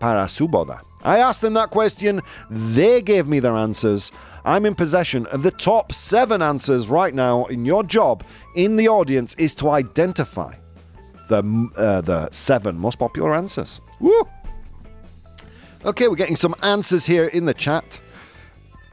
para 0.00 0.28
su 0.28 0.48
boda. 0.48 0.80
I 1.04 1.18
asked 1.18 1.42
them 1.42 1.54
that 1.54 1.70
question. 1.70 2.20
They 2.50 3.00
gave 3.00 3.28
me 3.28 3.38
their 3.38 3.54
answers. 3.54 4.10
I'm 4.44 4.66
in 4.66 4.74
possession 4.74 5.26
of 5.26 5.44
the 5.44 5.52
top 5.52 5.92
seven 5.92 6.42
answers 6.42 6.88
right 6.88 7.14
now. 7.14 7.44
And 7.44 7.64
your 7.64 7.84
job 7.84 8.24
in 8.56 8.74
the 8.74 8.88
audience 8.88 9.36
is 9.36 9.54
to 9.56 9.70
identify 9.70 10.54
the 11.28 11.70
uh, 11.76 12.00
the 12.00 12.30
seven 12.30 12.78
most 12.78 12.98
popular 12.98 13.34
answers. 13.34 13.80
Woo! 14.00 14.28
Okay, 15.84 16.08
we're 16.08 16.16
getting 16.16 16.36
some 16.36 16.54
answers 16.62 17.04
here 17.04 17.26
in 17.26 17.44
the 17.44 17.54
chat. 17.54 18.00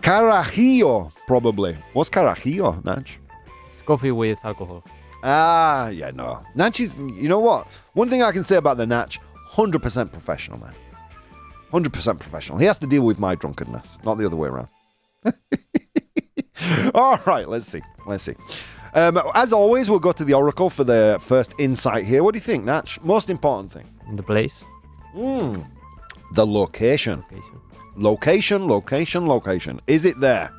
Carajillo, 0.02 1.12
probably. 1.28 1.78
What's 1.94 2.10
carajillo, 2.10 2.82
Naj? 2.84 3.18
It's 3.68 3.82
coffee 3.82 4.12
with 4.12 4.44
alcohol. 4.44 4.84
Ah, 5.24 5.90
yeah, 5.90 6.12
no. 6.12 6.44
Natchy's, 6.56 6.98
you 6.98 7.30
know 7.30 7.40
what? 7.40 7.68
One 7.94 8.10
thing 8.10 8.24
I 8.24 8.32
can 8.32 8.44
say 8.44 8.56
about 8.56 8.78
the 8.78 8.88
Natch, 8.88 9.20
100% 9.52 10.12
professional, 10.12 10.60
man. 10.60 10.74
100% 11.72 12.20
professional. 12.20 12.58
He 12.58 12.66
has 12.66 12.78
to 12.80 12.88
deal 12.88 13.06
with 13.06 13.20
my 13.20 13.36
drunkenness, 13.36 14.00
not 14.04 14.18
the 14.18 14.26
other 14.26 14.36
way 14.36 14.50
around. 14.50 14.68
All 16.96 17.20
right, 17.26 17.48
let's 17.48 17.68
see. 17.68 17.82
Let's 18.06 18.24
see. 18.24 18.36
Um, 18.94 19.22
as 19.34 19.54
always, 19.54 19.90
we'll 19.90 20.00
go 20.00 20.12
to 20.12 20.26
the 20.26 20.34
Oracle 20.34 20.70
for 20.70 20.84
the 20.84 21.18
first 21.22 21.54
insight 21.58 22.06
here. 22.06 22.24
What 22.24 22.34
do 22.34 22.38
you 22.38 22.44
think, 22.44 22.66
Natch? 22.66 23.00
Most 23.02 23.30
important 23.30 23.72
thing. 23.72 23.88
The 24.16 24.24
place. 24.24 24.64
The 25.14 26.46
location. 26.46 27.24
Location. 27.32 27.62
Location, 27.96 28.68
location, 28.68 29.28
location. 29.28 29.82
Is 29.88 30.06
it 30.06 30.20
there? 30.20 30.50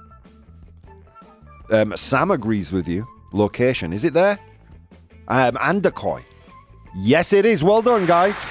Um, 1.70 1.96
Sam 1.96 2.30
agrees 2.30 2.72
with 2.72 2.88
you. 2.88 3.06
Location. 3.32 3.92
Is 3.92 4.04
it 4.04 4.12
there? 4.12 4.38
Um, 5.28 5.56
and 5.60 5.82
decoy. 5.82 6.22
Yes, 6.94 7.32
it 7.32 7.46
is. 7.46 7.64
Well 7.64 7.80
done, 7.80 8.04
guys. 8.06 8.50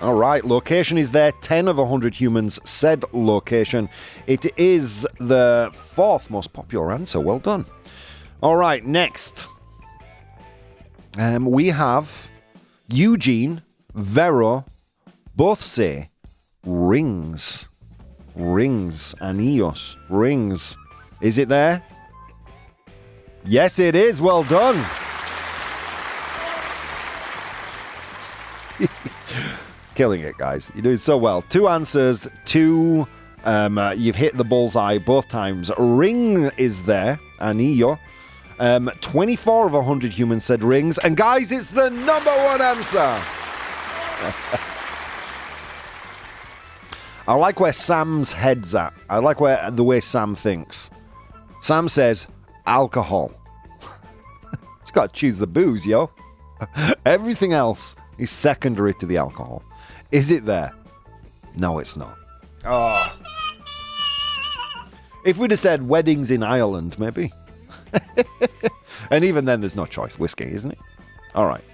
All 0.00 0.14
right, 0.14 0.44
location 0.44 0.96
is 0.96 1.10
there. 1.10 1.32
10 1.32 1.66
of 1.66 1.76
100 1.78 2.14
humans 2.14 2.60
said 2.62 3.04
location. 3.12 3.88
It 4.28 4.46
is 4.56 5.04
the 5.18 5.70
fourth 5.74 6.30
most 6.30 6.52
popular 6.52 6.92
answer. 6.92 7.18
Well 7.18 7.40
done. 7.40 7.66
All 8.40 8.54
right, 8.54 8.86
next. 8.86 9.44
Um, 11.18 11.46
we 11.46 11.68
have 11.68 12.30
Eugene, 12.86 13.62
Vero, 13.92 14.64
both 15.34 15.62
say 15.62 16.10
rings. 16.64 17.68
Rings. 18.36 19.16
Anillos. 19.20 19.96
Rings. 20.08 20.76
Is 21.20 21.38
it 21.38 21.48
there? 21.48 21.82
Yes, 23.44 23.80
it 23.80 23.96
is. 23.96 24.20
Well 24.20 24.44
done. 24.44 24.84
Killing 29.98 30.20
it, 30.20 30.38
guys. 30.38 30.70
You're 30.76 30.84
doing 30.84 30.96
so 30.96 31.16
well. 31.18 31.42
Two 31.42 31.66
answers, 31.66 32.28
two. 32.44 33.04
Um, 33.42 33.78
uh, 33.78 33.90
you've 33.94 34.14
hit 34.14 34.36
the 34.36 34.44
bullseye 34.44 34.96
both 34.98 35.26
times. 35.26 35.72
Ring 35.76 36.52
is 36.56 36.84
there, 36.84 37.18
anillo. 37.40 37.98
Um, 38.60 38.92
24 39.00 39.66
of 39.66 39.72
100 39.72 40.12
humans 40.12 40.44
said 40.44 40.62
rings. 40.62 40.98
And 40.98 41.16
guys, 41.16 41.50
it's 41.50 41.70
the 41.70 41.90
number 41.90 42.30
one 42.30 42.62
answer. 42.62 42.98
I 47.26 47.34
like 47.34 47.58
where 47.58 47.72
Sam's 47.72 48.32
head's 48.32 48.76
at. 48.76 48.94
I 49.10 49.18
like 49.18 49.40
where 49.40 49.68
the 49.68 49.82
way 49.82 49.98
Sam 49.98 50.36
thinks. 50.36 50.90
Sam 51.60 51.88
says 51.88 52.28
alcohol. 52.68 53.32
He's 54.82 54.92
got 54.92 55.12
to 55.12 55.20
choose 55.20 55.38
the 55.38 55.48
booze, 55.48 55.84
yo. 55.84 56.12
Everything 57.04 57.52
else 57.52 57.96
is 58.16 58.30
secondary 58.30 58.94
to 58.94 59.04
the 59.04 59.16
alcohol. 59.16 59.64
Is 60.10 60.30
it 60.30 60.46
there? 60.46 60.72
No, 61.56 61.78
it's 61.78 61.96
not. 61.96 62.16
Oh. 62.64 63.16
If 65.24 65.38
we'd 65.38 65.50
have 65.50 65.60
said 65.60 65.86
weddings 65.86 66.30
in 66.30 66.42
Ireland, 66.42 66.98
maybe. 66.98 67.32
and 69.10 69.24
even 69.24 69.44
then, 69.44 69.60
there's 69.60 69.76
no 69.76 69.86
choice. 69.86 70.18
Whiskey, 70.18 70.52
isn't 70.52 70.70
it? 70.70 70.78
All 71.34 71.46
right. 71.46 71.64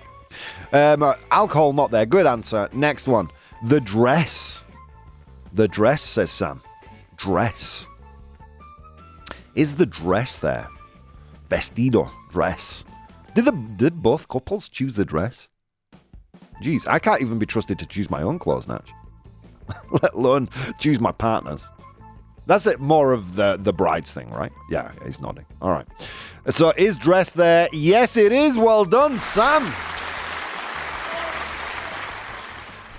Um, 0.73 1.03
uh, 1.03 1.15
alcohol, 1.31 1.73
not 1.73 1.91
there. 1.91 2.07
Good 2.07 2.27
answer. 2.27 2.69
Next 2.73 3.07
one. 3.07 3.31
The 3.65 3.81
dress. 3.81 4.65
The 5.53 5.69
dress, 5.69 6.03
says 6.03 6.31
Sam. 6.31 6.61
Dress. 7.17 7.87
Is 9.55 9.77
the 9.77 9.87
dress 9.87 10.41
there? 10.41 10.67
Vestido, 11.49 12.11
dress. 12.33 12.85
Did 13.35 13.45
the 13.45 13.53
did 13.53 14.03
both 14.03 14.27
couples 14.27 14.69
choose 14.69 14.97
the 14.97 15.05
dress? 15.05 15.51
Jeez, 16.63 16.87
I 16.89 16.99
can't 16.99 17.21
even 17.21 17.39
be 17.39 17.47
trusted 17.47 17.79
to 17.79 17.87
choose 17.87 18.11
my 18.11 18.23
own 18.23 18.39
clothes, 18.39 18.69
Natch. 18.69 18.93
Let 20.03 20.13
alone 20.15 20.49
choose 20.79 21.01
my 21.01 21.13
partner's. 21.13 21.71
That's 22.47 22.67
it, 22.67 22.79
more 22.79 23.13
of 23.13 23.37
the 23.37 23.57
the 23.59 23.73
bride's 23.73 24.13
thing, 24.13 24.31
right? 24.31 24.53
Yeah, 24.69 24.93
he's 25.05 25.21
nodding. 25.21 25.47
All 25.63 25.71
right. 25.71 25.87
So 26.51 26.73
is 26.77 26.97
dress 26.99 27.31
there? 27.31 27.69
Yes, 27.73 28.17
it 28.19 28.33
is. 28.33 28.59
Well 28.59 28.85
done, 28.85 29.19
Sam. 29.19 29.73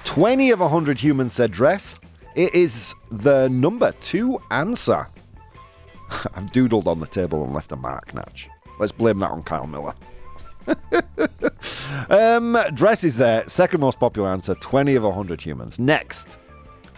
20 0.06 0.52
of 0.52 0.60
100 0.62 1.00
humans 1.00 1.34
said 1.34 1.52
dress. 1.52 1.96
It 2.36 2.54
is 2.56 2.96
the 3.12 3.48
number 3.50 3.92
two 3.94 4.40
answer. 4.52 5.08
I've 6.36 6.52
doodled 6.52 6.88
on 6.88 7.00
the 7.00 7.08
table 7.08 7.44
and 7.44 7.54
left 7.54 7.72
a 7.72 7.76
mark, 7.76 8.14
Natch. 8.14 8.50
Let's 8.80 8.92
blame 8.92 9.20
that 9.20 9.32
on 9.32 9.44
Kyle 9.44 9.68
Miller. 9.68 9.94
um, 12.10 12.58
dress 12.74 13.04
is 13.04 13.16
there. 13.18 13.48
Second 13.48 13.82
most 13.82 14.00
popular 14.00 14.30
answer 14.30 14.56
20 14.56 14.96
of 14.96 15.04
100 15.04 15.42
humans. 15.42 15.80
Next. 15.80 16.38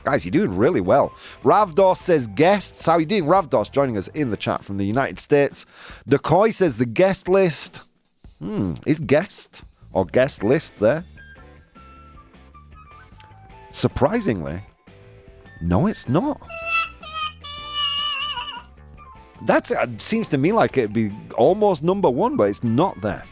Guys, 0.03 0.25
you're 0.25 0.31
doing 0.31 0.55
really 0.55 0.79
well. 0.79 1.13
Ravdos 1.43 1.97
says 1.97 2.27
guests. 2.27 2.85
How 2.85 2.93
are 2.93 2.99
you 3.01 3.05
doing? 3.05 3.25
Ravdos 3.25 3.69
joining 3.69 3.97
us 3.97 4.07
in 4.09 4.31
the 4.31 4.37
chat 4.37 4.63
from 4.63 4.77
the 4.77 4.85
United 4.85 5.19
States. 5.19 5.65
Decoy 6.07 6.51
says 6.51 6.77
the 6.77 6.85
guest 6.85 7.27
list. 7.27 7.81
Hmm, 8.39 8.75
is 8.85 8.99
guest 8.99 9.65
or 9.91 10.05
guest 10.05 10.43
list 10.43 10.79
there? 10.79 11.03
Surprisingly, 13.69 14.61
no, 15.61 15.87
it's 15.87 16.07
not. 16.07 16.39
That 19.45 19.71
uh, 19.71 19.87
seems 19.97 20.29
to 20.29 20.37
me 20.37 20.51
like 20.51 20.77
it'd 20.77 20.93
be 20.93 21.11
almost 21.37 21.83
number 21.83 22.09
one, 22.09 22.37
but 22.37 22.49
it's 22.49 22.63
not 22.63 22.99
there. 23.01 23.23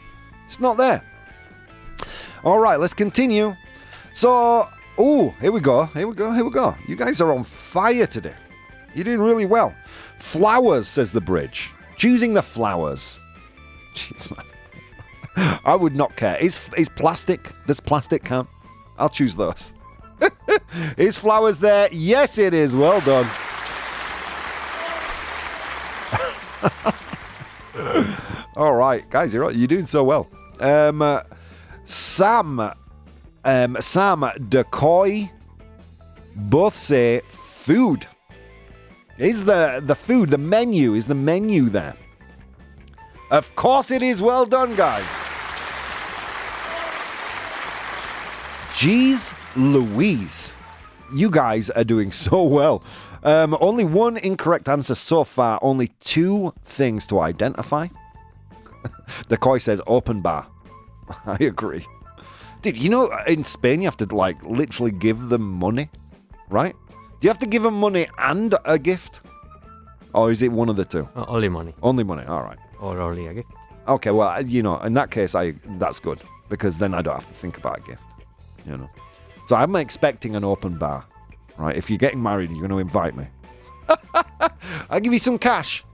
It's 0.44 0.60
not 0.60 0.76
there. 0.76 1.02
All 2.46 2.60
right, 2.60 2.78
let's 2.78 2.94
continue. 2.94 3.56
So, 4.12 4.68
oh, 4.98 5.34
here 5.40 5.50
we 5.50 5.58
go. 5.58 5.86
Here 5.86 6.06
we 6.06 6.14
go. 6.14 6.30
Here 6.30 6.44
we 6.44 6.50
go. 6.50 6.76
You 6.86 6.94
guys 6.94 7.20
are 7.20 7.32
on 7.32 7.42
fire 7.42 8.06
today. 8.06 8.36
You're 8.94 9.02
doing 9.02 9.18
really 9.18 9.46
well. 9.46 9.74
Flowers, 10.20 10.86
says 10.86 11.10
the 11.10 11.20
bridge. 11.20 11.72
Choosing 11.96 12.34
the 12.34 12.42
flowers. 12.42 13.18
Jeez, 13.96 14.30
man. 14.36 14.46
I 15.64 15.74
would 15.74 15.96
not 15.96 16.14
care. 16.14 16.36
Is 16.36 16.70
is 16.78 16.88
plastic? 16.88 17.52
Does 17.66 17.80
plastic 17.80 18.22
count? 18.22 18.48
I'll 18.96 19.08
choose 19.08 19.34
those. 19.34 19.74
is 20.96 21.18
flowers 21.18 21.58
there? 21.58 21.88
Yes, 21.90 22.38
it 22.38 22.54
is. 22.54 22.76
Well 22.76 23.00
done. 23.00 23.28
All 28.56 28.76
right, 28.76 29.04
guys, 29.10 29.34
you're 29.34 29.50
you're 29.50 29.66
doing 29.66 29.88
so 29.88 30.04
well. 30.04 30.28
Um, 30.60 31.02
uh, 31.02 31.22
Sam, 31.86 32.72
um, 33.44 33.76
Sam, 33.80 34.24
Decoy, 34.48 35.30
both 36.34 36.76
say 36.76 37.20
food. 37.30 38.06
Is 39.18 39.44
the 39.44 39.82
the 39.84 39.94
food 39.94 40.30
the 40.30 40.38
menu? 40.38 40.94
Is 40.94 41.06
the 41.06 41.14
menu 41.14 41.68
there? 41.70 41.94
Of 43.30 43.54
course 43.56 43.90
it 43.90 44.02
is. 44.02 44.20
Well 44.20 44.44
done, 44.46 44.74
guys. 44.74 45.04
Jeez 48.74 49.32
Louise. 49.56 50.54
You 51.14 51.30
guys 51.30 51.70
are 51.70 51.84
doing 51.84 52.12
so 52.26 52.42
well. 52.42 52.82
Um, 53.22 53.56
only 53.60 53.84
one 53.84 54.16
incorrect 54.16 54.68
answer 54.68 54.94
so 54.94 55.24
far. 55.24 55.58
Only 55.62 55.88
two 56.00 56.52
things 56.64 57.06
to 57.06 57.20
identify. 57.20 57.88
Decoy 59.28 59.58
says 59.58 59.80
open 59.86 60.20
bar. 60.20 60.46
I 61.26 61.36
agree. 61.40 61.86
Dude, 62.62 62.76
you 62.76 62.88
know, 62.88 63.10
in 63.26 63.44
Spain, 63.44 63.80
you 63.80 63.86
have 63.86 63.96
to, 63.98 64.14
like, 64.14 64.42
literally 64.44 64.90
give 64.90 65.28
them 65.28 65.42
money, 65.42 65.88
right? 66.48 66.74
Do 67.20 67.26
you 67.26 67.28
have 67.28 67.38
to 67.38 67.46
give 67.46 67.62
them 67.62 67.74
money 67.74 68.06
and 68.18 68.54
a 68.64 68.78
gift? 68.78 69.22
Or 70.14 70.30
is 70.30 70.42
it 70.42 70.50
one 70.52 70.68
of 70.68 70.76
the 70.76 70.84
two? 70.84 71.08
Uh, 71.14 71.24
only 71.28 71.48
money. 71.48 71.74
Only 71.82 72.04
money. 72.04 72.24
All 72.26 72.42
right. 72.42 72.58
Or 72.80 73.00
only 73.00 73.26
a 73.26 73.34
gift. 73.34 73.48
Okay, 73.88 74.10
well, 74.10 74.42
you 74.42 74.62
know, 74.62 74.78
in 74.78 74.94
that 74.94 75.10
case, 75.10 75.34
I 75.34 75.54
that's 75.78 76.00
good 76.00 76.20
because 76.48 76.78
then 76.78 76.92
I 76.92 77.02
don't 77.02 77.14
have 77.14 77.26
to 77.26 77.34
think 77.34 77.56
about 77.56 77.78
a 77.78 77.82
gift, 77.82 78.02
you 78.66 78.76
know. 78.76 78.90
So 79.46 79.54
I'm 79.54 79.76
expecting 79.76 80.34
an 80.34 80.42
open 80.42 80.76
bar, 80.76 81.04
right? 81.56 81.76
If 81.76 81.88
you're 81.88 81.98
getting 81.98 82.22
married, 82.22 82.50
you're 82.50 82.58
going 82.58 82.70
to 82.70 82.78
invite 82.78 83.16
me. 83.16 83.28
I'll 84.90 85.00
give 85.00 85.12
you 85.12 85.20
some 85.20 85.38
cash, 85.38 85.84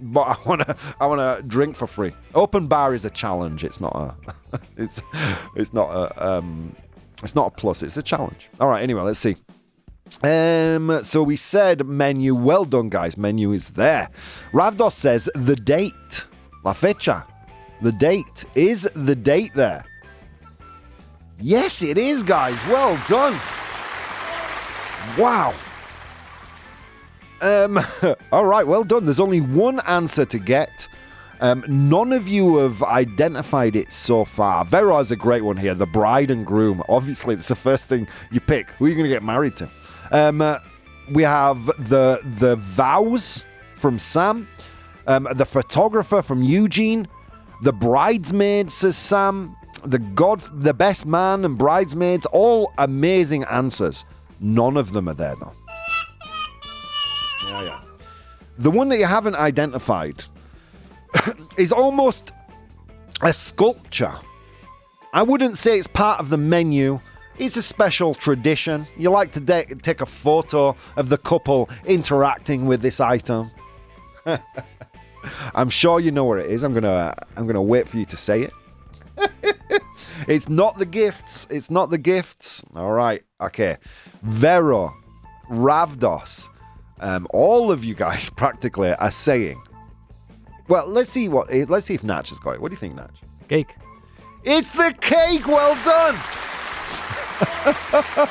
but 0.00 0.22
I 0.22 0.48
want 0.48 0.60
to 0.62 0.76
I 1.00 1.06
want 1.06 1.20
to 1.20 1.42
drink 1.46 1.76
for 1.76 1.86
free. 1.86 2.12
Open 2.34 2.66
bar 2.66 2.94
is 2.94 3.04
a 3.04 3.10
challenge. 3.10 3.64
It's 3.64 3.80
not 3.80 3.94
a 3.94 4.60
it's 4.76 5.02
it's 5.56 5.72
not 5.72 5.90
a 5.90 6.26
um 6.26 6.74
it's 7.22 7.34
not 7.34 7.46
a 7.48 7.50
plus. 7.50 7.82
It's 7.82 7.96
a 7.96 8.02
challenge. 8.02 8.50
All 8.60 8.68
right. 8.68 8.82
Anyway, 8.82 9.02
let's 9.02 9.18
see. 9.18 9.36
Um, 10.22 11.00
so 11.02 11.22
we 11.22 11.36
said 11.36 11.86
menu. 11.86 12.34
Well 12.34 12.64
done, 12.64 12.88
guys. 12.88 13.16
Menu 13.16 13.52
is 13.52 13.70
there. 13.70 14.10
Ravdos 14.52 14.92
says 14.92 15.28
the 15.34 15.56
date. 15.56 16.26
La 16.64 16.72
fecha. 16.72 17.26
The 17.82 17.92
date. 17.92 18.44
Is 18.54 18.88
the 18.94 19.16
date 19.16 19.52
there? 19.54 19.84
Yes, 21.40 21.82
it 21.82 21.98
is, 21.98 22.22
guys. 22.22 22.62
Well 22.66 23.00
done. 23.08 23.38
Wow. 25.18 25.54
Um, 27.44 27.78
all 28.32 28.46
right, 28.46 28.66
well 28.66 28.84
done. 28.84 29.04
There's 29.04 29.20
only 29.20 29.40
one 29.40 29.80
answer 29.80 30.24
to 30.24 30.38
get. 30.38 30.88
Um, 31.40 31.64
none 31.68 32.12
of 32.12 32.26
you 32.26 32.56
have 32.56 32.82
identified 32.82 33.76
it 33.76 33.92
so 33.92 34.24
far. 34.24 34.64
Vero 34.64 34.96
has 34.96 35.10
a 35.10 35.16
great 35.16 35.42
one 35.42 35.56
here. 35.56 35.74
The 35.74 35.86
bride 35.86 36.30
and 36.30 36.46
groom. 36.46 36.82
Obviously, 36.88 37.34
it's 37.34 37.48
the 37.48 37.54
first 37.54 37.86
thing 37.86 38.08
you 38.30 38.40
pick. 38.40 38.70
Who 38.72 38.86
are 38.86 38.88
you 38.88 38.94
going 38.94 39.04
to 39.04 39.14
get 39.14 39.22
married 39.22 39.56
to? 39.56 39.68
Um, 40.10 40.40
uh, 40.40 40.58
we 41.10 41.22
have 41.22 41.66
the 41.66 42.20
the 42.38 42.56
vows 42.56 43.44
from 43.76 43.98
Sam, 43.98 44.48
um, 45.06 45.28
the 45.34 45.44
photographer 45.44 46.22
from 46.22 46.42
Eugene, 46.42 47.06
the 47.62 47.72
bridesmaid 47.72 48.70
says 48.70 48.96
Sam, 48.96 49.56
the 49.84 49.98
god, 49.98 50.40
the 50.62 50.72
best 50.72 51.04
man 51.04 51.44
and 51.44 51.58
bridesmaids. 51.58 52.26
All 52.26 52.72
amazing 52.78 53.44
answers. 53.44 54.06
None 54.40 54.76
of 54.76 54.92
them 54.92 55.08
are 55.08 55.14
there 55.14 55.34
though. 55.36 55.52
Yeah, 57.54 57.62
yeah. 57.62 57.80
The 58.58 58.70
one 58.70 58.88
that 58.88 58.98
you 58.98 59.06
haven't 59.06 59.36
identified 59.36 60.24
is 61.56 61.72
almost 61.72 62.32
a 63.22 63.32
sculpture. 63.32 64.14
I 65.12 65.22
wouldn't 65.22 65.56
say 65.56 65.78
it's 65.78 65.86
part 65.86 66.18
of 66.18 66.30
the 66.30 66.38
menu. 66.38 67.00
It's 67.38 67.56
a 67.56 67.62
special 67.62 68.14
tradition. 68.14 68.86
You 68.96 69.10
like 69.10 69.32
to 69.32 69.40
de- 69.40 69.66
take 69.82 70.00
a 70.00 70.06
photo 70.06 70.76
of 70.96 71.08
the 71.08 71.18
couple 71.18 71.68
interacting 71.84 72.66
with 72.66 72.80
this 72.80 73.00
item. 73.00 73.50
I'm 75.54 75.70
sure 75.70 76.00
you 76.00 76.10
know 76.10 76.24
where 76.24 76.38
it 76.38 76.50
is. 76.50 76.62
I'm 76.64 76.74
gonna 76.74 77.14
I'm 77.36 77.46
gonna 77.46 77.62
wait 77.62 77.88
for 77.88 77.96
you 77.96 78.04
to 78.06 78.16
say 78.16 78.42
it. 78.42 78.52
it's 80.28 80.48
not 80.48 80.78
the 80.78 80.86
gifts. 80.86 81.46
It's 81.50 81.70
not 81.70 81.90
the 81.90 81.98
gifts. 81.98 82.64
All 82.74 82.92
right. 82.92 83.22
Okay. 83.40 83.78
Vero, 84.22 84.94
Ravdos, 85.48 86.50
um, 87.00 87.26
all 87.30 87.70
of 87.72 87.84
you 87.84 87.94
guys 87.94 88.28
practically 88.36 88.92
are 88.94 89.10
saying. 89.10 89.60
Well, 90.68 90.86
let's 90.86 91.10
see 91.10 91.28
what. 91.28 91.52
eh, 91.52 91.66
Let's 91.68 91.86
see 91.86 91.94
if 91.94 92.02
Natch 92.04 92.30
has 92.30 92.38
got 92.40 92.52
it. 92.54 92.60
What 92.62 92.70
do 92.70 92.74
you 92.74 92.78
think, 92.80 92.94
Natch? 92.94 93.20
Cake. 93.48 93.74
It's 94.44 94.72
the 94.72 94.94
cake. 95.00 95.46
Well 95.46 95.74
done. 95.84 96.16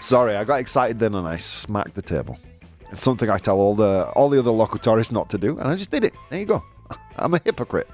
Sorry, 0.00 0.34
I 0.36 0.44
got 0.44 0.56
excited 0.56 0.98
then 0.98 1.14
and 1.14 1.26
I 1.28 1.36
smacked 1.36 1.94
the 1.94 2.02
table. 2.02 2.36
It's 2.90 3.00
something 3.02 3.30
I 3.30 3.38
tell 3.38 3.58
all 3.58 3.74
the 3.74 4.10
all 4.16 4.28
the 4.28 4.38
other 4.38 4.50
locutores 4.50 5.12
not 5.12 5.30
to 5.30 5.38
do, 5.38 5.58
and 5.58 5.68
I 5.68 5.76
just 5.76 5.90
did 5.90 6.04
it. 6.04 6.12
There 6.28 6.40
you 6.40 6.46
go. 6.46 6.62
I'm 7.16 7.32
a 7.34 7.40
hypocrite. 7.44 7.88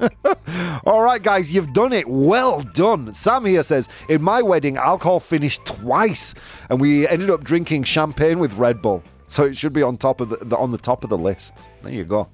all 0.84 1.02
right, 1.02 1.22
guys, 1.22 1.52
you've 1.52 1.72
done 1.72 1.92
it. 1.92 2.08
Well 2.08 2.62
done. 2.62 3.14
Sam 3.14 3.44
here 3.44 3.62
says, 3.62 3.88
in 4.08 4.22
my 4.22 4.42
wedding, 4.42 4.76
alcohol 4.76 5.20
finished 5.20 5.64
twice, 5.64 6.34
and 6.70 6.80
we 6.80 7.06
ended 7.08 7.30
up 7.30 7.44
drinking 7.44 7.84
champagne 7.84 8.38
with 8.38 8.54
Red 8.54 8.82
Bull. 8.82 9.02
So 9.28 9.44
it 9.44 9.56
should 9.56 9.72
be 9.72 9.82
on 9.82 9.96
top 9.96 10.20
of 10.20 10.28
the, 10.28 10.36
the 10.36 10.56
on 10.56 10.70
the 10.70 10.78
top 10.78 11.04
of 11.04 11.10
the 11.10 11.18
list. 11.18 11.64
There 11.82 11.92
you 11.92 12.04
go. 12.04 12.28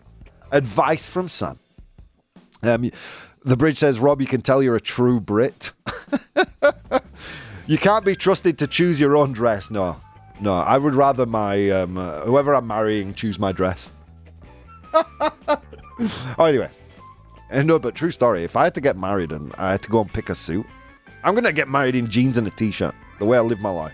Advice 0.53 1.09
from 1.09 1.29
Sam. 1.29 1.59
Um, 2.63 2.91
the 3.45 3.57
bridge 3.57 3.79
says, 3.79 4.01
Rob, 4.01 4.21
you 4.21 4.27
can 4.27 4.43
tell 4.43 4.63
you're 4.63 4.77
a 4.77 4.81
true 4.81 5.21
Brit. 5.21 5.73
you 7.67 7.79
can't 7.79 8.05
be 8.05 8.15
trusted 8.15 8.59
to 8.59 8.67
choose 8.67 9.01
your 9.01 9.17
own 9.17 9.33
dress. 9.33 9.71
No, 9.71 10.01
no. 10.41 10.55
I 10.55 10.77
would 10.77 10.95
rather 10.95 11.25
my 11.27 11.71
um, 11.71 11.97
uh, 11.97 12.21
whoever 12.21 12.55
I'm 12.55 12.67
marrying 12.67 13.15
choose 13.15 13.39
my 13.39 13.53
dress. 13.53 13.93
oh, 14.93 15.61
anyway. 16.39 16.71
Uh, 17.51 17.63
no, 17.63 17.79
but 17.79 17.95
true 17.95 18.11
story. 18.11 18.45
If 18.45 18.57
I 18.57 18.65
had 18.65 18.75
to 18.75 18.81
get 18.81 18.97
married 18.97 19.33
and 19.33 19.53
I 19.59 19.73
had 19.73 19.83
to 19.83 19.91
go 19.91 20.01
and 20.03 20.13
pick 20.13 20.29
a 20.29 20.35
suit, 20.35 20.67
I'm 21.25 21.35
gonna 21.35 21.53
get 21.53 21.69
married 21.69 21.97
in 21.97 22.09
jeans 22.09 22.39
and 22.39 22.47
a 22.47 22.51
t-shirt. 22.51 22.95
The 23.19 23.25
way 23.27 23.37
I 23.37 23.41
live 23.41 23.61
my 23.61 23.71
life. 23.71 23.93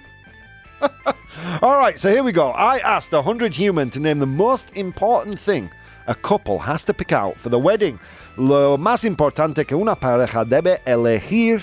All 1.63 1.79
right, 1.79 1.99
so 1.99 2.11
here 2.11 2.23
we 2.23 2.33
go. 2.33 2.51
I 2.51 2.79
asked 2.79 3.13
a 3.13 3.23
hundred 3.23 3.55
human 3.55 3.91
to 3.91 4.01
name 4.01 4.19
the 4.19 4.27
most 4.27 4.77
important 4.77 5.39
thing 5.39 5.71
a 6.07 6.15
couple 6.15 6.59
has 6.59 6.85
to 6.85 6.95
pick 6.95 7.13
out 7.13 7.37
for 7.39 7.49
the 7.49 7.59
wedding. 7.59 7.99
Lo 8.37 8.77
más 8.77 9.05
importante 9.05 9.67
que 9.67 9.77
una 9.77 9.97
pareja 9.97 10.45
debe 10.45 10.79
elegir 10.87 11.63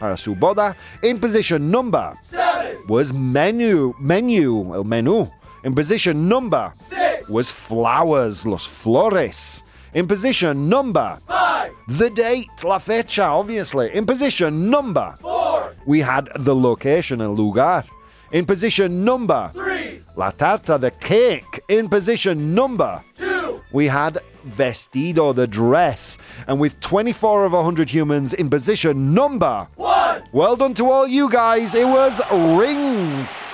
para 0.00 0.16
su 0.16 0.34
boda. 0.34 0.74
In 1.02 1.18
position 1.18 1.70
number 1.70 2.16
seven 2.20 2.78
was 2.88 3.12
menu, 3.12 3.94
menu, 4.00 4.74
el 4.74 4.84
menú. 4.84 5.30
In 5.64 5.74
position 5.74 6.28
number 6.28 6.72
six 6.76 7.28
was 7.28 7.50
flowers, 7.50 8.46
los 8.46 8.66
flores. 8.66 9.62
In 9.94 10.06
position 10.06 10.68
number 10.70 11.18
five, 11.28 11.70
the 11.86 12.08
date, 12.08 12.48
la 12.64 12.78
fecha, 12.78 13.24
obviously. 13.24 13.94
In 13.94 14.06
position 14.06 14.70
number 14.70 15.14
four, 15.20 15.74
we 15.84 16.00
had 16.00 16.30
the 16.36 16.54
location, 16.54 17.20
el 17.20 17.34
lugar. 17.34 17.84
In 18.32 18.46
position 18.46 19.04
number 19.04 19.50
three, 19.52 20.02
la 20.16 20.30
tarta, 20.30 20.80
the 20.80 20.90
cake. 20.92 21.60
In 21.68 21.90
position 21.90 22.54
number 22.54 23.02
two, 23.14 23.60
we 23.72 23.86
had 23.86 24.18
vestido, 24.56 25.34
the 25.34 25.46
dress. 25.46 26.16
And 26.46 26.58
with 26.58 26.80
24 26.80 27.44
of 27.44 27.52
100 27.52 27.90
humans 27.90 28.32
in 28.32 28.48
position 28.48 29.12
number 29.12 29.68
one, 29.76 30.22
well 30.32 30.56
done 30.56 30.72
to 30.74 30.90
all 30.90 31.06
you 31.06 31.30
guys. 31.30 31.74
It 31.74 31.86
was 31.86 32.22
rings. 32.30 33.50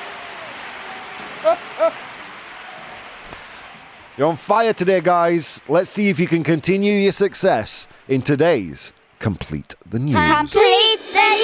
You're 4.18 4.26
on 4.26 4.36
fire 4.36 4.72
today, 4.72 5.00
guys. 5.00 5.60
Let's 5.68 5.90
see 5.90 6.08
if 6.08 6.18
you 6.18 6.26
can 6.26 6.42
continue 6.42 6.92
your 6.94 7.12
success 7.12 7.86
in 8.08 8.20
today's 8.20 8.92
Complete 9.20 9.76
the 9.88 10.00
News. 10.00 10.16
Complete 10.16 10.98
the 11.12 11.36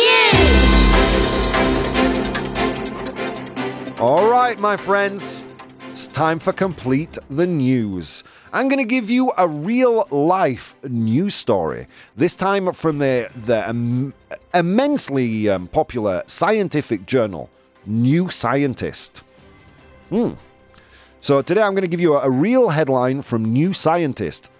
news. 3.93 4.01
All 4.01 4.29
right, 4.29 4.59
my 4.59 4.77
friends, 4.77 5.45
it's 5.89 6.09
time 6.09 6.41
for 6.41 6.53
Complete 6.53 7.17
the 7.31 7.47
News. 7.47 8.25
I'm 8.53 8.67
going 8.67 8.81
to 8.81 8.85
give 8.85 9.09
you 9.09 9.31
a 9.39 9.47
real 9.47 10.09
life 10.11 10.75
news 10.83 11.37
story, 11.37 11.87
this 12.17 12.35
time 12.35 12.73
from 12.73 12.99
the, 12.99 13.31
the 13.47 13.71
um, 13.71 14.13
immensely 14.53 15.49
um, 15.49 15.69
popular 15.69 16.25
scientific 16.27 17.07
journal, 17.07 17.49
New 17.87 18.31
Scientist. 18.31 19.23
Hmm. 20.11 20.33
So 21.25 21.41
today 21.41 21.63
I'm 21.63 21.73
going 21.73 21.81
to 21.81 21.89
give 21.89 22.03
you 22.03 22.19
a, 22.19 22.29
real 22.29 22.69
headline 22.69 23.23
from 23.23 23.47
New 23.47 23.73
Scientist, 23.73 24.51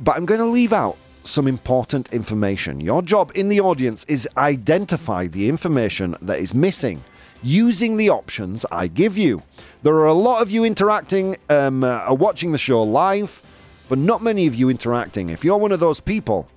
but 0.00 0.16
I'm 0.16 0.24
going 0.24 0.40
to 0.40 0.46
leave 0.46 0.72
out 0.72 0.96
some 1.24 1.46
important 1.46 2.10
information. 2.10 2.80
Your 2.80 3.02
job 3.02 3.32
in 3.34 3.50
the 3.50 3.60
audience 3.60 4.02
is 4.04 4.26
identify 4.38 5.26
the 5.26 5.46
information 5.46 6.16
that 6.22 6.38
is 6.38 6.54
missing 6.54 7.04
using 7.42 7.98
the 7.98 8.08
options 8.08 8.64
I 8.72 8.86
give 8.86 9.18
you. 9.18 9.42
There 9.82 9.92
are 9.96 10.06
a 10.06 10.14
lot 10.14 10.40
of 10.40 10.50
you 10.50 10.64
interacting, 10.64 11.36
um, 11.50 11.84
uh, 11.84 12.14
watching 12.14 12.52
the 12.52 12.56
show 12.56 12.82
live, 12.82 13.42
but 13.90 13.98
not 13.98 14.22
many 14.22 14.46
of 14.46 14.54
you 14.54 14.70
interacting. 14.70 15.28
If 15.28 15.44
you're 15.44 15.58
one 15.58 15.70
of 15.70 15.80
those 15.80 16.00
people, 16.00 16.48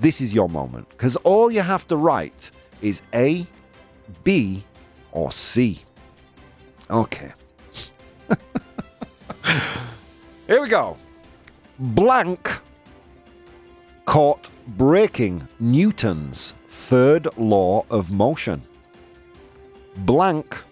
this 0.00 0.22
is 0.22 0.32
your 0.32 0.48
moment 0.48 0.88
because 0.88 1.16
all 1.16 1.50
you 1.50 1.60
have 1.60 1.86
to 1.88 1.98
write 1.98 2.50
is 2.80 3.02
A, 3.12 3.46
B, 4.22 4.64
or 5.12 5.32
C. 5.32 5.82
Okay. 6.88 7.34
Here 10.46 10.60
we 10.60 10.68
go. 10.68 10.96
Blank 11.78 12.60
caught 14.04 14.50
breaking 14.66 15.48
Newton's 15.58 16.54
third 16.68 17.26
law 17.36 17.84
of 17.90 18.10
motion. 18.10 18.62
Blank 19.98 20.62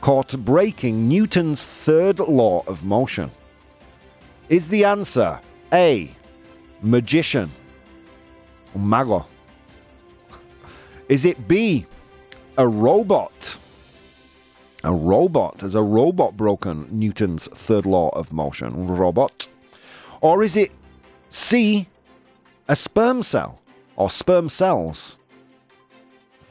caught 0.00 0.36
breaking 0.44 1.08
Newton's 1.08 1.64
third 1.64 2.18
law 2.18 2.64
of 2.66 2.84
motion. 2.84 3.30
Is 4.48 4.68
the 4.68 4.84
answer 4.84 5.40
A, 5.72 6.10
magician, 6.82 7.50
mago? 8.74 9.24
Is 11.08 11.24
it 11.24 11.46
B, 11.46 11.86
a 12.58 12.66
robot? 12.66 13.56
A 14.84 14.92
robot. 14.92 15.60
Has 15.60 15.74
a 15.74 15.82
robot 15.82 16.36
broken 16.36 16.88
Newton's 16.90 17.46
third 17.48 17.86
law 17.86 18.08
of 18.10 18.32
motion? 18.32 18.86
Robot. 18.88 19.48
Or 20.20 20.42
is 20.42 20.56
it 20.56 20.72
C, 21.30 21.86
a 22.68 22.76
sperm 22.76 23.22
cell 23.22 23.60
or 23.96 24.10
sperm 24.10 24.48
cells? 24.48 25.18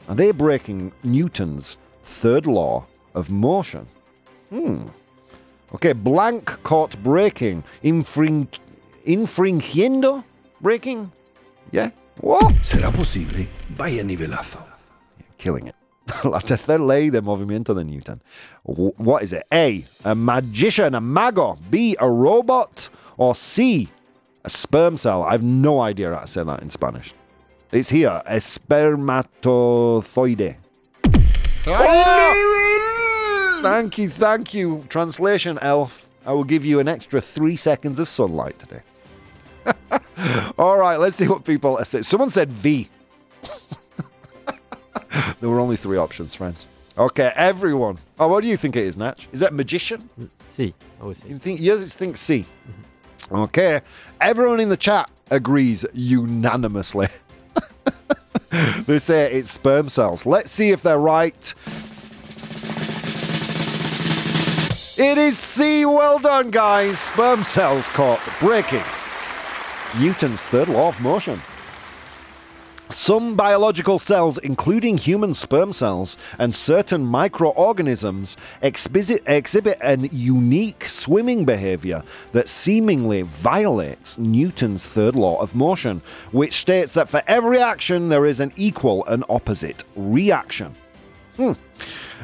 Are 0.08 0.14
they 0.14 0.32
breaking 0.32 0.92
Newton's 1.04 1.76
third 2.04 2.46
law 2.46 2.86
of 3.14 3.30
motion? 3.30 3.86
Hmm. 4.50 4.88
Okay, 5.74 5.92
blank 5.92 6.46
caught 6.62 7.02
breaking. 7.02 7.64
Infring- 7.82 8.48
infringiendo? 9.06 10.24
Breaking? 10.60 11.10
Yeah? 11.70 11.90
What? 12.20 12.54
¿Será 12.62 12.92
posible? 12.92 13.46
Vaya 13.70 14.02
nivelazo. 14.04 14.62
killing 15.38 15.66
it. 15.68 15.74
La 16.24 16.40
tercera 16.40 16.84
ley 16.84 17.10
de 17.10 17.20
movimiento 17.22 17.74
de 17.74 17.84
Newton. 17.84 18.20
Wh- 18.66 18.98
What 18.98 19.22
is 19.22 19.32
it? 19.32 19.44
A, 19.52 19.84
a 20.04 20.14
magician, 20.14 20.94
a 20.94 21.00
mago. 21.00 21.56
B, 21.70 21.96
a 22.00 22.10
robot. 22.10 22.88
Or 23.18 23.34
C, 23.34 23.88
a 24.44 24.50
sperm 24.50 24.96
cell. 24.96 25.22
I 25.22 25.32
have 25.32 25.42
no 25.42 25.80
idea 25.80 26.12
how 26.14 26.20
to 26.22 26.26
say 26.26 26.42
that 26.42 26.62
in 26.62 26.70
Spanish. 26.70 27.14
It's 27.70 27.88
here, 27.88 28.20
espermatozoide. 28.26 30.56
thank 33.62 33.98
you, 33.98 34.08
thank 34.10 34.54
you. 34.54 34.84
Translation 34.88 35.58
elf. 35.62 36.08
I 36.26 36.32
will 36.32 36.44
give 36.44 36.64
you 36.64 36.80
an 36.80 36.88
extra 36.88 37.20
three 37.20 37.56
seconds 37.56 38.00
of 38.00 38.08
sunlight 38.08 38.58
today. 38.58 38.80
All 40.58 40.78
right, 40.78 40.96
let's 40.96 41.16
see 41.16 41.28
what 41.28 41.44
people 41.44 41.76
are 41.78 41.84
saying. 41.84 42.04
Someone 42.04 42.30
said 42.30 42.50
V. 42.50 42.88
there 45.40 45.50
were 45.50 45.60
only 45.60 45.76
three 45.76 45.96
options, 45.96 46.34
friends. 46.34 46.68
Okay, 46.96 47.32
everyone. 47.34 47.98
Oh, 48.18 48.28
what 48.28 48.42
do 48.42 48.48
you 48.48 48.56
think 48.56 48.76
it 48.76 48.84
is, 48.84 48.96
Natch? 48.96 49.28
Is 49.32 49.40
that 49.40 49.54
magician? 49.54 50.08
C. 50.40 50.74
Say. 51.02 51.28
You 51.28 51.38
think 51.38 51.60
you 51.60 51.78
think 51.86 52.16
C? 52.16 52.44
Mm-hmm. 52.68 53.36
Okay, 53.36 53.80
everyone 54.20 54.60
in 54.60 54.68
the 54.68 54.76
chat 54.76 55.10
agrees 55.30 55.86
unanimously. 55.94 57.08
they 58.86 58.98
say 58.98 59.32
it's 59.32 59.50
sperm 59.50 59.88
cells. 59.88 60.26
Let's 60.26 60.50
see 60.50 60.70
if 60.70 60.82
they're 60.82 60.98
right. 60.98 61.54
It 64.98 65.18
is 65.18 65.38
C. 65.38 65.86
Well 65.86 66.18
done, 66.18 66.50
guys. 66.50 66.98
Sperm 66.98 67.42
cells 67.42 67.88
caught 67.88 68.20
breaking 68.38 68.84
Newton's 69.98 70.42
third 70.42 70.68
law 70.68 70.88
of 70.88 71.00
motion. 71.00 71.40
Some 72.92 73.36
biological 73.36 73.98
cells, 73.98 74.36
including 74.36 74.98
human 74.98 75.32
sperm 75.32 75.72
cells 75.72 76.18
and 76.38 76.54
certain 76.54 77.02
microorganisms, 77.02 78.36
exhibit, 78.60 79.22
exhibit 79.26 79.78
an 79.82 80.10
unique 80.12 80.86
swimming 80.86 81.46
behavior 81.46 82.02
that 82.32 82.48
seemingly 82.48 83.22
violates 83.22 84.18
Newton's 84.18 84.84
third 84.84 85.16
law 85.16 85.40
of 85.40 85.54
motion, 85.54 86.02
which 86.32 86.52
states 86.52 86.92
that 86.92 87.08
for 87.08 87.22
every 87.26 87.58
action 87.58 88.10
there 88.10 88.26
is 88.26 88.40
an 88.40 88.52
equal 88.56 89.06
and 89.06 89.24
opposite 89.30 89.84
reaction. 89.96 90.74
Hmm. 91.36 91.52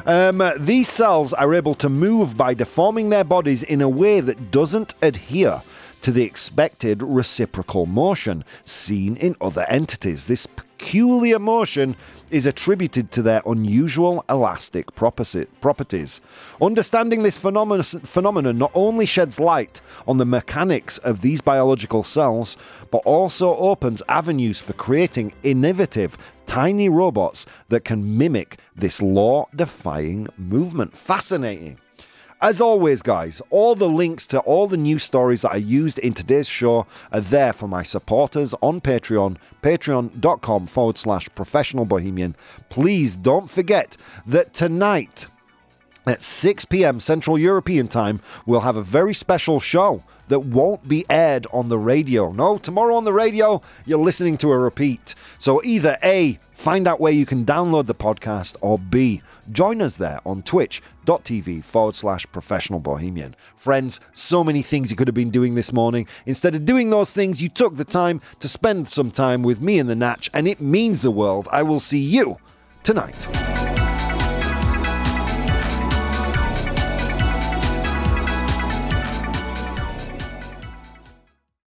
Um, 0.05 0.53
these 0.59 0.89
cells 0.89 1.33
are 1.33 1.55
able 1.55 1.75
to 1.77 1.89
move 1.89 2.37
by 2.37 2.53
deforming 2.53 3.09
their 3.09 3.25
bodies 3.25 3.63
in 3.63 3.81
a 3.81 3.89
way 3.89 4.21
that 4.21 4.51
doesn't 4.51 4.95
adhere 5.01 5.63
to 6.03 6.13
the 6.13 6.25
expected 6.25 7.03
reciprocal 7.03 7.87
motion 7.87 8.45
seen 8.65 9.17
in 9.17 9.37
other 9.41 9.67
entities. 9.69 10.27
This 10.27 10.47
peculiar 10.47 11.39
motion 11.39 11.97
is 12.31 12.47
attributed 12.47 13.11
to 13.11 13.23
their 13.23 13.43
unusual 13.47 14.25
elastic 14.29 14.95
properties. 14.95 16.21
Understanding 16.63 17.23
this 17.23 17.39
phenomenon, 17.39 18.59
not 18.59 18.71
only 18.75 19.07
sheds 19.07 19.41
light 19.41 19.81
on 20.07 20.19
the 20.19 20.27
mechanics 20.27 20.99
of 20.99 21.21
these 21.21 21.41
biological 21.41 22.05
cells, 22.05 22.57
but 22.91 22.99
also 22.99 23.55
opens 23.57 24.03
avenues 24.09 24.61
for 24.61 24.75
creating 24.75 25.33
innovative, 25.43 26.17
tiny 26.47 26.89
robots 26.89 27.45
that 27.71 27.85
can 27.85 28.17
mimic 28.17 28.59
this 28.77 29.03
law 29.03 29.47
defying 29.57 30.29
movement. 30.37 30.97
Fascinating. 30.97 31.79
As 32.41 32.61
always, 32.61 33.03
guys, 33.03 33.43
all 33.51 33.75
the 33.75 33.89
links 33.89 34.25
to 34.29 34.39
all 34.41 34.69
the 34.69 34.77
news 34.77 35.03
stories 35.03 35.43
that 35.43 35.51
I 35.51 35.57
used 35.57 35.99
in 35.99 36.15
today's 36.15 36.47
show 36.47 36.87
are 37.11 37.21
there 37.21 37.53
for 37.53 37.67
my 37.67 37.83
supporters 37.83 38.55
on 38.63 38.81
Patreon, 38.81 39.39
patreon.com 39.61 40.69
forward 40.69 40.99
slash 40.99 41.29
professional 41.35 41.85
bohemian. 41.85 42.37
Please 42.69 43.17
don't 43.17 43.51
forget 43.51 43.97
that 44.25 44.53
tonight 44.53 45.27
at 46.07 46.23
6 46.23 46.65
p.m. 46.67 47.01
Central 47.01 47.37
European 47.37 47.89
time, 47.89 48.21
we'll 48.47 48.61
have 48.61 48.77
a 48.77 48.83
very 48.83 49.15
special 49.15 49.59
show 49.59 50.05
that 50.29 50.41
won't 50.41 50.87
be 50.89 51.05
aired 51.11 51.47
on 51.53 51.69
the 51.69 51.79
radio. 51.79 52.33
No, 52.33 52.59
tomorrow 52.59 52.95
on 52.97 53.05
the 53.05 53.13
radio, 53.13 53.61
you're 53.85 53.99
listening 53.99 54.37
to 54.39 54.53
a 54.53 54.59
repeat. 54.59 55.15
So 55.39 55.63
either 55.65 55.99
A, 56.03 56.39
find 56.53 56.87
out 56.87 57.01
where 57.01 57.13
you 57.13 57.27
can 57.27 57.45
download 57.45 57.87
the 57.87 57.95
podcast, 57.95 58.57
or 58.61 58.79
B, 58.79 59.23
join 59.51 59.81
us 59.81 59.97
there 59.97 60.21
on 60.27 60.43
twitch.tv 60.43 61.65
forward 61.65 61.97
slash 61.97 62.27
professional 62.33 62.81
bohemian. 62.81 63.35
Friends, 63.57 64.01
so 64.13 64.45
many 64.45 64.63
things 64.63 64.91
you 64.91 64.97
could 64.97 65.09
have 65.09 65.15
been 65.15 65.31
doing 65.31 65.55
this 65.55 65.73
morning. 65.73 66.07
Instead 66.27 66.55
of 66.55 66.65
doing 66.65 66.91
those 66.91 67.13
things, 67.13 67.43
you 67.43 67.49
took 67.49 67.77
the 67.77 67.85
time 67.85 68.21
to 68.41 68.49
spend 68.49 68.89
some 68.89 69.11
time 69.11 69.43
with 69.43 69.61
me 69.61 69.79
and 69.79 69.89
the 69.89 69.97
Natch, 69.97 70.31
and 70.35 70.47
it 70.47 70.61
means 70.61 71.03
the 71.03 71.11
world. 71.11 71.49
I 71.51 71.63
will 71.63 71.81
see 71.81 72.01
you 72.01 72.39
tonight. 72.83 73.27